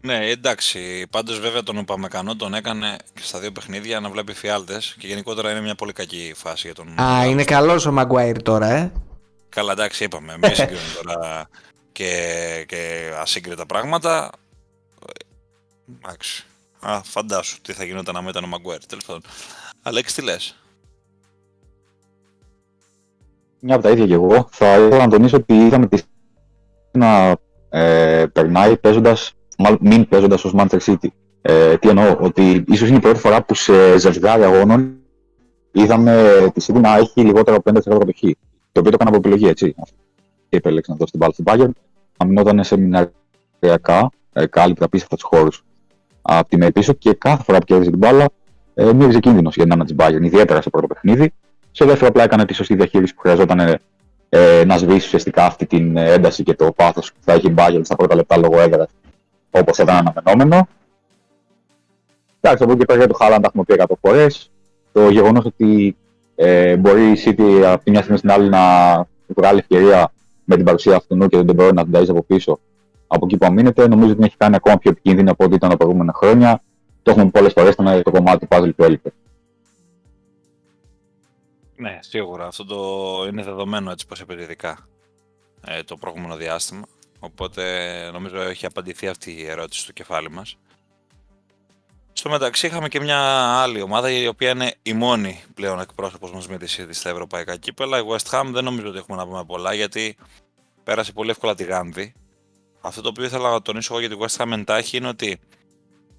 Ναι, 0.00 0.26
εντάξει. 0.26 1.06
Πάντως, 1.10 1.40
βέβαια, 1.40 1.62
τον 1.62 1.78
Οπαμεκανό 1.78 2.36
τον 2.36 2.54
έκανε 2.54 2.96
στα 3.20 3.38
δύο 3.38 3.52
παιχνίδια 3.52 4.00
να 4.00 4.10
βλέπει 4.10 4.32
φιάλτες 4.32 4.96
και 4.98 5.06
γενικότερα 5.06 5.50
είναι 5.50 5.60
μια 5.60 5.74
πολύ 5.74 5.92
κακή 5.92 6.32
φάση 6.36 6.66
για 6.66 6.74
τον. 6.74 7.00
Α, 7.00 7.26
είναι 7.26 7.44
καλός 7.44 7.86
ο 7.86 7.92
Μαγκουάιρ 7.92 8.42
τώρα, 8.42 8.66
ε. 8.66 8.92
Καλά, 9.56 9.72
εντάξει, 9.72 10.04
είπαμε. 10.04 10.36
Μην 10.42 10.54
συγκρίνουμε 10.54 11.00
τώρα 11.02 11.48
και, 11.92 12.10
και 12.68 13.10
ασύγκριτα 13.20 13.66
πράγματα. 13.66 14.30
Εντάξει. 16.02 16.44
Α, 16.80 17.00
φαντάσου 17.02 17.60
τι 17.60 17.72
θα 17.72 17.84
γινόταν 17.84 18.16
αν 18.16 18.26
ήταν 18.26 18.44
ο 18.44 18.46
Μαγκουάιρ. 18.46 18.86
Τέλος 18.86 19.04
πάντων. 19.04 19.22
Αλέξη, 19.82 20.14
τι 20.14 20.22
λες; 20.22 20.56
μια 23.60 23.74
από 23.74 23.84
τα 23.84 23.90
ίδια 23.90 24.06
και 24.06 24.12
εγώ. 24.12 24.48
Θα 24.50 24.78
ήθελα 24.78 25.04
να 25.04 25.08
τονίσω 25.08 25.36
ότι 25.36 25.54
είδαμε 25.54 25.86
τη 25.86 26.02
να 26.92 27.36
ε, 27.68 28.26
περνάει 28.32 28.76
παίζοντας, 28.76 29.32
μάλλον 29.58 29.78
μην 29.80 30.08
παίζοντας 30.08 30.44
ως 30.44 30.54
Manchester 30.56 30.80
City. 30.80 31.08
Ε, 31.42 31.76
τι 31.76 31.88
εννοώ, 31.88 32.16
ότι 32.20 32.64
ίσως 32.68 32.88
είναι 32.88 32.96
η 32.96 33.00
πρώτη 33.00 33.18
φορά 33.18 33.42
που 33.42 33.54
σε 33.54 33.98
ζευγάρι 33.98 34.44
αγώνων 34.44 34.96
είδαμε 35.72 36.46
τη 36.54 36.64
City 36.68 36.80
να 36.80 36.96
έχει 36.96 37.20
λιγότερο 37.20 37.56
από 37.56 37.70
5% 37.70 37.98
κατοχή. 37.98 38.36
Το 38.76 38.82
οποίο 38.82 38.90
το 38.90 38.98
έκανα 39.00 39.16
από 39.16 39.28
επιλογή, 39.28 39.48
έτσι. 39.48 39.74
Και 40.48 40.56
επέλεξε 40.56 40.90
να 40.90 40.96
δώσει 40.96 41.10
την 41.12 41.20
μπάλα 41.20 41.32
στην 41.32 41.44
Bayern. 41.48 41.70
Αμυνόταν 42.16 42.64
σε 42.64 42.76
μηναριακά, 42.76 44.10
ε, 44.32 44.46
κάλυπτα 44.46 44.88
πίσω 44.88 45.04
από 45.04 45.16
τους 45.16 45.24
χώρους 45.24 45.64
από 46.22 46.48
τη 46.48 46.56
μέη 46.56 46.72
πίσω 46.72 46.92
και 46.92 47.12
κάθε 47.12 47.42
φορά 47.42 47.58
που 47.58 47.64
κέρδιζε 47.64 47.90
την 47.90 47.98
μπάλα 47.98 48.26
ε, 48.74 48.92
μύριζε 48.92 49.18
κίνδυνος 49.18 49.54
για 49.54 49.64
την 49.64 49.72
άμυνα 49.72 49.88
της 49.88 49.96
Bayern, 49.98 50.24
ιδιαίτερα 50.24 50.62
σε 50.62 50.70
πρώτο 50.70 50.86
παιχνίδι. 50.86 51.32
Σε 51.70 51.84
δεύτερο, 51.84 52.08
απλά 52.08 52.22
έκανε 52.22 52.44
τη 52.44 52.54
σωστή 52.54 52.74
διαχείριση 52.74 53.14
που 53.14 53.20
χρειαζόταν 53.20 53.58
ε, 53.58 53.80
ε, 54.28 54.64
να 54.64 54.76
σβήσει 54.78 55.06
ουσιαστικά 55.06 55.44
αυτή 55.44 55.66
την 55.66 55.96
ένταση 55.96 56.42
και 56.42 56.54
το 56.54 56.72
πάθος 56.72 57.12
που 57.12 57.18
θα 57.20 57.32
έχει 57.32 57.46
η 57.46 57.54
Bayern 57.56 57.80
στα 57.82 57.96
πρώτα 57.96 58.14
λεπτά 58.14 58.36
λόγω 58.36 58.60
έδρας, 58.60 58.88
όπως 59.50 59.78
ήταν 59.78 59.96
αναμενόμενο. 59.96 60.68
Εντάξει, 62.40 62.62
από 62.62 62.72
εκεί 62.72 62.84
πέρα 62.84 62.98
για 62.98 63.08
το 63.08 63.14
Χάλαντ 63.14 63.44
έχουμε 63.44 63.64
πει 63.64 63.74
100 63.78 63.84
φορές. 64.00 64.50
Το 64.92 65.10
γεγονός 65.10 65.44
ότι 65.44 65.96
ε, 66.36 66.76
μπορεί 66.76 67.10
η 67.10 67.16
City 67.24 67.62
από 67.66 67.84
τη 67.84 67.90
μια 67.90 68.00
στιγμή 68.00 68.18
στην 68.18 68.30
άλλη 68.30 68.48
να 68.48 68.60
βγάλει 69.26 69.58
ευκαιρία 69.58 70.12
με 70.44 70.56
την 70.56 70.64
παρουσία 70.64 70.96
αυτού 70.96 71.26
και 71.28 71.42
δεν 71.42 71.54
μπορεί 71.54 71.74
να 71.74 71.82
την 71.82 71.92
ταζει 71.92 72.10
από 72.10 72.22
πίσω 72.22 72.60
από 73.06 73.24
εκεί 73.26 73.36
που 73.36 73.46
αμήνεται. 73.46 73.88
Νομίζω 73.88 74.06
ότι 74.06 74.16
την 74.16 74.24
έχει 74.24 74.36
κάνει 74.36 74.54
ακόμα 74.54 74.78
πιο 74.78 74.90
επικίνδυνη 74.90 75.30
από 75.30 75.44
ό,τι 75.44 75.54
ήταν 75.54 75.70
τα 75.70 75.76
προηγούμενα 75.76 76.12
χρόνια. 76.12 76.62
Το 77.02 77.10
έχουμε 77.10 77.30
πολλές 77.30 77.52
φορές 77.52 77.72
ήταν 77.72 78.02
το 78.02 78.10
κομμάτι 78.10 78.46
του 78.46 78.56
puzzle 78.56 78.74
που 78.76 78.84
έλειπε. 78.84 79.12
Ναι, 81.76 81.98
σίγουρα. 82.00 82.46
Αυτό 82.46 82.64
το 82.64 82.76
είναι 83.28 83.42
δεδομένο 83.42 83.90
έτσι 83.90 84.06
πως 84.06 84.20
επιθετικά 84.20 84.88
ε, 85.66 85.82
το 85.82 85.96
προηγούμενο 85.96 86.36
διάστημα. 86.36 86.86
Οπότε 87.18 87.62
νομίζω 88.12 88.40
έχει 88.40 88.66
απαντηθεί 88.66 89.08
αυτή 89.08 89.30
η 89.30 89.46
ερώτηση 89.46 89.80
στο 89.80 89.92
κεφάλι 89.92 90.30
μας. 90.30 90.58
Στο 92.26 92.34
μεταξύ 92.34 92.66
είχαμε 92.66 92.88
και 92.88 93.00
μια 93.00 93.18
άλλη 93.62 93.80
ομάδα 93.80 94.10
η 94.10 94.26
οποία 94.26 94.50
είναι 94.50 94.74
η 94.82 94.92
μόνη 94.92 95.42
πλέον 95.54 95.80
εκπρόσωπος 95.80 96.32
μας 96.32 96.48
με 96.48 96.58
τη 96.58 96.76
City 96.78 96.88
στα 96.90 97.10
ευρωπαϊκά 97.10 97.56
κύπελα. 97.56 97.98
Η 97.98 98.02
West 98.08 98.30
Ham 98.30 98.44
δεν 98.52 98.64
νομίζω 98.64 98.88
ότι 98.88 98.98
έχουμε 98.98 99.16
να 99.16 99.26
πούμε 99.26 99.44
πολλά 99.44 99.74
γιατί 99.74 100.16
πέρασε 100.84 101.12
πολύ 101.12 101.30
εύκολα 101.30 101.54
τη 101.54 101.64
Γάνδη. 101.64 102.14
Αυτό 102.80 103.00
το 103.00 103.08
οποίο 103.08 103.24
ήθελα 103.24 103.50
να 103.50 103.62
τονίσω 103.62 103.94
εγώ 103.94 104.06
για 104.06 104.16
τη 104.16 104.16
West 104.20 104.44
Ham 104.44 104.52
εντάχει 104.52 104.96
είναι 104.96 105.08
ότι 105.08 105.40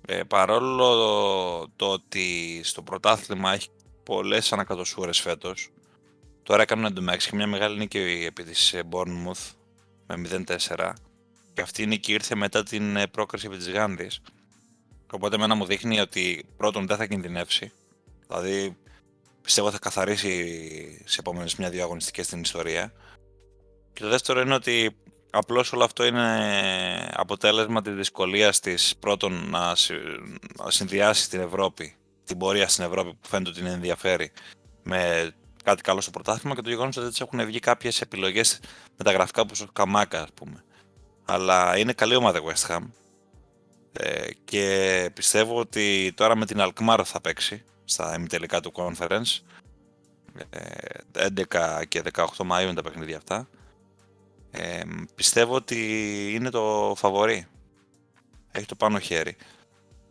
ε, 0.08 0.24
παρόλο 0.24 0.88
το 1.76 1.86
ότι 1.86 2.60
στο 2.64 2.82
πρωτάθλημα 2.82 3.53
έχει 3.53 3.68
πολλές 4.03 4.53
ανακατοσούρες 4.53 5.20
φέτος 5.20 5.70
τώρα 6.43 6.62
έκαναν 6.62 6.86
εντωμεταξύ 6.86 7.36
μια 7.36 7.47
μεγάλη 7.47 7.78
νίκη 7.78 8.24
επί 8.28 8.43
της 8.43 8.74
ε, 8.74 8.84
Bournemouth 8.91 9.51
με 10.08 10.43
0-4 10.68 10.93
και 11.53 11.62
αυτή 11.62 11.84
η 11.84 11.86
νίκη 11.86 12.14
ήρθε 12.14 12.36
μετά 12.36 12.64
την 12.64 12.95
ε, 12.95 13.08
πρόκριση 13.08 13.45
επί 13.47 13.58
της 13.58 13.70
Γάνδης 13.70 14.22
Οπότε 15.12 15.36
εμένα 15.36 15.55
μου 15.55 15.66
δείχνει 15.66 15.99
ότι 15.99 16.45
πρώτον 16.58 16.88
δεν 16.88 16.97
θα 16.97 17.05
κινδυνεύσει. 17.05 17.72
Δηλαδή 18.28 18.78
πιστεύω 19.41 19.72
θα 19.72 19.80
καθαρίσει 19.80 21.01
σε 21.05 21.18
επόμενες 21.20 21.55
μια-δύο 21.55 21.84
αγωνιστικές 21.84 22.26
στην 22.26 22.41
ιστορία. 22.41 22.93
Και 23.93 24.01
το 24.01 24.10
δεύτερο 24.10 24.41
είναι 24.41 24.53
ότι 24.53 24.95
απλώς 25.30 25.74
όλο 25.74 25.84
αυτό 25.84 26.05
είναι 26.05 27.12
αποτέλεσμα 27.14 27.82
της 27.82 27.93
δυσκολίας 27.93 28.60
της 28.60 28.95
πρώτον 28.99 29.49
να 29.49 29.76
συνδυάσει 30.68 31.30
την 31.30 31.39
Ευρώπη, 31.39 31.95
την 32.24 32.38
πορεία 32.38 32.68
στην 32.68 32.84
Ευρώπη 32.84 33.10
που 33.10 33.28
φαίνεται 33.28 33.49
ότι 33.49 33.60
είναι 33.60 33.72
ενδιαφέρει 33.72 34.32
με 34.84 35.32
κάτι 35.64 35.82
καλό 35.82 36.01
στο 36.01 36.12
πρωτάθλημα 36.12 36.55
και 36.55 36.62
το 36.62 36.70
γεγονός 36.70 36.97
ότι 36.97 37.08
έτσι 37.08 37.24
έχουν 37.26 37.45
βγει 37.45 37.60
κάποιες 37.60 38.01
επιλογές 38.01 38.60
μεταγραφικά 38.97 39.41
όπως 39.41 39.62
ο 39.62 39.68
Καμάκα, 39.74 40.22
ας 40.22 40.30
πούμε. 40.34 40.64
Αλλά 41.26 41.78
είναι 41.78 41.93
καλή 41.93 42.16
ομάδα 42.16 42.41
West 42.43 42.68
Ham 42.68 42.82
ε, 44.00 44.28
και 44.45 45.10
πιστεύω 45.14 45.60
ότι 45.60 46.14
τώρα 46.16 46.36
με 46.36 46.45
την 46.45 46.58
Alkmaar 46.60 47.02
θα 47.06 47.22
παίξει 47.22 47.64
στα 47.86 48.16
ημιτελικά 48.18 48.60
του 48.60 48.72
conference. 48.76 49.39
11 51.14 51.80
ε, 51.80 51.86
και 51.86 52.02
18 52.14 52.26
Μαΐου 52.26 52.62
είναι 52.62 52.74
τα 52.74 52.82
παιχνίδια 52.82 53.18
αυτά. 53.18 53.48
Ε, 54.52 54.82
πιστεύω 55.16 55.56
ότι 55.56 55.78
είναι 56.34 56.50
το 56.50 56.93
φαβορή. 56.98 57.48
Έχει 58.52 58.66
το 58.66 58.76
πάνω 58.76 59.00
χέρι 59.00 59.36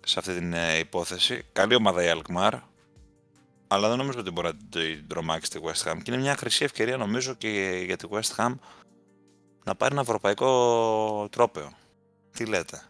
σε 0.05 0.19
αυτή 0.19 0.35
την 0.35 0.55
υπόθεση. 0.81 1.43
Καλή 1.53 1.75
ομάδα 1.75 2.05
η 2.05 2.21
Alkmaar. 2.21 2.61
Αλλά 3.69 3.89
δεν 3.89 3.99
νομίζω 3.99 4.19
ότι 4.19 4.31
μπορεί 4.31 4.47
να 4.47 4.81
την 4.81 5.09
τρομάξει 5.09 5.51
τη 5.51 5.61
West 5.63 5.91
Ham. 5.91 5.97
Και 6.03 6.11
είναι 6.11 6.21
μια 6.21 6.37
χρυσή 6.37 6.65
ευκαιρία 6.65 6.97
νομίζω 6.97 7.35
και 7.35 7.83
για 7.85 7.97
τη 7.97 8.09
West 8.11 8.37
Ham 8.37 8.55
να 9.65 9.75
πάρει 9.75 9.93
ένα 9.93 10.01
ευρωπαϊκό 10.01 11.29
τρόπεο. 11.31 11.73
Τι 12.31 12.47
λέτε; 12.47 12.83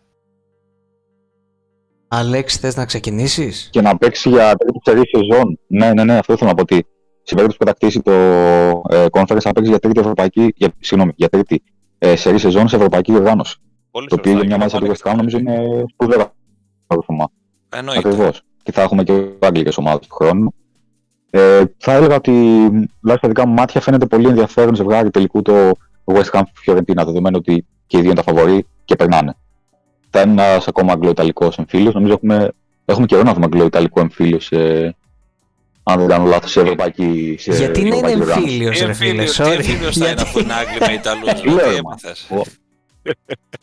Αλέξη, 2.09 2.59
θες 2.59 2.77
να 2.77 2.85
ξεκινήσεις; 2.85 3.69
Και 3.73 3.81
να 3.81 3.97
παίξει 3.97 4.29
για 4.29 4.55
τρίτη 4.57 4.79
σερή 4.83 5.01
σεζόν. 5.13 5.59
Ναι, 5.67 5.93
ναι, 5.93 6.05
ναι, 6.05 6.19
αυτό 6.19 6.33
ήθελα 6.33 6.51
να 6.51 6.57
πω 6.57 6.63
ότι 6.63 6.87
σε 7.23 7.35
περίπτωση 7.35 7.59
που 7.59 7.65
κατακτήσει 7.65 8.01
το 8.01 8.13
ε, 8.89 9.05
conference 9.11 9.41
θα 9.41 9.53
παίξει 9.53 9.71
για 9.71 9.79
τρίτη, 9.79 10.01
ευρωπαϊκή, 10.01 10.53
για, 10.57 10.73
συγγνώμη, 10.81 11.13
για 11.17 11.29
τρίτη 11.29 11.63
ε, 11.99 12.17
σερή 12.17 12.39
σεζόν 12.39 12.69
σε 12.69 12.77
ευρωπαϊκή 12.77 13.13
οργάνωση. 13.13 13.57
Πολύ 13.91 14.07
το 14.09 14.15
οποίο 14.19 14.33
για 14.33 14.45
μια 14.45 14.59
μάτσα 14.59 14.79
του 14.79 14.87
West 14.87 15.15
νομίζω 15.17 15.39
είναι 15.39 15.85
σπουδαίο 15.93 16.33
θέμα. 17.07 17.31
Εννοείται. 17.69 18.09
Ακριβώς. 18.09 18.43
Και 18.63 18.73
θα 18.73 18.83
έχουμε 18.83 19.03
και 19.03 19.29
άγγλικες 19.39 19.77
ομάδες 19.77 20.07
του 20.07 20.15
χρόνου. 20.15 20.55
Ε, 21.31 21.63
θα 21.79 21.93
έλεγα 21.93 22.15
ότι 22.15 22.33
τουλάχιστον 23.01 23.31
δικά 23.31 23.47
μου 23.47 23.55
μάτια 23.55 23.81
φαίνεται 23.81 24.07
πολύ 24.07 24.29
ενδιαφέρον 24.29 24.75
ζευγάρι 24.75 25.11
τελικού 25.11 25.43
το 25.43 25.71
West 26.05 26.31
Ham 26.33 26.43
Fiorentina, 26.67 27.05
δεδομένου 27.05 27.37
ότι 27.39 27.67
και 27.87 27.97
οι 27.97 28.01
δύο 28.01 28.11
είναι 28.11 28.23
τα 28.23 28.33
φαβορή 28.33 28.67
και 28.85 28.97
περνάνε 28.97 29.37
θα 30.17 30.31
είναι 30.31 30.43
ένας 30.43 30.69
ακόμα 30.69 30.93
αγγλοϊταλικό 30.93 31.53
εμφύλιος. 31.59 31.95
Νομίζω 31.95 32.13
έχουμε, 32.13 32.53
έχουμε 32.85 33.07
καιρό 33.07 33.23
να 33.23 33.33
δούμε 33.33 33.45
αγγλοϊταλικό 33.45 34.01
εμφύλιο 34.01 34.41
σε, 34.41 34.57
αν 35.83 35.99
δεν 35.99 36.09
κάνω 36.09 36.25
λάθος, 36.25 36.51
σε 36.51 36.61
ευρωπαϊκή. 36.61 37.37
Σε 37.39 37.53
Γιατί 37.53 37.85
να 37.85 37.97
είναι 37.97 38.11
εμφύλιος, 38.11 38.81
ρε 38.81 38.93
φίλε. 38.93 39.25
Τι 39.25 39.43
εμφύλιος 39.43 39.97
θα 39.97 40.09
είναι 40.09 40.21
αφού 40.21 40.39
είναι 40.39 40.53
Άγγλοι 40.53 40.79
με 40.81 40.93
Ιταλούς. 40.93 41.43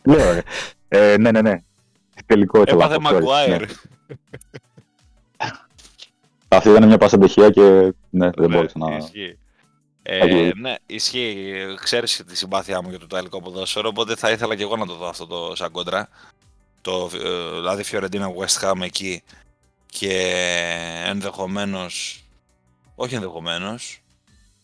Λέω, 0.16 0.32
ρε. 0.32 0.42
Ε, 0.88 1.16
ναι, 1.18 1.30
ναι, 1.30 1.40
ναι. 1.40 1.54
Τελικό 2.26 2.60
ήθελα 2.60 2.84
Έπαθε 2.84 3.00
Μαγκουάιρ. 3.00 3.60
Ναι. 3.60 3.66
Αυτή 6.48 6.68
ήταν 6.68 6.86
μια 6.86 6.98
πάσα 6.98 7.18
και 7.50 7.94
ναι, 8.10 8.30
δεν 8.30 8.48
ναι, 8.50 8.56
μπόρεσα 8.56 8.78
να. 8.78 8.86
Ε, 10.02 10.50
ναι, 10.56 10.74
ισχύει. 10.86 11.54
Ξέρεις 11.82 12.22
τη 12.26 12.36
συμπάθειά 12.36 12.82
μου 12.82 12.88
για 12.88 12.98
το 12.98 13.04
Ιταλικό 13.08 13.40
ποδόσφαιρο, 13.40 13.88
οπότε 13.88 14.16
θα 14.16 14.30
ήθελα 14.30 14.56
και 14.56 14.62
εγώ 14.62 14.76
να 14.76 14.86
το 14.86 14.94
δω 14.94 15.08
αυτό 15.08 15.26
το 15.26 15.52
σαν 15.54 15.70
κόντρα 15.70 16.08
το, 16.84 17.10
ε, 17.14 17.50
δηλαδή 17.50 17.82
Φιωρεντίνα 17.82 18.32
West 18.38 18.60
Ham 18.62 18.80
εκεί 18.80 19.22
και 19.86 20.12
ενδεχομένως, 21.04 22.24
όχι 22.94 23.14
ενδεχομένως, 23.14 24.02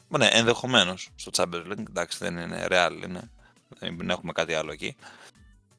ναι, 0.09 0.27
ενδεχομένως 0.27 1.09
στο 1.15 1.31
Champions 1.35 1.73
League, 1.73 1.85
εντάξει 1.89 2.19
δεν 2.21 2.39
είναι 2.39 2.67
real, 2.71 2.91
είναι, 3.05 3.31
δεν 3.79 4.11
έχουμε 4.11 4.33
κάτι 4.33 4.55
άλλο 4.55 4.73
εκεί. 4.73 4.97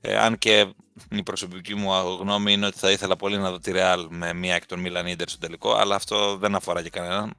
Ε, 0.02 0.18
αν 0.18 0.38
και 0.38 0.74
η 1.10 1.24
προσωπική 1.24 1.76
μου 1.76 1.92
γνώμη 2.20 2.54
είναι 2.54 2.66
ότι 2.66 2.78
θα 2.78 2.92
ήθελα 2.92 3.16
πολύ 3.16 3.38
να 3.38 3.50
δω 3.52 3.60
τη 3.60 3.72
Real 3.76 4.06
με 4.10 4.34
μία 4.34 4.56
εκ 4.56 4.66
των 4.66 4.84
Milan 4.86 5.06
Inter 5.06 5.24
στο 5.26 5.38
τελικό, 5.38 5.74
αλλά 5.74 5.96
αυτό 5.96 6.38
δεν 6.38 6.56
αφορά 6.56 6.82
και 6.82 6.90
κανέναν. 6.90 7.34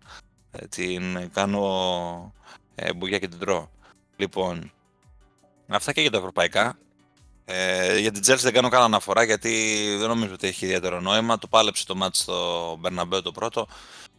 Ε, 0.50 0.66
την 0.66 1.30
κάνω 1.32 2.32
ε, 2.74 2.92
μπουγιά 2.92 3.18
και 3.18 3.28
την 3.28 3.38
τρώω. 3.38 3.68
Λοιπόν, 4.16 4.72
αυτά 5.68 5.92
και 5.92 6.00
για 6.00 6.10
τα 6.10 6.18
ευρωπαϊκά. 6.18 6.78
Ε, 7.54 7.98
για 7.98 8.12
την 8.12 8.22
Chelsea 8.26 8.40
δεν 8.40 8.52
κάνω 8.52 8.68
καν 8.68 8.82
αναφορά 8.82 9.22
γιατί 9.22 9.84
δεν 9.98 10.08
νομίζω 10.08 10.32
ότι 10.32 10.46
έχει 10.46 10.64
ιδιαίτερο 10.64 11.00
νόημα. 11.00 11.38
Το 11.38 11.46
πάλεψε 11.46 11.86
το 11.86 11.94
μάτι 11.94 12.18
στο 12.18 12.76
Μπερναμπέο 12.80 13.22
το 13.22 13.32
πρώτο. 13.32 13.68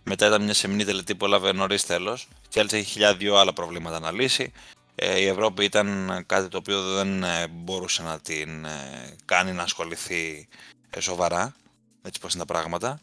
Μετά 0.04 0.28
ήταν 0.28 0.44
μια 0.44 0.54
σεμινή 0.54 0.86
τελετή 0.86 1.16
που 1.16 1.26
έλαβε 1.26 1.52
νωρίς 1.52 1.86
τέλος. 1.86 2.28
Η 2.44 2.48
Chelsea 2.54 2.74
έχει 2.74 2.84
χιλιάδε 2.84 3.18
δύο 3.18 3.36
άλλα 3.36 3.54
προβλήματα 3.54 4.00
να 4.00 4.12
λύσει. 4.12 4.52
Ε, 4.96 5.20
η 5.20 5.26
Ευρώπη 5.26 5.64
ήταν 5.64 6.24
κάτι 6.26 6.48
το 6.48 6.58
οποίο 6.58 6.82
δεν 6.82 7.24
ε, 7.24 7.48
μπορούσε 7.48 8.04
να 8.04 8.20
την 8.20 8.66
ε, 8.66 9.16
κάνει 9.26 9.52
να 9.52 9.64
ασχοληθεί 9.64 10.48
ε, 10.90 11.00
σοβαρά. 11.00 11.56
Έτσι 12.02 12.20
πώ 12.20 12.28
είναι 12.34 12.46
τα 12.46 12.54
πράγματα. 12.54 13.02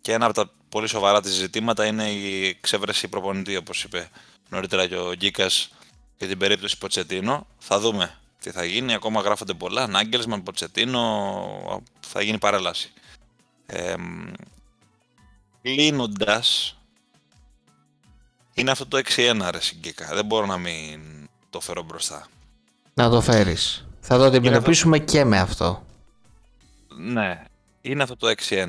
Και 0.00 0.12
ένα 0.12 0.24
από 0.24 0.34
τα 0.34 0.50
πολύ 0.68 0.88
σοβαρά 0.88 1.20
της 1.20 1.32
ζητήματα 1.32 1.86
είναι 1.86 2.10
η 2.10 2.46
εξέβρεση 2.46 3.08
προπονητή, 3.08 3.56
όπως 3.56 3.84
είπε 3.84 4.08
νωρίτερα 4.48 4.86
και 4.86 4.96
ο 4.96 5.12
Γκίκας 5.14 5.70
για 6.16 6.28
την 6.28 6.38
περίπτωση 6.38 6.78
Ποτσετίνο. 6.78 7.46
Θα 7.58 7.80
δούμε 7.80 8.19
τι 8.40 8.50
θα 8.50 8.64
γίνει, 8.64 8.94
ακόμα 8.94 9.20
γράφονται 9.20 9.54
πολλά. 9.54 9.86
Νάγκελσμαν, 9.86 10.42
Ποτσετίνο, 10.42 11.82
θα 12.00 12.22
γίνει 12.22 12.38
παρέλαση. 12.38 12.92
Ε, 13.66 13.94
Κλείνοντας, 15.62 16.78
είναι 18.54 18.70
αυτό 18.70 18.86
το 18.86 19.00
6-1 19.16 19.48
ρε 19.50 19.60
συγκεκά. 19.60 20.14
Δεν 20.14 20.24
μπορώ 20.24 20.46
να 20.46 20.56
μην 20.56 21.00
το 21.50 21.60
φέρω 21.60 21.82
μπροστά. 21.82 22.26
Να 22.94 23.10
το 23.10 23.20
φέρεις. 23.20 23.86
Θα 24.00 24.18
το 24.18 24.24
αντιμετωπίσουμε 24.24 24.98
και 24.98 25.24
με 25.24 25.38
αυτό. 25.38 25.84
Ναι, 26.96 27.44
είναι 27.80 28.02
αυτό 28.02 28.16
το 28.16 28.32
6-1. 28.48 28.66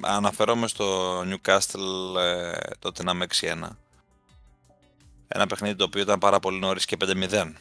Αναφερόμαι 0.00 0.66
στο 0.66 1.18
Newcastle 1.20 2.16
ε, 2.18 2.52
τότε 2.78 3.02
να 3.02 3.14
με 3.14 3.26
6-1. 3.40 3.68
Ένα 5.28 5.46
παιχνίδι 5.46 5.76
το 5.76 5.84
οποίο 5.84 6.02
ήταν 6.02 6.18
πάρα 6.18 6.40
πολύ 6.40 6.58
νωρίς 6.58 6.84
και 6.84 6.96
5-0. 7.00 7.52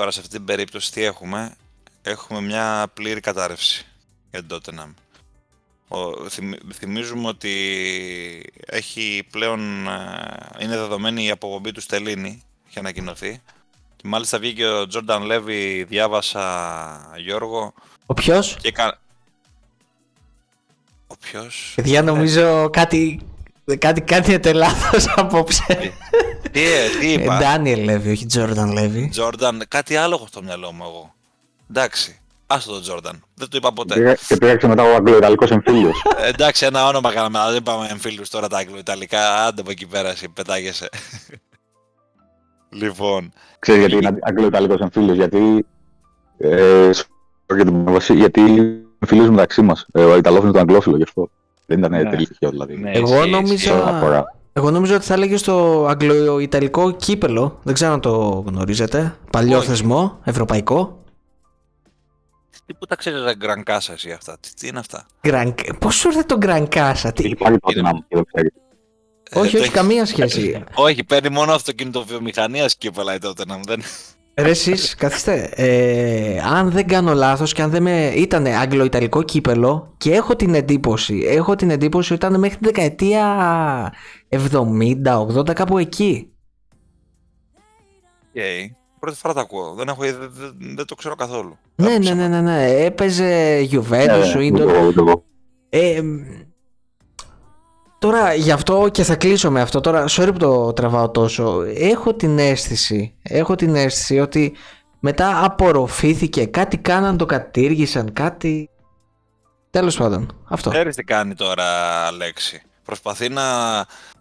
Τώρα 0.00 0.12
σε 0.12 0.20
αυτή 0.20 0.32
την 0.32 0.44
περίπτωση 0.44 0.92
τι 0.92 1.02
έχουμε; 1.02 1.54
Έχουμε 2.02 2.40
μια 2.40 2.90
πλήρη 2.94 3.20
κατάρρευση 3.20 3.86
για 4.30 4.44
την 4.44 4.56
Tottenham. 4.56 4.94
Θυμίζουμε 6.72 7.28
ότι 7.28 8.52
έχει 8.66 9.26
πλέον, 9.30 9.86
ε, 9.86 10.48
είναι 10.60 10.76
δεδομένη 10.76 11.24
η 11.24 11.30
απογομπή 11.30 11.72
του 11.72 11.80
Στελίνη, 11.80 12.42
έχει 12.68 12.78
ανακοινωθεί. 12.78 13.42
Και 13.96 14.08
μάλιστα 14.08 14.38
βγήκε 14.38 14.66
ο 14.66 14.86
Τζόρνταν 14.86 15.22
Λέβι, 15.22 15.84
διάβασα 15.84 17.14
Γιώργο. 17.16 17.74
Ο 18.06 18.14
ποιος; 18.14 18.56
Και 18.60 18.72
κα... 18.72 19.00
Ο 21.06 21.16
ποιος; 21.16 21.72
Παιδιά 21.76 22.02
νομίζω 22.02 22.70
κάτι, 22.70 23.20
κάτι 23.76 24.00
κάνετε 24.00 24.52
λάθος 24.52 25.12
απόψε. 25.16 25.92
Τι, 26.50 26.60
ε, 26.60 26.98
τι 27.00 27.12
είπα; 27.12 27.38
Ντάνιελ 27.38 27.84
Λέβι, 27.84 28.10
όχι 28.10 28.26
Τζόρνταν 28.26 28.72
Λέβι. 28.72 29.08
Τζόρνταν, 29.08 29.62
κάτι 29.68 29.96
άλλο 29.96 30.14
έχω 30.14 30.26
στο 30.26 30.42
μυαλό 30.42 30.72
μου 30.72 30.84
εγώ. 30.84 31.14
Εντάξει. 31.70 32.20
Άστο 32.46 32.72
τον 32.72 32.82
Τζόρνταν. 32.82 33.22
Δεν 33.34 33.48
το 33.48 33.56
είπα 33.56 33.72
ποτέ. 33.72 34.18
Και 34.28 34.36
πήγαξε 34.36 34.66
μετά 34.66 34.82
ο 34.82 34.94
Αγγλο-Ιταλικό 34.94 35.46
εμφύλιος. 35.50 36.02
Ε, 36.16 36.28
εντάξει, 36.28 36.66
ένα 36.66 36.86
όνομα 36.86 37.12
κάναμε, 37.12 37.38
αλλά 37.38 37.52
δεν 37.52 37.62
πάμε 37.62 37.86
εμφύλιου 37.90 38.24
τώρα 38.30 38.48
τα 38.48 38.58
Αγγλο-Ιταλικά. 38.58 39.44
Άντε 39.44 39.60
από 39.60 39.70
εκεί 39.70 39.86
πέρα, 39.86 40.08
εσύ 40.08 40.28
πετάγεσαι. 40.28 40.88
Λοιπόν, 42.72 43.32
Ξέρεις 43.58 43.80
γιατί 43.86 43.96
είναι 44.06 44.18
αγγλο-ιταλικός 44.22 44.80
εμφύλιος, 44.80 45.16
γιατί... 45.16 45.66
Ε, 46.38 46.90
sorry 46.90 47.54
για 47.54 47.64
την 47.64 47.72
παρέμβαση, 47.72 48.14
γιατί 48.14 48.42
φίλους 49.06 49.28
μεταξύ 49.30 49.62
μας. 49.62 49.86
Ε, 49.92 50.04
ο 50.04 50.16
Ιταλός 50.16 50.42
είναι 50.42 50.52
το 50.52 50.58
αγγλόφιλο, 50.58 50.96
γι' 50.96 51.02
αυτό. 51.02 51.30
Δεν 51.70 51.78
ήταν 51.78 51.90
Ναι. 51.90 52.10
τελείως 52.10 52.28
τυχαίο, 52.28 52.50
δηλαδή. 52.50 52.76
ναι, 52.76 52.90
Εγώ 52.90 53.14
ισχύει, 53.16 53.30
νόμιζα- 53.30 53.54
ισχύει. 53.54 53.66
Σε 53.68 53.82
αφορά. 53.84 54.24
Εγώ 54.52 54.70
νόμιζα 54.70 54.94
ότι 54.94 55.04
θα 55.04 55.14
έλεγε 55.14 55.36
στο 55.36 55.86
αγγλο-ιταλικό 55.88 56.90
κύπελο. 56.90 57.58
Δεν 57.62 57.74
ξέρω 57.74 57.92
αν 57.92 58.00
το 58.00 58.44
γνωρίζετε. 58.46 59.16
Παλιό 59.32 59.58
Όχι. 59.58 59.66
θεσμό, 59.66 60.18
ευρωπαϊκό. 60.24 61.02
Τι 62.66 62.74
που 62.74 62.86
τα 62.86 62.96
ξέρεις 62.96 63.22
ρε 63.22 63.36
γκρανκάσα 63.36 63.92
εσύ 63.92 64.10
αυτά, 64.10 64.36
τι, 64.40 64.54
τι 64.54 64.66
είναι 64.68 64.78
αυτά; 64.78 65.06
Γκραν... 65.28 65.54
Πώς 65.78 65.94
σου 65.94 66.08
ήρθε 66.08 66.22
το 66.22 66.36
Γκραν 66.36 66.68
Κάσα, 66.68 67.12
τι... 67.12 67.24
Έχει 67.24 67.34
πάρει 67.34 67.58
το 67.58 67.68
Είναι- 67.72 67.82
να 67.82 67.94
μου, 67.94 68.04
το 68.08 68.22
ξέρει. 68.32 68.52
Ε, 69.30 69.38
όχι, 69.38 69.50
το 69.50 69.56
όχι, 69.58 69.66
έχει- 69.66 69.74
καμία 69.74 70.06
σχέση. 70.06 70.64
Όχι, 70.74 71.04
παίρνει 71.04 71.28
μόνο 71.28 71.52
αυτοκινητοβιομηχανία 71.52 72.66
κύπελα 72.78 73.14
η 73.14 73.18
τότε 73.18 73.44
να 73.46 73.60
δεν. 73.66 73.82
Ρε 74.34 74.48
εσείς, 74.50 74.94
καθίστε, 74.94 75.50
ε, 75.54 76.40
αν 76.40 76.70
δεν 76.70 76.86
κάνω 76.86 77.14
λάθος 77.14 77.52
και 77.52 77.62
αν 77.62 77.70
δεν 77.70 77.82
με... 77.82 78.12
ήταν 78.16 78.46
αγγλο-ιταλικό 78.46 79.22
κύπελο 79.22 79.94
και 79.98 80.14
έχω 80.14 80.36
την 80.36 80.54
εντύπωση, 80.54 81.22
έχω 81.26 81.54
την 81.54 81.70
εντύπωση 81.70 82.12
ότι 82.12 82.26
ήταν 82.26 82.40
μέχρι 82.40 82.58
τη 82.58 82.64
δεκαετία 82.64 83.92
70-80 84.28 85.54
κάπου 85.54 85.78
εκεί. 85.78 86.32
Okay. 88.34 88.70
Πρώτη 89.00 89.16
φορά 89.16 89.34
το 89.34 89.40
ακούω. 89.40 89.74
Δεν, 89.74 89.88
έχω, 89.88 90.02
δεν, 90.02 90.30
δεν, 90.32 90.56
δεν 90.76 90.86
το 90.86 90.94
ξέρω 90.94 91.14
καθόλου. 91.14 91.58
Ναι, 91.74 91.92
Άκουσα. 91.94 92.14
ναι, 92.14 92.28
ναι, 92.28 92.40
ναι, 92.40 92.40
ναι, 92.40 92.70
έπαιζε 92.70 93.56
Ε, 93.56 93.68
Juventus, 93.72 94.34
ο 94.36 94.40
ούτε 94.44 94.44
Ίντολ. 94.44 94.68
εγώ, 94.68 94.86
ούτε 94.86 95.00
εγώ. 95.00 95.24
Ε, 95.68 96.02
μ, 96.02 96.20
τώρα 98.00 98.34
γι' 98.34 98.50
αυτό 98.50 98.88
και 98.92 99.02
θα 99.04 99.14
κλείσω 99.16 99.50
με 99.50 99.60
αυτό. 99.60 99.80
Τώρα, 99.80 100.04
sorry 100.08 100.28
που 100.32 100.38
το 100.38 100.72
τραβάω 100.72 101.10
τόσο. 101.10 101.62
Έχω 101.76 102.14
την 102.14 102.38
αίσθηση, 102.38 103.14
έχω 103.22 103.54
την 103.54 103.74
αίσθηση 103.74 104.18
ότι 104.20 104.52
μετά 105.00 105.44
απορροφήθηκε, 105.44 106.44
κάτι 106.46 106.76
κάναν, 106.76 107.16
το 107.16 107.26
κατήργησαν, 107.26 108.12
κάτι... 108.12 108.70
Τέλος 109.70 109.96
πάντων, 109.96 110.32
αυτό. 110.48 110.70
Ξέρεις 110.70 110.96
τι 110.96 111.04
κάνει 111.04 111.34
τώρα, 111.34 111.64
Αλέξη. 112.06 112.62
Προσπαθεί 112.84 113.28
να 113.28 113.42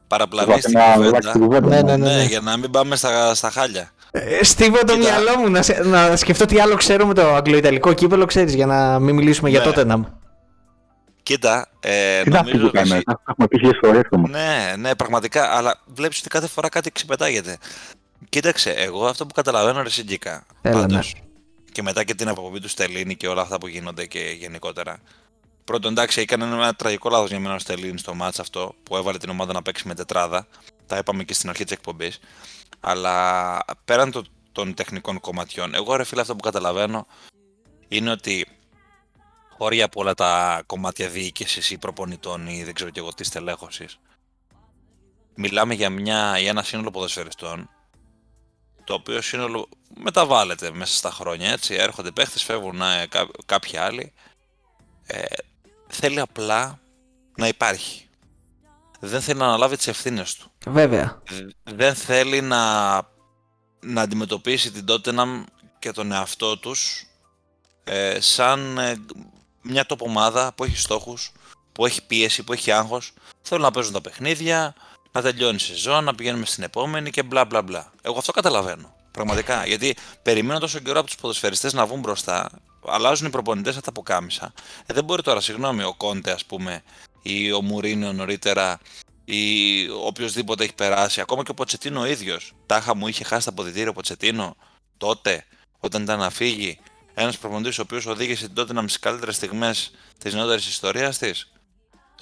παραπλανήσει 0.08 0.60
την 0.60 0.72
Προσπαθεί 0.74 1.00
να 1.00 1.06
αλλάξει 1.08 1.32
την 1.32 1.42
κουβέντα. 1.42 1.62
κουβέντα. 1.68 1.98
Ναι, 1.98 1.98
ναι, 1.98 2.06
ναι. 2.06 2.12
ναι. 2.16 2.18
Ναι, 2.18 2.24
για 2.28 2.40
να 2.40 2.58
μην 2.58 2.72
πάμε 2.72 2.96
στα, 2.96 3.34
στα 3.36 3.50
χάλια. 3.50 3.92
Ε, 4.12 4.44
Στίβω 4.44 4.78
το 4.78 4.94
Κοίτα. 4.94 4.98
μυαλό 4.98 5.38
μου 5.40 5.50
να, 5.50 5.62
σε- 5.62 5.84
να 5.84 6.16
σκεφτώ 6.16 6.46
τι 6.46 6.60
άλλο 6.60 6.76
ξέρω 6.76 7.06
με 7.06 7.14
το 7.14 7.34
αγγλοϊταλικό 7.36 7.94
κύπελο, 7.94 8.26
ξέρεις, 8.26 8.54
για 8.54 8.66
να 8.66 9.00
μην 9.00 9.16
μιλήσουμε 9.16 9.50
για 9.50 9.60
Ναι. 9.60 9.66
τότε 9.66 9.86
να... 9.86 10.19
Κοίτα, 11.30 11.70
ε, 11.80 12.24
Τι 12.24 12.30
να 12.30 12.44
πει 12.44 12.50
νομίζω 12.50 12.66
που 12.66 12.72
κάνει, 12.74 12.92
ότι- 12.92 13.04
τα 13.04 13.22
έχουμε 13.28 13.48
πει 13.48 13.58
χιλιές 13.58 13.78
φορές 13.82 14.02
όμως. 14.10 14.30
Ναι, 14.30 14.74
ναι, 14.78 14.96
πραγματικά, 14.96 15.56
αλλά 15.56 15.82
βλέπεις 15.86 16.20
ότι 16.20 16.30
κάθε 16.30 16.48
φορά 16.48 16.70
κάτι 16.70 16.92
ξεπετάγεται. 16.92 17.58
Κοίταξε, 18.30 18.70
εγώ 18.72 19.06
αυτό 19.06 19.26
που 19.26 19.34
καταλαβαίνω 19.34 19.82
ρε 19.82 19.90
Σιγκίκα, 19.90 20.46
Έλα, 20.62 20.80
πάντως, 20.80 21.16
και 21.72 21.82
μετά 21.82 22.04
και 22.04 22.14
την 22.16 22.28
αποκοπή 22.28 22.60
του 22.60 22.68
Στελίνη 22.70 23.16
και 23.16 23.28
όλα 23.28 23.42
αυτά 23.42 23.58
που 23.58 23.68
γίνονται 23.68 24.06
και 24.06 24.20
γενικότερα. 24.40 24.98
Πρώτον, 25.64 25.92
εντάξει, 25.92 26.22
έκανε 26.22 26.44
ένα 26.46 26.74
τραγικό 26.74 27.10
λάθος 27.10 27.30
για 27.30 27.40
μένα 27.40 27.56
ο 27.56 27.60
Στελίνη 27.60 27.98
στο 28.00 28.14
μάτς 28.14 28.40
αυτό 28.40 28.76
που 28.84 28.96
έβαλε 28.96 29.18
την 29.18 29.30
ομάδα 29.30 29.54
να 29.54 29.62
παίξει 29.62 29.88
με 29.88 29.94
τετράδα. 29.96 30.48
Τα 30.88 30.98
είπαμε 30.98 31.24
και 31.24 31.34
στην 31.34 31.50
αρχή 31.50 31.64
της 31.64 31.72
εκπομπής. 31.74 32.20
Αλλά 32.80 33.58
πέραν 33.86 34.12
το- 34.12 34.24
των 34.52 34.74
τεχνικών 34.74 35.20
κομματιών, 35.20 35.76
εγώ 35.76 35.96
ρε 35.96 36.04
φίλε 36.04 36.22
αυτό 36.22 36.36
που 36.36 36.44
καταλαβαίνω 36.44 37.08
είναι 37.88 38.12
ότι 38.12 38.46
χωρί 39.60 39.82
από 39.82 40.02
όλα 40.02 40.14
τα 40.14 40.64
κομμάτια 40.66 41.10
διοίκησης 41.10 41.72
ή 41.72 41.78
προπονητών 41.78 42.48
ή 42.48 42.64
δεν 42.64 42.74
ξέρω 42.74 42.90
και 42.90 43.00
εγώ 43.00 43.14
τι 43.14 43.24
στελέχωση. 43.24 43.86
Μιλάμε 45.36 45.74
για, 45.74 45.90
μια, 45.90 46.38
για 46.38 46.50
ένα 46.50 46.64
σύνολο 46.64 46.92
ποδοσφαιριστών 46.92 47.70
το 48.84 48.94
οποίο 48.94 49.22
σύνολο 49.22 49.70
μεταβάλλεται 49.98 50.72
μέσα 50.72 50.96
στα 50.96 51.12
χρόνια, 51.12 51.52
έτσι. 51.52 51.74
Έρχονται 51.74 52.12
παίχτες, 52.12 52.44
φεύγουν 52.44 52.82
ε, 52.82 53.06
κά- 53.10 53.32
κάποιοι 53.46 53.78
άλλοι. 53.78 54.14
Ε, 55.06 55.24
θέλει 55.88 56.20
απλά 56.20 56.80
να 57.36 57.48
υπάρχει. 57.48 58.08
Δεν 59.00 59.22
θέλει 59.22 59.40
να 59.40 59.46
αναλάβει 59.46 59.78
τις 59.78 59.88
ευθύνες 59.88 60.36
του. 60.36 60.52
Βέβαια. 60.66 61.22
Δ- 61.30 61.74
Δεν 61.76 61.96
θέλει 61.96 62.42
να, 62.42 62.94
να 63.80 64.02
αντιμετωπίσει 64.02 64.72
την 64.72 64.86
Tottenham 64.88 65.44
και 65.80 65.92
τον 65.92 66.12
εαυτό 66.12 66.58
τους 66.60 67.04
ε, 67.84 68.20
σαν 68.20 68.78
ε, 68.78 68.96
μια 69.70 69.86
top 69.90 69.98
ομάδα 69.98 70.54
που 70.54 70.64
έχει 70.64 70.78
στόχους, 70.78 71.32
που 71.72 71.86
έχει 71.86 72.06
πίεση, 72.06 72.44
που 72.44 72.54
έχει 72.54 72.72
άγχος. 72.72 73.14
Θέλουν 73.42 73.64
να 73.64 73.72
παίζουν 73.72 73.94
τα 73.94 74.02
παιχνίδια, 74.02 74.76
να 75.12 75.22
τελειώνει 75.22 75.56
η 75.56 75.60
σεζόν, 75.60 76.04
να 76.04 76.16
πηγαίνουμε 76.16 76.46
στην 76.46 76.64
επόμενη 76.64 77.10
και 77.10 77.24
μπλα 77.24 77.46
μπλα 77.46 77.62
μπλα. 77.62 77.92
Εγώ 78.02 78.18
αυτό 78.18 78.32
καταλαβαίνω. 78.32 78.94
Πραγματικά. 79.12 79.66
Γιατί 79.66 79.96
περιμένω 80.22 80.60
τόσο 80.60 80.80
καιρό 80.80 81.00
από 81.00 81.08
τους 81.08 81.16
ποδοσφαιριστές 81.16 81.74
να 81.74 81.86
βγουν 81.86 82.00
μπροστά, 82.00 82.50
αλλάζουν 82.86 83.28
οι 83.28 83.30
προπονητές 83.30 83.76
από 83.76 83.86
τα 83.86 83.92
ποκάμισα. 83.92 84.54
Ε, 84.86 84.94
δεν 84.94 85.04
μπορεί 85.04 85.22
τώρα, 85.22 85.42
συγγνώμη, 85.42 85.84
ο 85.84 85.94
Κόντε, 85.94 86.32
ας 86.32 86.46
πούμε, 86.46 86.84
ή 87.22 87.52
ο 87.52 87.62
Μουρίνιο 87.62 88.14
νωρίτερα, 88.14 88.80
ή 89.26 89.44
οποιοδήποτε 89.90 90.64
έχει 90.64 90.74
περάσει, 90.74 91.22
ακόμα 91.22 91.44
και 91.44 91.52
ο 91.52 91.54
Ποτσετίνο 91.54 92.00
ο 92.00 92.06
ίδιος. 92.06 92.54
Τάχα 92.66 92.96
μου 92.96 93.08
είχε 93.08 93.24
χάσει 93.24 93.46
τα 93.46 93.52
αποδητήρια 93.52 93.90
ο 93.90 93.94
Ποτσετίνο 93.94 94.56
τότε, 94.98 95.46
όταν 95.80 96.02
ήταν 96.04 96.20
να 96.20 96.30
φύγει. 96.30 96.80
Ένας 97.22 97.38
προπονητής 97.38 97.80
ο 97.80 97.82
οποίος 97.82 98.06
οδήγησε 98.06 98.46
την 98.46 98.56
τότε 98.56 98.74
να 98.74 98.82
στις 98.82 99.00
καλύτερες 99.00 99.36
στιγμές 99.36 99.92
της 100.18 100.34
νεότερης 100.34 100.68
ιστορίας 100.68 101.18
της. 101.18 101.52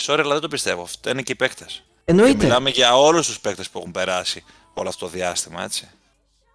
Sorry, 0.01 0.19
αλλά 0.19 0.31
δεν 0.31 0.41
το 0.41 0.47
πιστεύω. 0.47 0.81
Αυτό 0.81 1.09
είναι 1.09 1.21
και 1.21 1.31
οι 1.31 1.35
παίκτες. 1.35 1.83
Και 1.95 2.01
Εννοείται. 2.05 2.43
μιλάμε 2.43 2.69
για 2.69 2.97
όλους 2.97 3.27
τους 3.27 3.39
παίκτες 3.39 3.69
που 3.69 3.79
έχουν 3.79 3.91
περάσει 3.91 4.43
όλο 4.73 4.89
αυτό 4.89 5.05
το 5.05 5.11
διάστημα, 5.11 5.63
έτσι. 5.63 5.87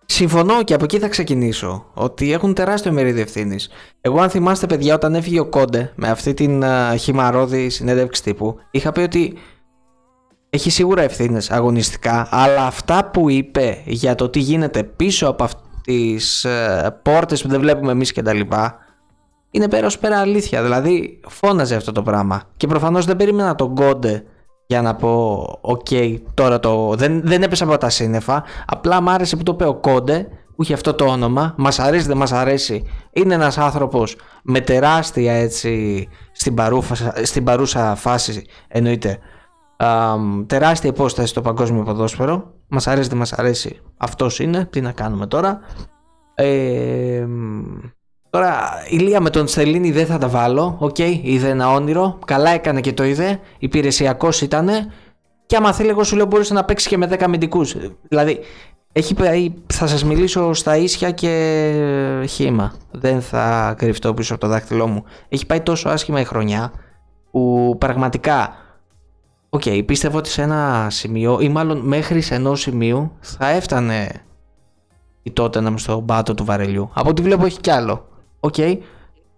Συμφωνώ 0.07 0.63
και 0.63 0.75
από 0.75 0.85
εκεί 0.85 0.99
θα 0.99 1.09
ξεκινήσω. 1.09 1.91
Ότι 1.95 2.33
έχουν 2.33 2.55
τεράστιο 2.55 2.93
μερίδιο 2.93 3.23
ευθύνης. 3.23 3.69
Εγώ, 4.01 4.21
αν 4.21 4.31
θυμάστε, 4.31 4.67
παιδιά, 4.67 4.95
όταν 4.95 5.15
έφυγε 5.15 5.41
ο 5.41 5.47
Κόντε 5.47 5.93
με 5.95 6.09
αυτή 6.09 6.35
την 6.35 6.65
α, 6.65 6.97
χυμαρόδη 6.97 7.69
συνέντευξη 7.71 8.23
τύπου, 8.23 8.59
είχα 8.71 8.93
πει 8.93 9.01
ότι 9.01 9.39
έχει 10.51 10.71
σίγουρα 10.71 11.03
ευθύνες 11.03 11.51
αγωνιστικά, 11.51 12.29
αλλά 12.31 12.67
αυτά 12.67 13.05
που 13.05 13.31
είπε 13.31 13.83
για 13.87 14.15
το 14.15 14.29
τι 14.29 14.39
γίνεται 14.39 14.83
πίσω 14.83 15.27
από 15.27 15.45
αυτές 15.87 16.91
τις 16.91 16.97
πόρτες 17.03 17.43
που 17.43 17.49
δεν 17.49 17.61
βλέπουμε 17.61 17.93
εμείς 17.93 18.13
κτλ. 18.13 18.41
Είναι 19.51 19.69
πέρα 19.69 19.87
ως 19.87 19.99
πέρα 19.99 20.19
αλήθεια. 20.19 20.63
Δηλαδή, 20.63 21.21
φώναζε 21.29 21.75
αυτό 21.75 21.93
το 21.93 22.03
πράγμα. 22.03 22.43
Και 22.57 22.67
προφανώς 22.67 23.05
δεν 23.05 23.17
περίμενα 23.17 23.55
τον 23.55 23.75
Κόντε 23.75 24.25
για 24.67 24.83
να 24.83 24.95
πω, 24.95 25.45
οκ, 25.61 25.87
τώρα 26.35 26.61
το. 26.61 26.95
Δεν, 26.95 27.21
δεν 27.25 27.43
έπεσα 27.43 27.65
από 27.65 27.79
τα 27.79 27.89
σύννεφα. 27.89 28.45
Απλά 28.67 29.01
μ' 29.01 29.09
άρεσε 29.09 29.37
που 29.37 29.43
το 29.43 29.53
είπε 29.53 29.67
ο 29.67 29.75
Κόντε, 29.75 30.29
που 30.57 30.63
είχε 30.63 30.75
αυτό 30.75 30.95
το 30.95 31.05
όνομα. 31.05 31.55
Μας 31.57 31.79
αρέσει, 31.79 32.07
δεν 32.07 32.17
μας 32.17 32.33
αρέσει. 32.33 32.85
Είναι 33.13 33.35
ένας 33.35 33.59
άνθρωπος 33.59 34.17
με 34.43 34.61
τεράστια 34.61 35.33
έτσι 35.33 36.09
στην, 36.33 36.55
παρούφα, 36.55 37.13
στην 37.25 37.45
παρούσα 37.45 37.95
φάση, 37.95 38.45
εννοείται. 38.69 39.19
Αμ, 39.85 40.47
τεράστια 40.47 40.91
υπόσταση 40.91 41.29
στο 41.29 41.41
παγκόσμιο 41.41 41.83
ποδόσφαιρο. 41.83 42.53
Μας 42.69 42.87
αρέσει, 42.87 43.09
δεν 43.09 43.19
μας 43.19 43.33
αρέσει. 43.33 43.81
Αυτός 43.97 44.39
είναι. 44.39 44.65
Τι 44.71 44.81
να 44.81 44.93
κάνουμε 44.93 45.27
τώρα. 45.27 45.61
Ε, 46.35 47.25
μ, 47.29 47.63
Τώρα, 48.31 48.61
Ηλία 48.89 49.21
με 49.21 49.31
τον 49.31 49.47
Στελλίνι 49.49 49.91
δεν 49.91 50.07
θα 50.07 50.19
τα 50.19 50.29
βάλω. 50.29 50.77
Οκ, 50.79 50.99
είδε 50.99 51.49
ένα 51.49 51.71
όνειρο. 51.73 52.19
Καλά 52.27 52.51
έκανε 52.51 52.81
και 52.81 52.93
το 52.93 53.05
είδε. 53.05 53.41
Υπηρεσιακός 53.59 54.41
ήταν. 54.41 54.69
Και 55.47 55.57
άμα 55.57 55.73
θέλει, 55.73 55.89
εγώ 55.89 56.05
σου 56.05 56.17
λέω 56.17 56.27
μπορούσε 56.27 56.55
να 56.55 56.65
παίξεις 56.65 56.89
και 56.89 56.97
με 56.97 57.07
10 57.07 57.25
αμυντικούς. 57.25 57.77
Δηλαδή, 58.09 58.39
έχει, 58.93 59.15
πάει- 59.15 59.53
θα 59.67 59.87
σας 59.87 60.05
μιλήσω 60.05 60.53
στα 60.53 60.77
ίσια 60.77 61.11
και 61.11 62.25
χύμα. 62.29 62.73
Δεν 62.91 63.21
θα 63.21 63.75
κρυφτώ 63.79 64.15
πίσω 64.15 64.33
από 64.35 64.43
το 64.43 64.49
δάχτυλό 64.49 64.87
μου. 64.87 65.05
Έχει 65.29 65.47
πάει 65.47 65.61
τόσο 65.61 65.89
άσχημα 65.89 66.21
η 66.21 66.25
χρονιά 66.25 66.73
που 67.31 67.75
πραγματικά. 67.79 68.55
Οκ, 69.55 69.63
πίστευα 69.87 70.19
ότι 70.19 70.29
σε 70.29 70.43
ένα 70.43 70.87
σημείο 70.91 71.41
ή 71.41 71.49
μάλλον 71.49 71.79
μέχρι 71.79 72.21
σε 72.21 72.35
ενός 72.35 72.61
σημείου 72.61 73.13
θα 73.21 73.49
έφτανε 73.49 74.11
η 75.23 75.31
Τότεναμ 75.31 75.77
στο 75.77 76.03
πάτο 76.07 76.35
του 76.35 76.45
βαρελιού. 76.45 76.91
Από 76.95 77.09
ό,τι 77.09 77.23
βλέπω 77.23 77.45
έχει 77.45 77.61
κι 77.61 77.71
άλλο. 77.71 78.07
Οκ. 78.41 78.55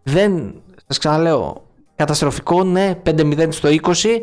Δεν. 0.02 0.54
Σας 0.86 0.98
ξαναλέω. 0.98 1.64
Καταστροφικό, 1.96 2.64
ναι. 2.64 3.00
5-0 3.06 3.52
στο 3.52 3.68
20. 3.68 4.20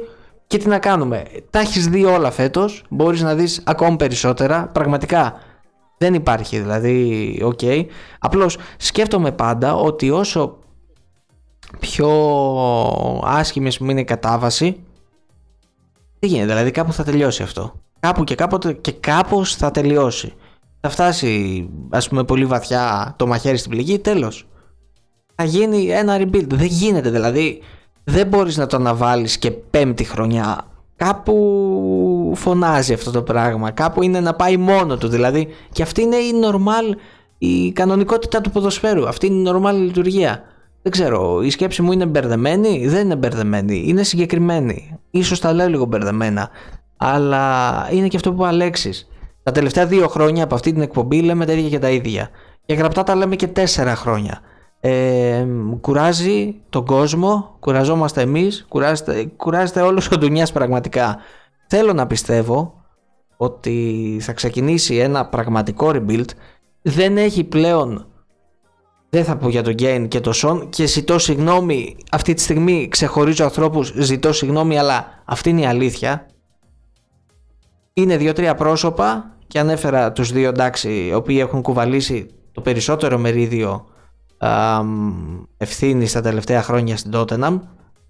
Και 0.47 0.57
τι 0.57 0.67
να 0.67 0.79
κάνουμε. 0.79 1.23
Τα 1.49 1.59
έχεις 1.59 1.87
δει 1.87 2.05
όλα 2.05 2.31
φέτος. 2.31 2.83
Μπορείς 2.89 3.21
να 3.21 3.35
δεις 3.35 3.61
ακόμη 3.65 3.95
περισσότερα. 3.95 4.67
Πραγματικά. 4.67 5.33
Δεν 5.97 6.13
υπάρχει 6.13 6.59
δηλαδή. 6.59 7.41
Οκ. 7.43 7.59
Απλώς 8.19 8.57
σκέφτομαι 8.77 9.31
πάντα 9.31 9.75
ότι 9.75 10.09
όσο 10.09 10.57
πιο 11.79 12.09
άσχημη 13.23 13.67
ας 13.67 13.77
πούμε, 13.77 13.91
είναι 13.91 14.01
η 14.01 14.05
κατάβαση. 14.05 14.83
Τι 16.21 16.27
γίνεται, 16.27 16.47
δηλαδή 16.47 16.71
κάπου 16.71 16.93
θα 16.93 17.03
τελειώσει 17.03 17.43
αυτό. 17.43 17.73
Κάπου 17.99 18.23
και 18.23 18.35
κάποτε 18.35 18.73
και 18.73 18.91
κάπως 18.91 19.55
θα 19.55 19.71
τελειώσει 19.71 20.33
θα 20.81 20.89
φτάσει 20.89 21.69
ας 21.89 22.09
πούμε 22.09 22.23
πολύ 22.23 22.45
βαθιά 22.45 23.13
το 23.17 23.27
μαχαίρι 23.27 23.57
στην 23.57 23.71
πληγή, 23.71 23.99
τέλος. 23.99 24.47
Θα 25.35 25.43
γίνει 25.43 25.85
ένα 25.85 26.17
rebuild. 26.17 26.47
Δεν 26.47 26.65
γίνεται 26.65 27.09
δηλαδή. 27.09 27.61
Δεν 28.03 28.27
μπορείς 28.27 28.57
να 28.57 28.65
το 28.65 28.75
αναβάλεις 28.75 29.37
και 29.37 29.51
πέμπτη 29.51 30.03
χρονιά. 30.03 30.65
Κάπου 30.95 32.33
φωνάζει 32.35 32.93
αυτό 32.93 33.11
το 33.11 33.21
πράγμα. 33.21 33.71
Κάπου 33.71 34.03
είναι 34.03 34.19
να 34.19 34.33
πάει 34.33 34.57
μόνο 34.57 34.97
του. 34.97 35.07
Δηλαδή, 35.07 35.47
και 35.71 35.81
αυτή 35.81 36.01
είναι 36.01 36.15
η 36.15 36.31
normal, 36.43 36.95
η 37.37 37.71
κανονικότητα 37.71 38.41
του 38.41 38.51
ποδοσφαίρου. 38.51 39.07
Αυτή 39.07 39.25
είναι 39.25 39.49
η 39.49 39.53
normal 39.53 39.73
λειτουργία. 39.73 40.43
Δεν 40.81 40.91
ξέρω, 40.91 41.41
η 41.41 41.49
σκέψη 41.49 41.81
μου 41.81 41.91
είναι 41.91 42.05
μπερδεμένη, 42.05 42.87
δεν 42.87 43.05
είναι 43.05 43.15
μπερδεμένη, 43.15 43.83
είναι 43.87 44.03
συγκεκριμένη. 44.03 44.99
Ίσως 45.11 45.39
τα 45.39 45.53
λέω 45.53 45.67
λίγο 45.67 45.85
μπερδεμένα, 45.85 46.49
αλλά 46.97 47.87
είναι 47.91 48.07
και 48.07 48.15
αυτό 48.15 48.33
που 48.33 48.45
Αλέξης. 48.45 49.09
Τα 49.43 49.51
τελευταία 49.51 49.85
δύο 49.85 50.07
χρόνια 50.07 50.43
από 50.43 50.55
αυτή 50.55 50.71
την 50.73 50.81
εκπομπή 50.81 51.21
λέμε 51.21 51.45
τα 51.45 51.51
ίδια 51.51 51.69
και 51.69 51.79
τα 51.79 51.89
ίδια. 51.89 52.29
Και 52.65 52.73
γραπτά 52.73 53.03
τα 53.03 53.15
λέμε 53.15 53.35
και 53.35 53.47
τέσσερα 53.47 53.95
χρόνια. 53.95 54.41
Ε, 54.79 55.45
κουράζει 55.81 56.55
τον 56.69 56.85
κόσμο, 56.85 57.55
κουραζόμαστε 57.59 58.21
εμείς, 58.21 58.65
κουράζεται, 58.69 59.31
κουράζεται 59.35 59.81
όλος 59.81 60.11
ο 60.11 60.17
ντουνιάς 60.17 60.51
πραγματικά. 60.51 61.17
Θέλω 61.67 61.93
να 61.93 62.07
πιστεύω 62.07 62.83
ότι 63.37 64.17
θα 64.21 64.33
ξεκινήσει 64.33 64.95
ένα 64.95 65.25
πραγματικό 65.25 65.91
rebuild. 65.93 66.29
Δεν 66.81 67.17
έχει 67.17 67.43
πλέον, 67.43 68.07
δεν 69.13 69.23
θα 69.23 69.37
πω 69.37 69.49
για 69.49 69.63
τον 69.63 69.73
Γκέιν 69.73 70.07
και 70.07 70.19
τον 70.19 70.33
Σον 70.33 70.69
και 70.69 70.85
ζητώ 70.85 71.19
συγγνώμη, 71.19 71.97
αυτή 72.11 72.33
τη 72.33 72.41
στιγμή 72.41 72.87
ξεχωρίζω 72.87 73.43
ανθρώπους, 73.43 73.93
ζητώ 73.95 74.33
συγγνώμη 74.33 74.77
αλλά 74.77 75.23
αυτή 75.25 75.49
είναι 75.49 75.61
η 75.61 75.65
αλήθεια. 75.65 76.25
Είναι 77.93 78.17
δύο-τρία 78.17 78.55
πρόσωπα 78.55 79.37
και 79.47 79.59
ανέφερα 79.59 80.11
τους 80.11 80.31
δύο 80.31 80.49
εντάξει, 80.49 81.05
οι 81.07 81.13
οποίοι 81.13 81.37
έχουν 81.39 81.61
κουβαλήσει 81.61 82.29
το 82.51 82.61
περισσότερο 82.61 83.17
μερίδιο 83.17 83.85
ευθύνη 85.57 86.05
στα 86.05 86.21
τελευταία 86.21 86.61
χρόνια 86.61 86.97
στην 86.97 87.11
Tottenham. 87.15 87.59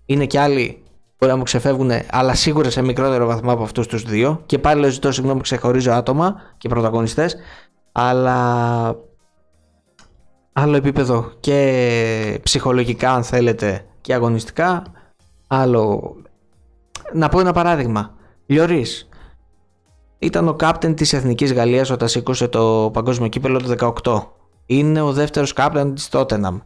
Είναι 0.05 0.25
και 0.25 0.39
άλλοι 0.39 0.83
μπορεί 1.17 1.31
να 1.31 1.37
μου 1.37 1.43
ξεφεύγουν, 1.43 1.91
αλλά 2.11 2.33
σίγουρα 2.33 2.69
σε 2.69 2.81
μικρότερο 2.81 3.25
βαθμό 3.25 3.51
από 3.51 3.63
αυτούς 3.63 3.87
τους 3.87 4.03
δύο. 4.03 4.41
Και 4.45 4.59
πάλι 4.59 4.81
λέω 4.81 4.89
ζητώ 4.89 5.11
συγγνώμη, 5.11 5.41
ξεχωρίζω 5.41 5.91
άτομα 5.91 6.35
και 6.57 6.69
πρωταγωνιστές. 6.69 7.35
Αλλά 7.91 8.95
άλλο 10.53 10.75
επίπεδο 10.75 11.31
και 11.39 12.39
ψυχολογικά, 12.43 13.13
αν 13.13 13.23
θέλετε, 13.23 13.85
και 14.01 14.13
αγωνιστικά. 14.13 14.83
Άλλο. 15.47 16.15
Να 17.13 17.29
πω 17.29 17.39
ένα 17.39 17.53
παράδειγμα. 17.53 18.13
Λιωρή. 18.45 18.85
Ήταν 20.19 20.47
ο 20.47 20.53
κάπτεν 20.53 20.95
της 20.95 21.13
Εθνικής 21.13 21.53
Γαλλίας 21.53 21.89
όταν 21.89 22.07
σήκωσε 22.07 22.47
το 22.47 22.89
παγκόσμιο 22.93 23.27
κύπελο 23.27 23.59
το 23.59 23.93
18 24.03 24.23
είναι 24.65 25.01
ο 25.01 25.11
δεύτερος 25.11 25.53
κάπτεν 25.53 25.93
της 25.93 26.09
Tottenham. 26.11 26.61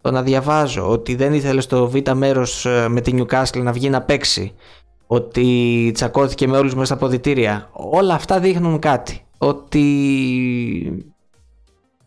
Το 0.00 0.10
να 0.10 0.22
διαβάζω 0.22 0.90
ότι 0.90 1.14
δεν 1.14 1.32
ήθελε 1.32 1.60
στο 1.60 1.88
β' 1.88 2.10
μέρος 2.14 2.66
ε, 2.66 2.88
με 2.88 3.00
την 3.00 3.22
Newcastle 3.22 3.62
να 3.62 3.72
βγει 3.72 3.90
να 3.90 4.02
παίξει, 4.02 4.54
ότι 5.06 5.90
τσακώθηκε 5.94 6.48
με 6.48 6.56
όλους 6.56 6.74
μέσα 6.74 6.86
στα 6.86 6.96
ποδητήρια, 6.96 7.68
όλα 7.72 8.14
αυτά 8.14 8.40
δείχνουν 8.40 8.78
κάτι. 8.78 9.24
Ότι 9.38 9.84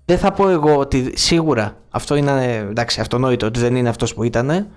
δεν 0.05 0.17
θα 0.17 0.31
πω 0.31 0.49
εγώ 0.49 0.77
ότι 0.77 1.11
σίγουρα 1.15 1.77
αυτό 1.89 2.15
είναι 2.15 2.65
εντάξει, 2.69 3.01
αυτονόητο 3.01 3.45
ότι 3.45 3.59
δεν 3.59 3.75
είναι 3.75 3.89
αυτός 3.89 4.13
που 4.13 4.23
ήταν. 4.23 4.67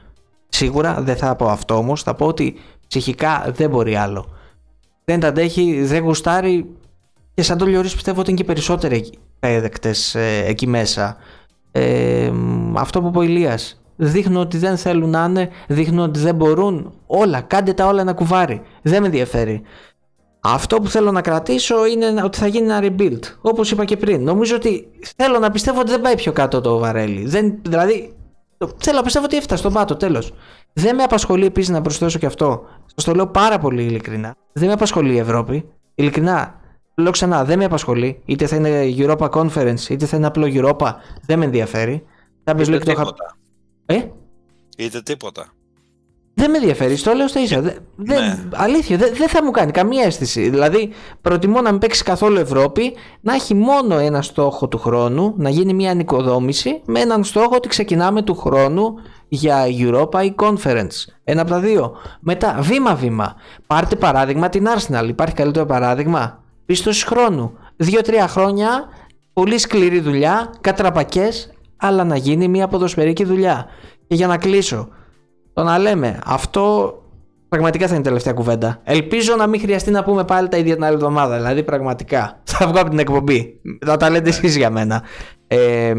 Σίγουρα 0.49 1.01
δεν 1.01 1.17
θα 1.17 1.37
πω 1.37 1.49
αυτό 1.49 1.77
όμως, 1.77 2.03
θα 2.03 2.15
πω 2.15 2.27
ότι 2.27 2.55
ψυχικά 2.89 3.51
δεν 3.55 3.71
μπορεί 3.71 3.97
άλλο. 3.97 4.27
Δεν 5.05 5.21
τα 5.21 5.29
αντέχει, 5.29 5.85
δεν 5.85 6.03
γουστάρει 6.03 6.67
και 7.35 7.43
σαν 7.43 7.59
το 7.59 7.67
Λιωρίς 7.67 7.95
πιστεύω 7.95 8.21
ότι 8.21 8.31
είναι 8.31 8.39
και 8.39 8.45
περισσότεροι 8.45 9.13
έδεκτες 9.41 10.15
ε, 10.15 10.43
εκεί 10.47 10.67
μέσα. 10.67 11.17
Ε, 11.73 12.33
αυτό 12.75 13.01
που 13.01 13.09
είπε 13.09 13.19
ο 13.19 13.23
Ηλίας. 13.23 13.81
Δείχνουν 13.97 14.37
ότι 14.37 14.59
δεν 14.59 14.77
θέλουν 14.77 15.11
να 15.11 15.25
είναι, 15.25 15.49
δείχνουν 15.69 15.99
ότι 15.99 16.19
δεν 16.19 16.35
μπορούν. 16.35 16.93
Όλα, 17.07 17.41
κάντε 17.41 17.73
τα 17.73 17.87
όλα 17.87 18.01
ένα 18.01 18.13
κουβάρι. 18.13 18.63
Δεν 18.83 19.01
με 19.01 19.07
ενδιαφέρει. 19.07 19.63
Αυτό 20.41 20.81
που 20.81 20.89
θέλω 20.89 21.13
να 21.13 21.21
κρατήσω 21.21 21.87
είναι 21.87 22.23
ότι 22.25 22.39
θα 22.39 22.47
γίνει 22.47 22.73
ένα 22.73 22.81
rebuild. 22.83 23.21
Όπως 23.41 23.71
είπα 23.71 23.85
και 23.85 23.97
πριν. 23.97 24.23
Νομίζω 24.23 24.57
ότι 24.57 24.89
θέλω 25.17 25.39
να 25.39 25.51
πιστεύω 25.51 25.81
ότι 25.81 25.91
δεν 25.91 26.01
πάει 26.01 26.15
πιο 26.15 26.33
κάτω 26.33 26.61
το 26.61 26.79
βαρέλι. 26.79 27.25
Δεν, 27.25 27.59
δηλαδή, 27.63 28.17
θέλω 28.77 28.97
να 28.97 29.03
πιστεύω 29.03 29.25
ότι 29.25 29.37
έφτασε 29.37 29.61
στον 29.61 29.73
πάτο, 29.73 29.97
τέλος. 29.97 30.33
Δεν 30.73 30.95
με 30.95 31.03
απασχολεί 31.03 31.47
επίσης 31.47 31.71
να 31.71 31.81
προσθέσω 31.81 32.19
και 32.19 32.27
αυτό. 32.27 32.65
Σας 32.95 33.05
το 33.05 33.15
λέω 33.15 33.27
πάρα 33.27 33.59
πολύ 33.59 33.83
ειλικρινά. 33.83 34.35
Δεν 34.53 34.67
με 34.67 34.73
απασχολεί 34.73 35.15
η 35.15 35.19
Ευρώπη. 35.19 35.69
Ειλικρινά, 35.95 36.59
Λέω 36.99 37.11
ξανά, 37.11 37.45
δεν 37.45 37.59
με 37.59 37.65
απασχολεί. 37.65 38.23
Είτε 38.25 38.47
θα 38.47 38.57
είναι 38.57 38.95
Europa 38.97 39.29
Conference, 39.31 39.89
είτε 39.89 40.07
θα 40.07 40.17
είναι 40.17 40.27
απλό 40.27 40.47
Europa. 40.47 40.93
Δεν 41.27 41.39
με 41.39 41.45
ενδιαφέρει. 41.45 42.05
Είτε 42.59 42.79
τίποτα. 42.79 43.37
Ε; 43.87 44.03
Είτε 44.77 45.03
τίποτα. 45.03 45.53
Δεν 46.39 46.51
με 46.51 46.57
ενδιαφέρει, 46.57 46.99
το 46.99 47.13
λέω 47.13 47.29
στα 47.29 47.41
ίσα. 47.41 47.61
Ναι. 47.97 48.39
Αλήθεια, 48.55 48.97
δεν 48.97 49.29
θα 49.29 49.45
μου 49.45 49.51
κάνει 49.51 49.71
καμία 49.71 50.05
αίσθηση. 50.05 50.49
Δηλαδή, 50.49 50.93
προτιμώ 51.21 51.61
να 51.61 51.71
μην 51.71 51.81
παίξει 51.81 52.03
καθόλου 52.03 52.39
Ευρώπη, 52.39 52.95
να 53.21 53.35
έχει 53.35 53.55
μόνο 53.55 53.99
ένα 53.99 54.23
στόχο 54.23 54.69
του 54.69 54.79
χρόνου, 54.79 55.35
να 55.37 55.49
γίνει 55.49 55.75
μια 55.75 55.91
ανοικοδόμηση 55.91 56.81
με 56.85 57.01
έναν 57.01 57.25
στόχο 57.25 57.55
ότι 57.55 57.69
ξεκινάμε 57.69 58.23
του 58.23 58.35
χρόνου 58.35 58.95
για 59.29 59.65
Europa 59.67 60.25
ή 60.25 60.35
Conference. 60.37 61.13
Ένα 61.25 61.41
από 61.43 61.51
τα 61.51 61.61
δύο. 61.61 61.93
Μετά, 62.21 62.57
βήμα-βήμα. 62.61 63.35
Πάρτε 63.67 63.97
παράδειγμα 63.97 64.49
την 64.49 64.67
Arsenal. 64.77 65.09
Υπάρχει 65.09 65.35
καλύτερο 65.35 65.67
παράδειγμα; 65.67 66.43
Πίστοση 66.67 67.07
χρόνου. 67.07 67.53
Δύο-τρία 67.77 68.29
χρόνια, 68.29 68.89
πολύ 69.33 69.59
σκληρή 69.59 70.01
δουλειά, 70.01 70.51
κατραπακές, 70.61 71.51
αλλά 71.77 72.05
να 72.05 72.17
γίνει 72.17 72.49
μια 72.49 72.69
ποδοσφαιρική 72.69 73.25
δουλειά. 73.25 73.67
Και 74.07 74.15
για 74.15 74.27
να 74.27 74.37
κλείσω, 74.37 74.89
το 75.59 75.65
να 75.65 75.79
λέμε 75.79 76.19
αυτό 76.25 76.95
πραγματικά 77.49 77.87
θα 77.87 77.91
είναι 77.91 78.01
η 78.01 78.05
τελευταία 78.05 78.33
κουβέντα. 78.33 78.81
Ελπίζω 78.85 79.37
να 79.37 79.47
μην 79.47 79.61
χρειαστεί 79.61 79.91
να 79.91 80.05
πούμε 80.05 80.25
πάλι 80.25 80.49
τα 80.49 80.57
ίδια 80.57 80.75
την 80.75 80.85
άλλη 80.85 80.95
εβδομάδα. 80.95 81.37
Δηλαδή, 81.37 81.63
πραγματικά. 81.63 82.39
Θα 82.51 82.67
βγω 82.67 82.81
από 82.81 82.91
την 82.91 82.99
εκπομπή. 82.99 83.61
Θα 83.87 83.97
τα 83.97 84.11
λέτε 84.11 84.29
εσείς 84.29 84.57
για 84.57 84.71
μένα. 84.71 85.03
Ε, 85.47 85.95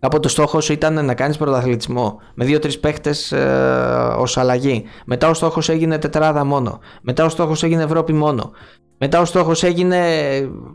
από 0.00 0.20
το 0.20 0.28
στόχο 0.28 0.60
σου 0.60 0.72
ήταν 0.72 1.04
να 1.04 1.14
κάνεις 1.14 1.36
πρωταθλητισμό 1.36 2.20
με 2.34 2.44
δύο-τρεις 2.44 2.78
παίχτες 2.78 3.32
ε, 3.32 4.14
ως 4.18 4.36
αλλαγή. 4.36 4.84
Μετά 5.04 5.28
ο 5.28 5.34
στόχος 5.34 5.68
έγινε 5.68 5.98
τετράδα 5.98 6.44
μόνο. 6.44 6.78
Μετά 7.02 7.24
ο 7.24 7.28
στόχος 7.28 7.62
έγινε 7.62 7.82
Ευρώπη 7.82 8.12
μόνο. 8.12 8.50
Μετά 8.98 9.20
ο 9.20 9.24
στόχος 9.24 9.62
έγινε 9.62 9.98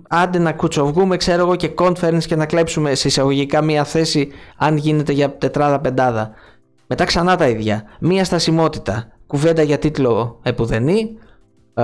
άντε 0.10 0.40
να 0.40 0.54
κουτσοβγούμε 0.54 1.18
ξέρω 1.18 1.42
εγώ 1.42 1.56
και 1.56 1.72
conference 1.78 2.24
και 2.26 2.36
να 2.36 2.46
κλέψουμε 2.46 2.96
σε 2.96 3.08
εισαγωγικά 3.08 3.62
μία 3.62 3.84
θέση 3.84 4.32
αν 4.58 4.78
γίνεται 4.78 5.12
για 5.12 5.38
τετράδα 5.38 5.80
πεντάδα. 5.80 6.32
Μετά 6.88 7.04
ξανά 7.04 7.36
τα 7.36 7.48
ίδια. 7.48 7.84
Μία 8.00 8.26
στασιμότητα. 8.26 9.08
Κουβέντα 9.28 9.62
για 9.62 9.78
τίτλο 9.78 10.40
επουδενή. 10.44 11.18
Ε, 11.74 11.84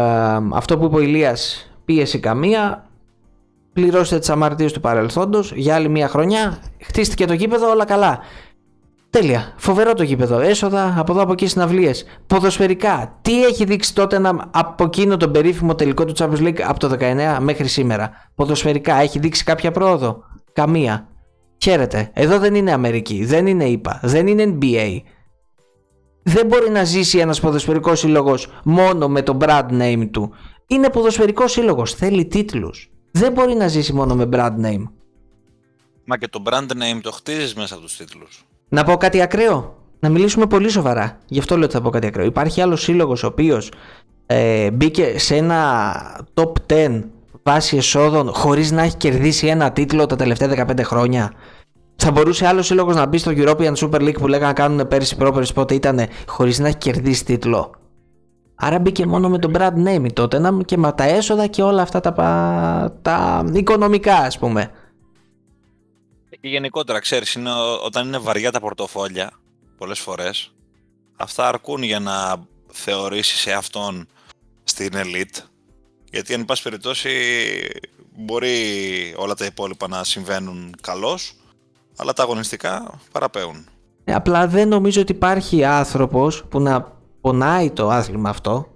αυτό 0.54 0.78
που 0.78 0.86
είπε 0.86 0.96
ο 0.96 1.00
Ηλίας 1.00 1.72
πίεση 1.86 2.20
καμία. 2.20 2.88
Πληρώσετε 3.74 4.20
τις 4.20 4.30
αμαρτίες 4.30 4.74
του 4.74 4.80
παρελθόντος 4.80 5.54
για 5.56 5.76
άλλη 5.76 5.90
μία 5.90 6.08
χρονιά. 6.08 6.58
Χτίστηκε 6.82 7.26
το 7.26 7.34
γήπεδο 7.34 7.70
όλα 7.70 7.86
καλά. 7.86 8.20
Τέλεια. 9.10 9.54
Φοβερό 9.56 9.94
το 9.94 10.04
γήπεδο. 10.04 10.40
Έσοδα 10.40 10.96
από 10.98 11.12
εδώ 11.12 11.22
από 11.22 11.32
εκεί 11.32 11.48
συναυλίες. 11.48 12.06
Ποδοσφαιρικά. 12.28 13.18
Τι 13.22 13.46
έχει 13.46 13.66
δείξει 13.66 13.96
τότε 13.96 14.20
να, 14.20 14.50
από 14.52 14.84
εκείνο 14.84 15.18
τον 15.18 15.32
περίφημο 15.32 15.76
τελικό 15.76 16.06
του 16.06 16.14
Champions 16.18 16.48
League 16.48 16.62
από 16.62 16.80
το 16.80 16.98
19 17.00 17.38
μέχρι 17.40 17.68
σήμερα; 17.68 18.12
Ποδοσφαιρικά 18.36 18.96
έχει 18.96 19.20
δείξει 19.20 19.44
κάποια 19.44 19.72
πρόοδο; 19.72 20.24
Καμία. 20.54 21.08
Χαίρετε. 21.64 22.10
Εδώ 22.14 22.40
δεν 22.40 22.56
είναι 22.56 22.72
Αμερική. 22.72 23.26
Δεν 23.26 23.48
είναι 23.48 23.66
ΙΠΑ. 23.66 24.00
Δεν 24.04 24.28
είναι 24.28 24.58
NBA. 24.62 25.02
Δεν 26.24 26.46
μπορεί 26.46 26.70
να 26.70 26.84
ζήσει 26.84 27.18
ένας 27.18 27.40
ποδοσφαιρικός 27.40 28.00
σύλλογος 28.00 28.48
μόνο 28.64 29.08
με 29.08 29.22
το 29.22 29.38
brand 29.42 29.70
name 29.72 30.08
του. 30.12 30.34
Είναι 30.68 30.90
ποδοσφαιρικός 30.90 31.52
σύλλογος. 31.52 31.94
Θέλει 31.94 32.26
τίτλους. 32.26 32.92
Δεν 33.12 33.32
μπορεί 33.32 33.54
να 33.54 33.68
ζήσει 33.68 33.94
μόνο 33.94 34.16
με 34.16 34.30
brand 34.32 34.66
name. 34.66 34.84
Μα 36.06 36.18
και 36.18 36.28
το 36.28 36.44
brand 36.46 36.72
name 36.72 37.00
το 37.02 37.12
χτίζεις 37.12 37.54
μέσα 37.56 37.74
από 37.74 37.84
τους 37.84 37.98
τίτλους. 37.98 38.46
Να 38.70 38.84
πω 38.84 38.98
κάτι 38.98 39.22
ακραίο. 39.22 39.78
Να 40.00 40.10
μιλήσουμε 40.10 40.48
πολύ 40.48 40.70
σοβαρά. 40.70 41.20
Γι' 41.28 41.40
αυτό 41.40 41.56
λέω 41.56 41.66
ότι 41.66 41.74
θα 41.74 41.82
πω 41.82 41.90
κάτι 41.90 42.08
ακραίο. 42.08 42.26
Υπάρχει 42.26 42.62
άλλος 42.62 42.82
σύλλογος 42.82 43.24
ο 43.24 43.28
οποίος 43.28 43.72
ε, 44.26 44.72
μπήκε 44.72 45.20
σε 45.20 45.36
ένα 45.36 46.26
top 46.34 46.52
10 46.68 47.02
βάση 47.44 47.78
εσόδων 47.78 48.34
χωρίς 48.34 48.72
να 48.72 48.82
έχει 48.82 48.96
κερδίσει 48.98 49.48
ένα 49.48 49.72
τίτλο 49.72 50.06
τα 50.06 50.16
τελευταία 50.16 50.66
15 50.68 50.80
χρόνια. 50.84 51.34
Θα 51.96 52.12
μπορούσε 52.12 52.48
άλλος 52.48 52.66
σύλλογος 52.66 52.96
να 52.96 53.06
μπει 53.06 53.18
στο 53.18 53.32
European 53.36 53.74
Super 53.74 54.02
League 54.02 54.18
που 54.18 54.28
λέγανε 54.28 54.48
να 54.48 54.54
κάνουν 54.54 54.88
πέρυσι 54.88 55.16
πρόπερσι 55.16 55.54
πότε 55.54 55.74
ήταν 55.74 56.08
χωρίς 56.28 56.60
να 56.60 56.68
έχει 56.68 56.78
κερδίσει 56.78 57.26
τίτλο. 57.26 57.76
Άρα 58.56 58.80
μπήκε 58.80 59.06
μόνο 59.06 59.30
με 59.30 59.40
τον 59.40 59.54
brand 59.58 59.88
name 59.88 60.14
τότε 60.14 60.42
και 60.66 60.78
με 60.78 60.92
τα 60.92 61.04
έσοδα 61.04 61.48
και 61.48 61.62
όλα 61.62 61.82
αυτά 61.82 62.00
τα, 62.00 62.14
τα 63.02 63.46
οικονομικά 63.54 64.16
ας 64.16 64.38
πούμε. 64.40 64.72
Και 66.44 66.50
γενικότερα, 66.50 67.00
ξέρεις, 67.00 67.34
είναι, 67.34 67.52
όταν 67.86 68.08
είναι 68.08 68.18
βαριά 68.18 68.52
τα 68.52 68.60
πορτοφόλια, 68.60 69.32
πολλές 69.78 70.00
φορές, 70.00 70.52
αυτά 71.16 71.48
αρκούν 71.48 71.84
για 71.84 72.00
να 72.00 72.46
θεωρήσεις 72.68 73.48
αυτόν 73.48 74.08
στην 74.64 74.90
elite. 74.94 75.42
Γιατί, 76.12 76.34
εν 76.34 76.46
πάση 76.46 76.64
περιπτώσει, 76.64 77.10
μπορεί 78.16 78.58
όλα 79.18 79.34
τα 79.34 79.46
υπόλοιπα 79.46 79.88
να 79.88 80.04
συμβαίνουν 80.04 80.76
καλώς, 80.82 81.36
αλλά 81.98 82.14
τα 82.14 82.24
αγωνιστικά 82.24 83.00
παραπαίουν. 83.12 83.68
Ε, 84.04 84.14
απλά 84.14 84.48
δεν 84.48 84.68
νομίζω 84.68 85.02
ότι 85.02 85.12
υπάρχει 85.12 85.64
άνθρωπος 85.64 86.44
που 86.50 86.60
να 86.60 86.92
πονάει 87.22 87.72
το 87.72 87.90
άθλημα 87.90 88.30
αυτό 88.30 88.68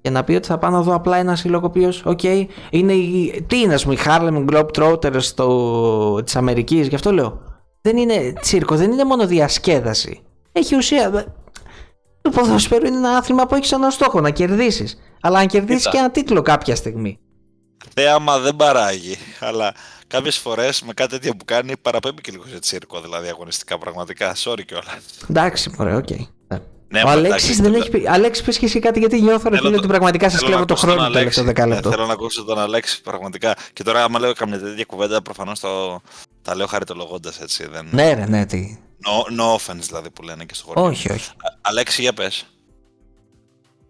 και 0.00 0.10
να 0.10 0.24
πει 0.24 0.34
ότι 0.34 0.46
θα 0.46 0.58
πάω 0.58 0.70
να 0.70 0.82
δω 0.82 0.94
απλά 0.94 1.16
ένα 1.16 1.36
σύλλογο 1.36 1.64
ο 1.64 1.68
οποίος, 1.68 2.02
οκ, 2.04 2.22
είναι 2.70 2.92
η, 2.92 3.44
τι 3.46 3.60
είναι, 3.60 3.74
ας 3.74 3.82
πούμε, 3.82 3.94
η 3.94 3.98
Harlem 4.04 4.44
Globetrotters 4.50 5.22
το, 5.34 6.22
της 6.22 6.36
Αμερικής, 6.36 6.86
γι' 6.86 6.94
αυτό 6.94 7.12
λέω. 7.12 7.40
Δεν 7.80 7.96
είναι 7.96 8.32
τσίρκο, 8.40 8.76
δεν 8.76 8.92
είναι 8.92 9.04
μόνο 9.04 9.26
διασκέδαση. 9.26 10.20
Έχει 10.52 10.76
ουσία. 10.76 11.34
Το 12.20 12.30
ποδοσφαίρο 12.30 12.86
είναι 12.86 12.96
ένα 12.96 13.10
άθλημα 13.10 13.46
που 13.46 13.54
έχει 13.54 13.66
σαν 13.66 13.90
στόχο 13.90 14.20
να 14.20 14.30
κερδίσεις. 14.30 14.98
Αλλά 15.20 15.38
να 15.38 15.46
κερδίσεις 15.46 15.82
Κοίτα. 15.82 15.90
και 15.90 15.98
ένα 15.98 16.10
τίτλο 16.10 16.42
κάποια 16.42 16.76
στιγμή. 16.76 17.18
Θέαμα 17.94 18.38
δεν 18.38 18.56
παράγει, 18.56 19.16
αλλά 19.40 19.74
κάποιες 20.06 20.36
φορές 20.36 20.82
με 20.82 20.92
κάτι 20.92 21.10
τέτοιο 21.10 21.32
που 21.36 21.44
κάνει 21.44 21.76
παραπέμπει 21.76 22.20
και 22.20 22.30
λίγο 22.32 22.44
σε 22.52 22.58
τσίρκο, 22.58 23.00
δηλαδή 23.00 23.28
αγωνιστικά 23.28 23.78
πραγματικά. 23.78 24.34
Sorry 24.44 24.60
κιόλας. 24.66 24.96
Εντάξει, 25.30 25.70
ωραία, 25.78 25.96
οκ. 25.96 26.10
Ναι. 26.10 26.58
Ναι, 26.88 27.00
Ο 27.02 27.04
μα 27.06 27.10
Αλέξης 27.12 27.42
εντάξει, 27.58 27.62
δεν 27.62 27.72
το- 27.72 27.78
έχει 27.78 27.90
πει. 27.90 28.08
Αλέξη, 28.08 28.44
πες 28.44 28.58
και 28.58 28.64
εσύ 28.66 28.78
κάτι 28.78 28.98
γιατί 28.98 29.20
νιώθω 29.20 29.48
ρε 29.48 29.56
Θέλω 29.56 29.58
φίλε 29.58 29.70
το- 29.70 29.78
ότι 29.78 29.86
πραγματικά 29.86 30.24
σας 30.30 30.38
θέλω 30.40 30.46
κλέβω 30.46 30.60
να 30.60 30.66
το 30.66 30.72
ακούσω 30.74 30.86
τον 30.86 30.94
χρόνο 30.96 31.08
το 31.08 31.18
τελευταίο 31.18 31.42
Αλέξη. 31.44 31.60
δεκάλεπτο. 31.62 31.88
Ναι, 31.88 31.94
θέλω 31.94 32.06
να 32.06 32.12
ακούσω 32.12 32.44
τον 32.44 32.58
Αλέξη 32.58 33.02
πραγματικά. 33.02 33.56
Και 33.72 33.82
τώρα, 33.82 34.04
άμα 34.04 34.18
λέω 34.18 34.32
καμιά 34.32 34.58
τέτοια 34.58 34.84
κουβέντα, 34.84 35.22
προφανώς 35.22 35.60
το... 35.60 36.00
τα 36.42 36.54
λέω 36.56 36.66
χαριτολογώντας 36.66 37.40
έτσι. 37.40 37.66
Δεν... 37.68 37.88
Ναι, 37.90 38.14
ρε, 38.14 38.26
ναι, 38.26 38.46
τι. 38.46 38.78
No, 39.06 39.40
no 39.40 39.56
offense 39.56 39.80
δηλαδή 39.86 40.10
που 40.10 40.22
λένε 40.22 40.44
και 40.44 40.54
στο 40.54 40.66
χωριό. 40.66 40.84
Όχι, 40.84 41.12
όχι. 41.12 41.30
Α- 41.30 41.58
Αλέξη, 41.60 42.02
για 42.02 42.12
πες. 42.12 42.46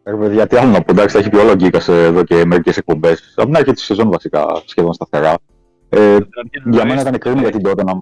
Ρε 0.04 0.16
παιδιά, 0.16 0.46
τι 0.46 0.56
άλλο 0.56 0.70
να 0.70 0.82
πω, 0.82 0.92
εντάξει, 0.92 1.14
τα 1.14 1.20
έχει 1.20 1.28
πει 1.28 1.36
όλο 1.36 1.50
ο 1.50 1.54
Γκίκας 1.54 1.88
εδώ 1.88 2.24
και 2.24 2.44
μερικές 2.44 2.76
εκπομπές. 2.76 3.32
Από 3.36 3.46
την 3.46 3.56
αρχή 3.56 3.72
της 3.72 3.84
σεζόν 3.84 4.10
βασικά 4.10 4.62
σχεδόν 4.64 4.92
σταθερά. 4.92 5.34
Ε, 5.88 6.16
για 6.70 6.84
μένα 6.86 7.00
ήταν 7.00 7.18
κρίμα 7.18 7.40
για 7.40 7.50
την 7.50 7.60
Tottenham. 7.64 7.98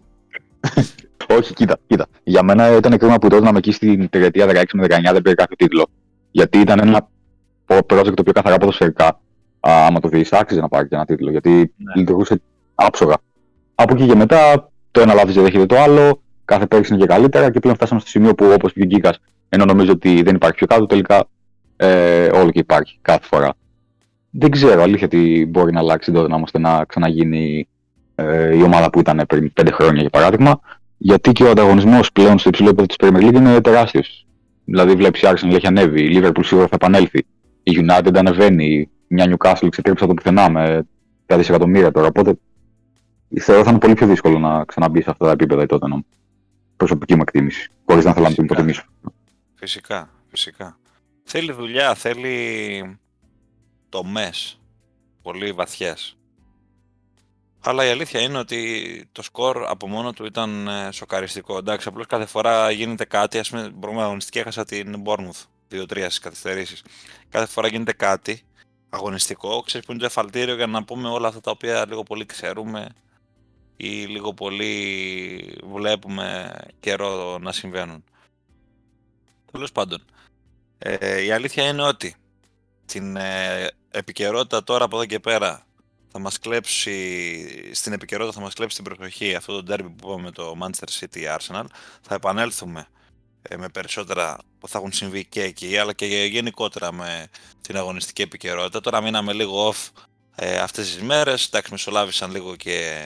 Όχι, 1.39 1.55
κοίτα, 1.55 1.79
κοίτα. 1.87 2.07
Για 2.25 2.43
μένα 2.43 2.77
ήταν 2.77 2.99
κρίμα 2.99 3.19
που 3.19 3.27
η 3.27 3.31
Tottenham 3.33 3.55
εκεί 3.57 3.73
στην 3.73 4.09
τριετία 4.09 4.47
16 4.47 4.63
με 4.73 4.87
19 4.89 4.89
δεν 5.13 5.23
πήρε 5.23 5.35
κάποιο 5.35 5.57
τίτλο. 5.57 5.87
Γιατί 6.31 6.59
ήταν 6.59 6.79
ένα 6.81 7.09
project 7.67 7.87
το 8.05 8.15
οποίο 8.21 8.33
καθαρά 8.33 8.57
ποδοσφαιρικά, 8.57 9.07
α, 9.61 9.87
άμα 9.87 10.01
το 10.01 10.09
δεις, 10.09 10.33
άξιζε 10.33 10.61
να 10.61 10.69
πάρει 10.69 10.89
και 10.89 10.95
ένα 10.95 11.05
τίτλο. 11.05 11.31
Γιατί 11.31 11.51
Ναι. 11.51 11.93
λειτουργούσε 11.95 12.41
άψογα. 12.75 13.15
Από 13.75 13.95
εκεί 13.95 14.07
και 14.07 14.15
μετά 14.15 14.71
το 14.91 15.01
ένα 15.01 15.15
λάθος 15.15 15.35
δεν 15.35 15.43
δέχεται 15.45 15.67
το 15.67 15.77
άλλο. 15.79 16.23
Κάθε 16.45 16.67
πέρυσι 16.67 16.93
είναι 16.93 17.03
και 17.03 17.09
καλύτερα 17.09 17.51
και 17.51 17.61
πλέον 17.61 17.77
φτάσαμε 17.77 18.01
στο 18.01 18.09
σημείο 18.09 18.35
που 18.35 18.47
όπως 18.55 18.73
πει 18.73 18.83
ο 18.83 18.85
Γκίκας, 18.85 19.19
ενώ 19.49 19.65
νομίζω 19.65 19.93
ότι 19.93 20.23
δεν 20.23 20.35
υπάρχει 20.35 20.57
πιο 20.57 20.67
κάτω, 20.67 20.87
τελικά 20.87 21.25
ε, 21.77 22.27
όλο 22.27 22.51
και 22.51 22.59
υπάρχει 22.59 22.99
κάθε 23.03 23.27
φορά. 23.27 23.55
Δεν 24.31 24.51
ξέρω 24.51 24.83
αλήθεια 24.83 25.09
τι 25.09 25.47
μπορεί 25.47 25.73
να 25.73 25.81
αλλάξει 25.81 26.13
τότε 26.13 26.29
να 26.29 26.37
ώστε 26.43 26.59
να 26.59 26.85
ξαναγίνει 26.85 27.69
ε, 28.15 28.57
η 28.57 28.63
ομάδα 28.63 28.91
που 28.91 29.01
ήταν 29.01 29.23
πριν 29.29 29.53
πέντε 29.53 29.71
χρόνια 29.71 30.01
για 30.01 30.11
παράδειγμα. 30.11 30.61
Γιατί 30.97 31.33
και 31.33 31.45
ο 31.45 31.51
ανταγωνισμός 31.51 32.13
πλέον 32.13 32.39
στο 32.39 32.49
υψηλό 32.49 32.69
επίπεδο 32.69 32.87
της 32.87 32.97
Premier 33.01 33.29
League 33.29 33.35
είναι 33.35 33.61
τεράστιος. 33.61 34.27
Δηλαδή, 34.65 34.95
βλέπεις 34.95 35.21
η 35.21 35.25
Arsenal 35.27 35.55
έχει 35.55 35.67
ανέβει, 35.67 36.03
η 36.03 36.21
Liverpool 36.23 36.45
σίγουρα 36.45 36.67
θα 36.67 36.75
επανέλθει. 36.75 37.27
Η 37.63 37.73
United 37.89 38.17
ανεβαίνει, 38.17 38.91
μια 39.07 39.25
Newcastle 39.25 39.69
ξετρέψε 39.71 40.05
από 40.05 40.07
το 40.07 40.15
πουθενά 40.15 40.51
με 40.51 40.87
τα 41.27 41.37
δισεκατομμύρια 41.37 41.91
τώρα. 41.91 42.07
Οπότε 42.07 42.39
θεωρώ 43.41 43.65
θα 43.65 43.71
είναι 43.71 43.79
πολύ 43.79 43.95
πιο 43.95 44.07
δύσκολο 44.07 44.39
να 44.39 44.65
ξαναμπεί 44.65 45.03
σε 45.03 45.11
αυτά 45.11 45.25
τα 45.27 45.31
επίπεδα 45.31 45.63
η 45.63 45.67
Tottenham. 45.69 46.01
Προσωπική 46.77 47.15
μου 47.15 47.23
εκτίμηση. 47.23 47.71
Χωρίς 47.87 48.05
να 48.05 48.13
θέλω 48.13 48.29
να 48.29 48.35
την 48.35 48.43
Φυσικά. 48.47 48.55
υποτιμήσω. 48.55 48.85
Φυσικά, 49.55 50.11
φυσικά. 50.31 50.79
Θέλει 51.25 51.53
δουλειά, 51.53 51.95
θέλει 51.95 52.99
τομές 53.89 54.61
πολύ 55.23 55.53
βαθιές. 55.53 56.17
Αλλά 57.67 57.85
η 57.85 57.89
αλήθεια 57.89 58.21
είναι 58.21 58.39
ότι 58.39 59.09
το 59.13 59.23
σκορ 59.23 59.65
από 59.67 59.89
μόνο 59.89 60.13
του 60.13 60.25
ήταν 60.25 60.69
ε, 60.69 60.91
σοκαριστικό. 60.93 61.57
Εντάξει, 61.57 61.89
απλώς 61.89 62.07
κάθε 62.07 62.27
φορά 62.27 62.71
γίνεται 62.71 63.05
κάτι, 63.05 63.39
ας 63.39 63.51
πούμε, 63.51 63.71
μπορούμε 63.75 63.99
να 63.99 64.05
αγωνιστική 64.05 64.39
έχασα 64.39 64.65
την 64.65 65.03
Bournemouth 65.05 65.43
2-3 65.71 65.87
στις 65.99 66.19
καθυστερήσεις. 66.19 66.83
Κάθε 67.29 67.47
φορά 67.47 67.69
γίνεται 67.69 67.93
κάτι 67.93 68.43
αγωνιστικό, 68.89 69.61
ξέρεις 69.61 69.87
που 69.87 69.93
είναι 69.93 70.01
το 70.01 70.07
εφαλτήριο 70.07 70.55
για 70.55 70.67
να 70.67 70.85
πούμε 70.85 71.09
όλα 71.09 71.29
αυτά 71.29 71.41
τα 71.41 71.51
οποία 71.51 71.87
λίγο 71.87 72.03
πολύ 72.03 72.27
ξέρουμε 72.27 72.87
ή 73.77 73.89
λίγο 73.89 74.35
πολύ 74.35 75.59
βλέπουμε 75.73 76.55
καιρό 76.81 77.39
να 77.39 77.53
συμβαίνουν. 77.53 78.05
Τέλος 79.53 79.73
πάντων, 79.73 80.05
ε, 80.79 81.23
η 81.23 81.31
αλήθεια 81.31 81.69
είναι 81.69 81.83
ότι 81.83 82.17
την 82.85 83.17
ε, 83.17 83.67
επικαιρότητα 83.91 84.65
τώρα 84.65 84.85
από 84.85 84.97
εδώ 84.97 85.07
και 85.07 85.21
πέρα 85.21 85.67
θα 86.17 86.23
μας 86.23 86.39
κλέψει, 86.39 87.75
στην 87.75 87.93
επικαιρότητα 87.93 88.35
θα 88.37 88.41
μας 88.41 88.55
κλέψει 88.55 88.83
την 88.83 88.85
προσοχή 88.85 89.35
αυτό 89.35 89.63
το 89.63 89.75
derby 89.75 89.91
που 89.97 90.09
είπαμε 90.09 90.23
με 90.23 90.31
το 90.31 90.57
Manchester 90.61 91.01
City 91.01 91.37
Arsenal. 91.37 91.65
Θα 92.01 92.15
επανέλθουμε 92.15 92.87
ε, 93.43 93.57
με 93.57 93.69
περισσότερα 93.69 94.39
που 94.59 94.69
θα 94.69 94.79
έχουν 94.79 94.93
συμβεί 94.93 95.25
και 95.25 95.43
εκεί, 95.43 95.79
αλλά 95.79 95.93
και 95.93 96.07
γενικότερα 96.07 96.93
με 96.93 97.29
την 97.61 97.77
αγωνιστική 97.77 98.23
επικαιρότητα. 98.23 98.81
Τώρα 98.81 99.01
μείναμε 99.01 99.33
λίγο 99.33 99.69
off 99.69 100.03
ε, 100.35 100.59
αυτές 100.59 100.95
τις 100.95 101.03
μέρες, 101.03 101.47
εντάξει 101.47 101.71
μεσολάβησαν 101.71 102.31
λίγο 102.31 102.57
και 102.57 103.05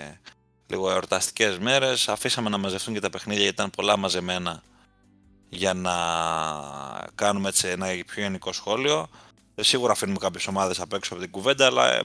λίγο 0.67 0.91
εορταστικές 0.91 1.59
μέρες, 1.59 2.09
αφήσαμε 2.09 2.49
να 2.49 2.59
μαζευτούν 2.59 2.95
και 2.95 3.01
τα 3.01 3.11
παιχνίδια 3.11 3.43
γιατί 3.43 3.55
ήταν 3.55 3.71
πολλά 3.71 3.97
μαζεμένα 3.97 4.63
για 5.49 5.75
να 5.75 5.95
κάνουμε 7.15 7.49
έτσι 7.49 7.69
ένα 7.69 7.87
πιο 7.87 8.23
γενικό 8.23 8.53
σχόλιο. 8.53 9.09
Ε, 9.55 9.63
Σίγουρα 9.63 9.93
αφήνουμε 9.93 10.19
κάποιες 10.19 10.47
ομάδες 10.47 10.81
απ' 10.81 10.93
έξω 10.93 11.15
από 11.15 11.23
την 11.23 11.33
κουβέντα, 11.33 11.67
αλλά 11.67 11.93
ε, 11.93 11.99
ε, 11.99 12.03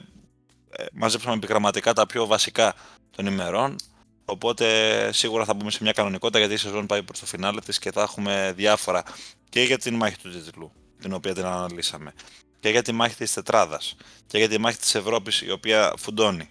μαζέψαμε 0.92 1.34
επιγραμματικά 1.34 1.92
τα 1.92 2.06
πιο 2.06 2.26
βασικά 2.26 2.74
των 3.16 3.26
ημερών. 3.26 3.76
Οπότε 4.24 5.10
σίγουρα 5.12 5.44
θα 5.44 5.54
μπούμε 5.54 5.70
σε 5.70 5.78
μια 5.82 5.92
κανονικότητα 5.92 6.38
γιατί 6.38 6.54
η 6.54 6.56
σεζόν 6.56 6.86
πάει 6.86 7.02
προς 7.02 7.20
το 7.20 7.26
φινάλε 7.26 7.60
της 7.60 7.78
και 7.78 7.92
θα 7.92 8.02
έχουμε 8.02 8.52
διάφορα 8.56 9.02
και 9.48 9.62
για 9.62 9.78
την 9.78 9.94
μάχη 9.94 10.16
του 10.16 10.30
τίτλου, 10.30 10.72
την 11.00 11.12
οποία 11.12 11.34
την 11.34 11.44
αναλύσαμε, 11.44 12.12
και 12.60 12.68
για 12.68 12.82
τη 12.82 12.92
μάχη 12.92 13.14
της 13.14 13.32
τετράδας 13.32 13.96
και 14.26 14.38
για 14.38 14.48
τη 14.48 14.58
μάχη 14.58 14.78
της 14.78 14.94
Ευρώπης 14.94 15.40
η 15.40 15.50
οποία 15.50 15.92
φουντώνει. 15.98 16.48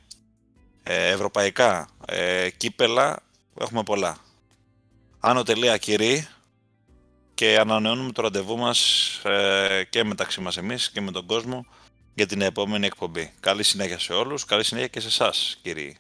Ε, 0.84 1.10
ευρωπαϊκά 1.10 1.88
ε, 2.06 2.50
κύπελα 2.50 3.20
έχουμε 3.60 3.84
πολλά. 3.84 4.18
Άνω 5.20 5.44
τελεία 5.44 5.78
κυρί 5.78 6.28
και 7.34 7.60
ανανεώνουμε 7.60 8.12
το 8.12 8.22
ραντεβού 8.22 8.58
μας 8.58 9.10
ε, 9.24 9.84
και 9.90 10.04
μεταξύ 10.04 10.42
μας 10.42 10.58
εμείς 10.58 10.90
και 10.90 11.02
με 11.02 11.12
τον 11.12 11.26
κόσμο 11.26 11.66
για 12.14 12.26
την 12.26 12.42
επόμενη 12.42 12.86
εκπομπή. 12.86 13.32
Καλή 13.40 13.64
συνέχεια 13.64 14.00
σε 14.00 14.14
όλους, 14.14 14.46
καλή 14.46 14.64
συνέχεια 14.64 14.88
και 14.88 15.00
σε 15.00 15.08
εσάς, 15.08 15.60
κύριοι. 15.62 15.96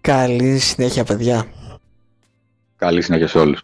Καλή 0.00 0.58
συνέχεια, 0.58 1.04
παιδιά. 1.04 1.46
Καλή 2.76 3.02
συνέχεια 3.02 3.28
σε 3.28 3.38
όλους. 3.38 3.62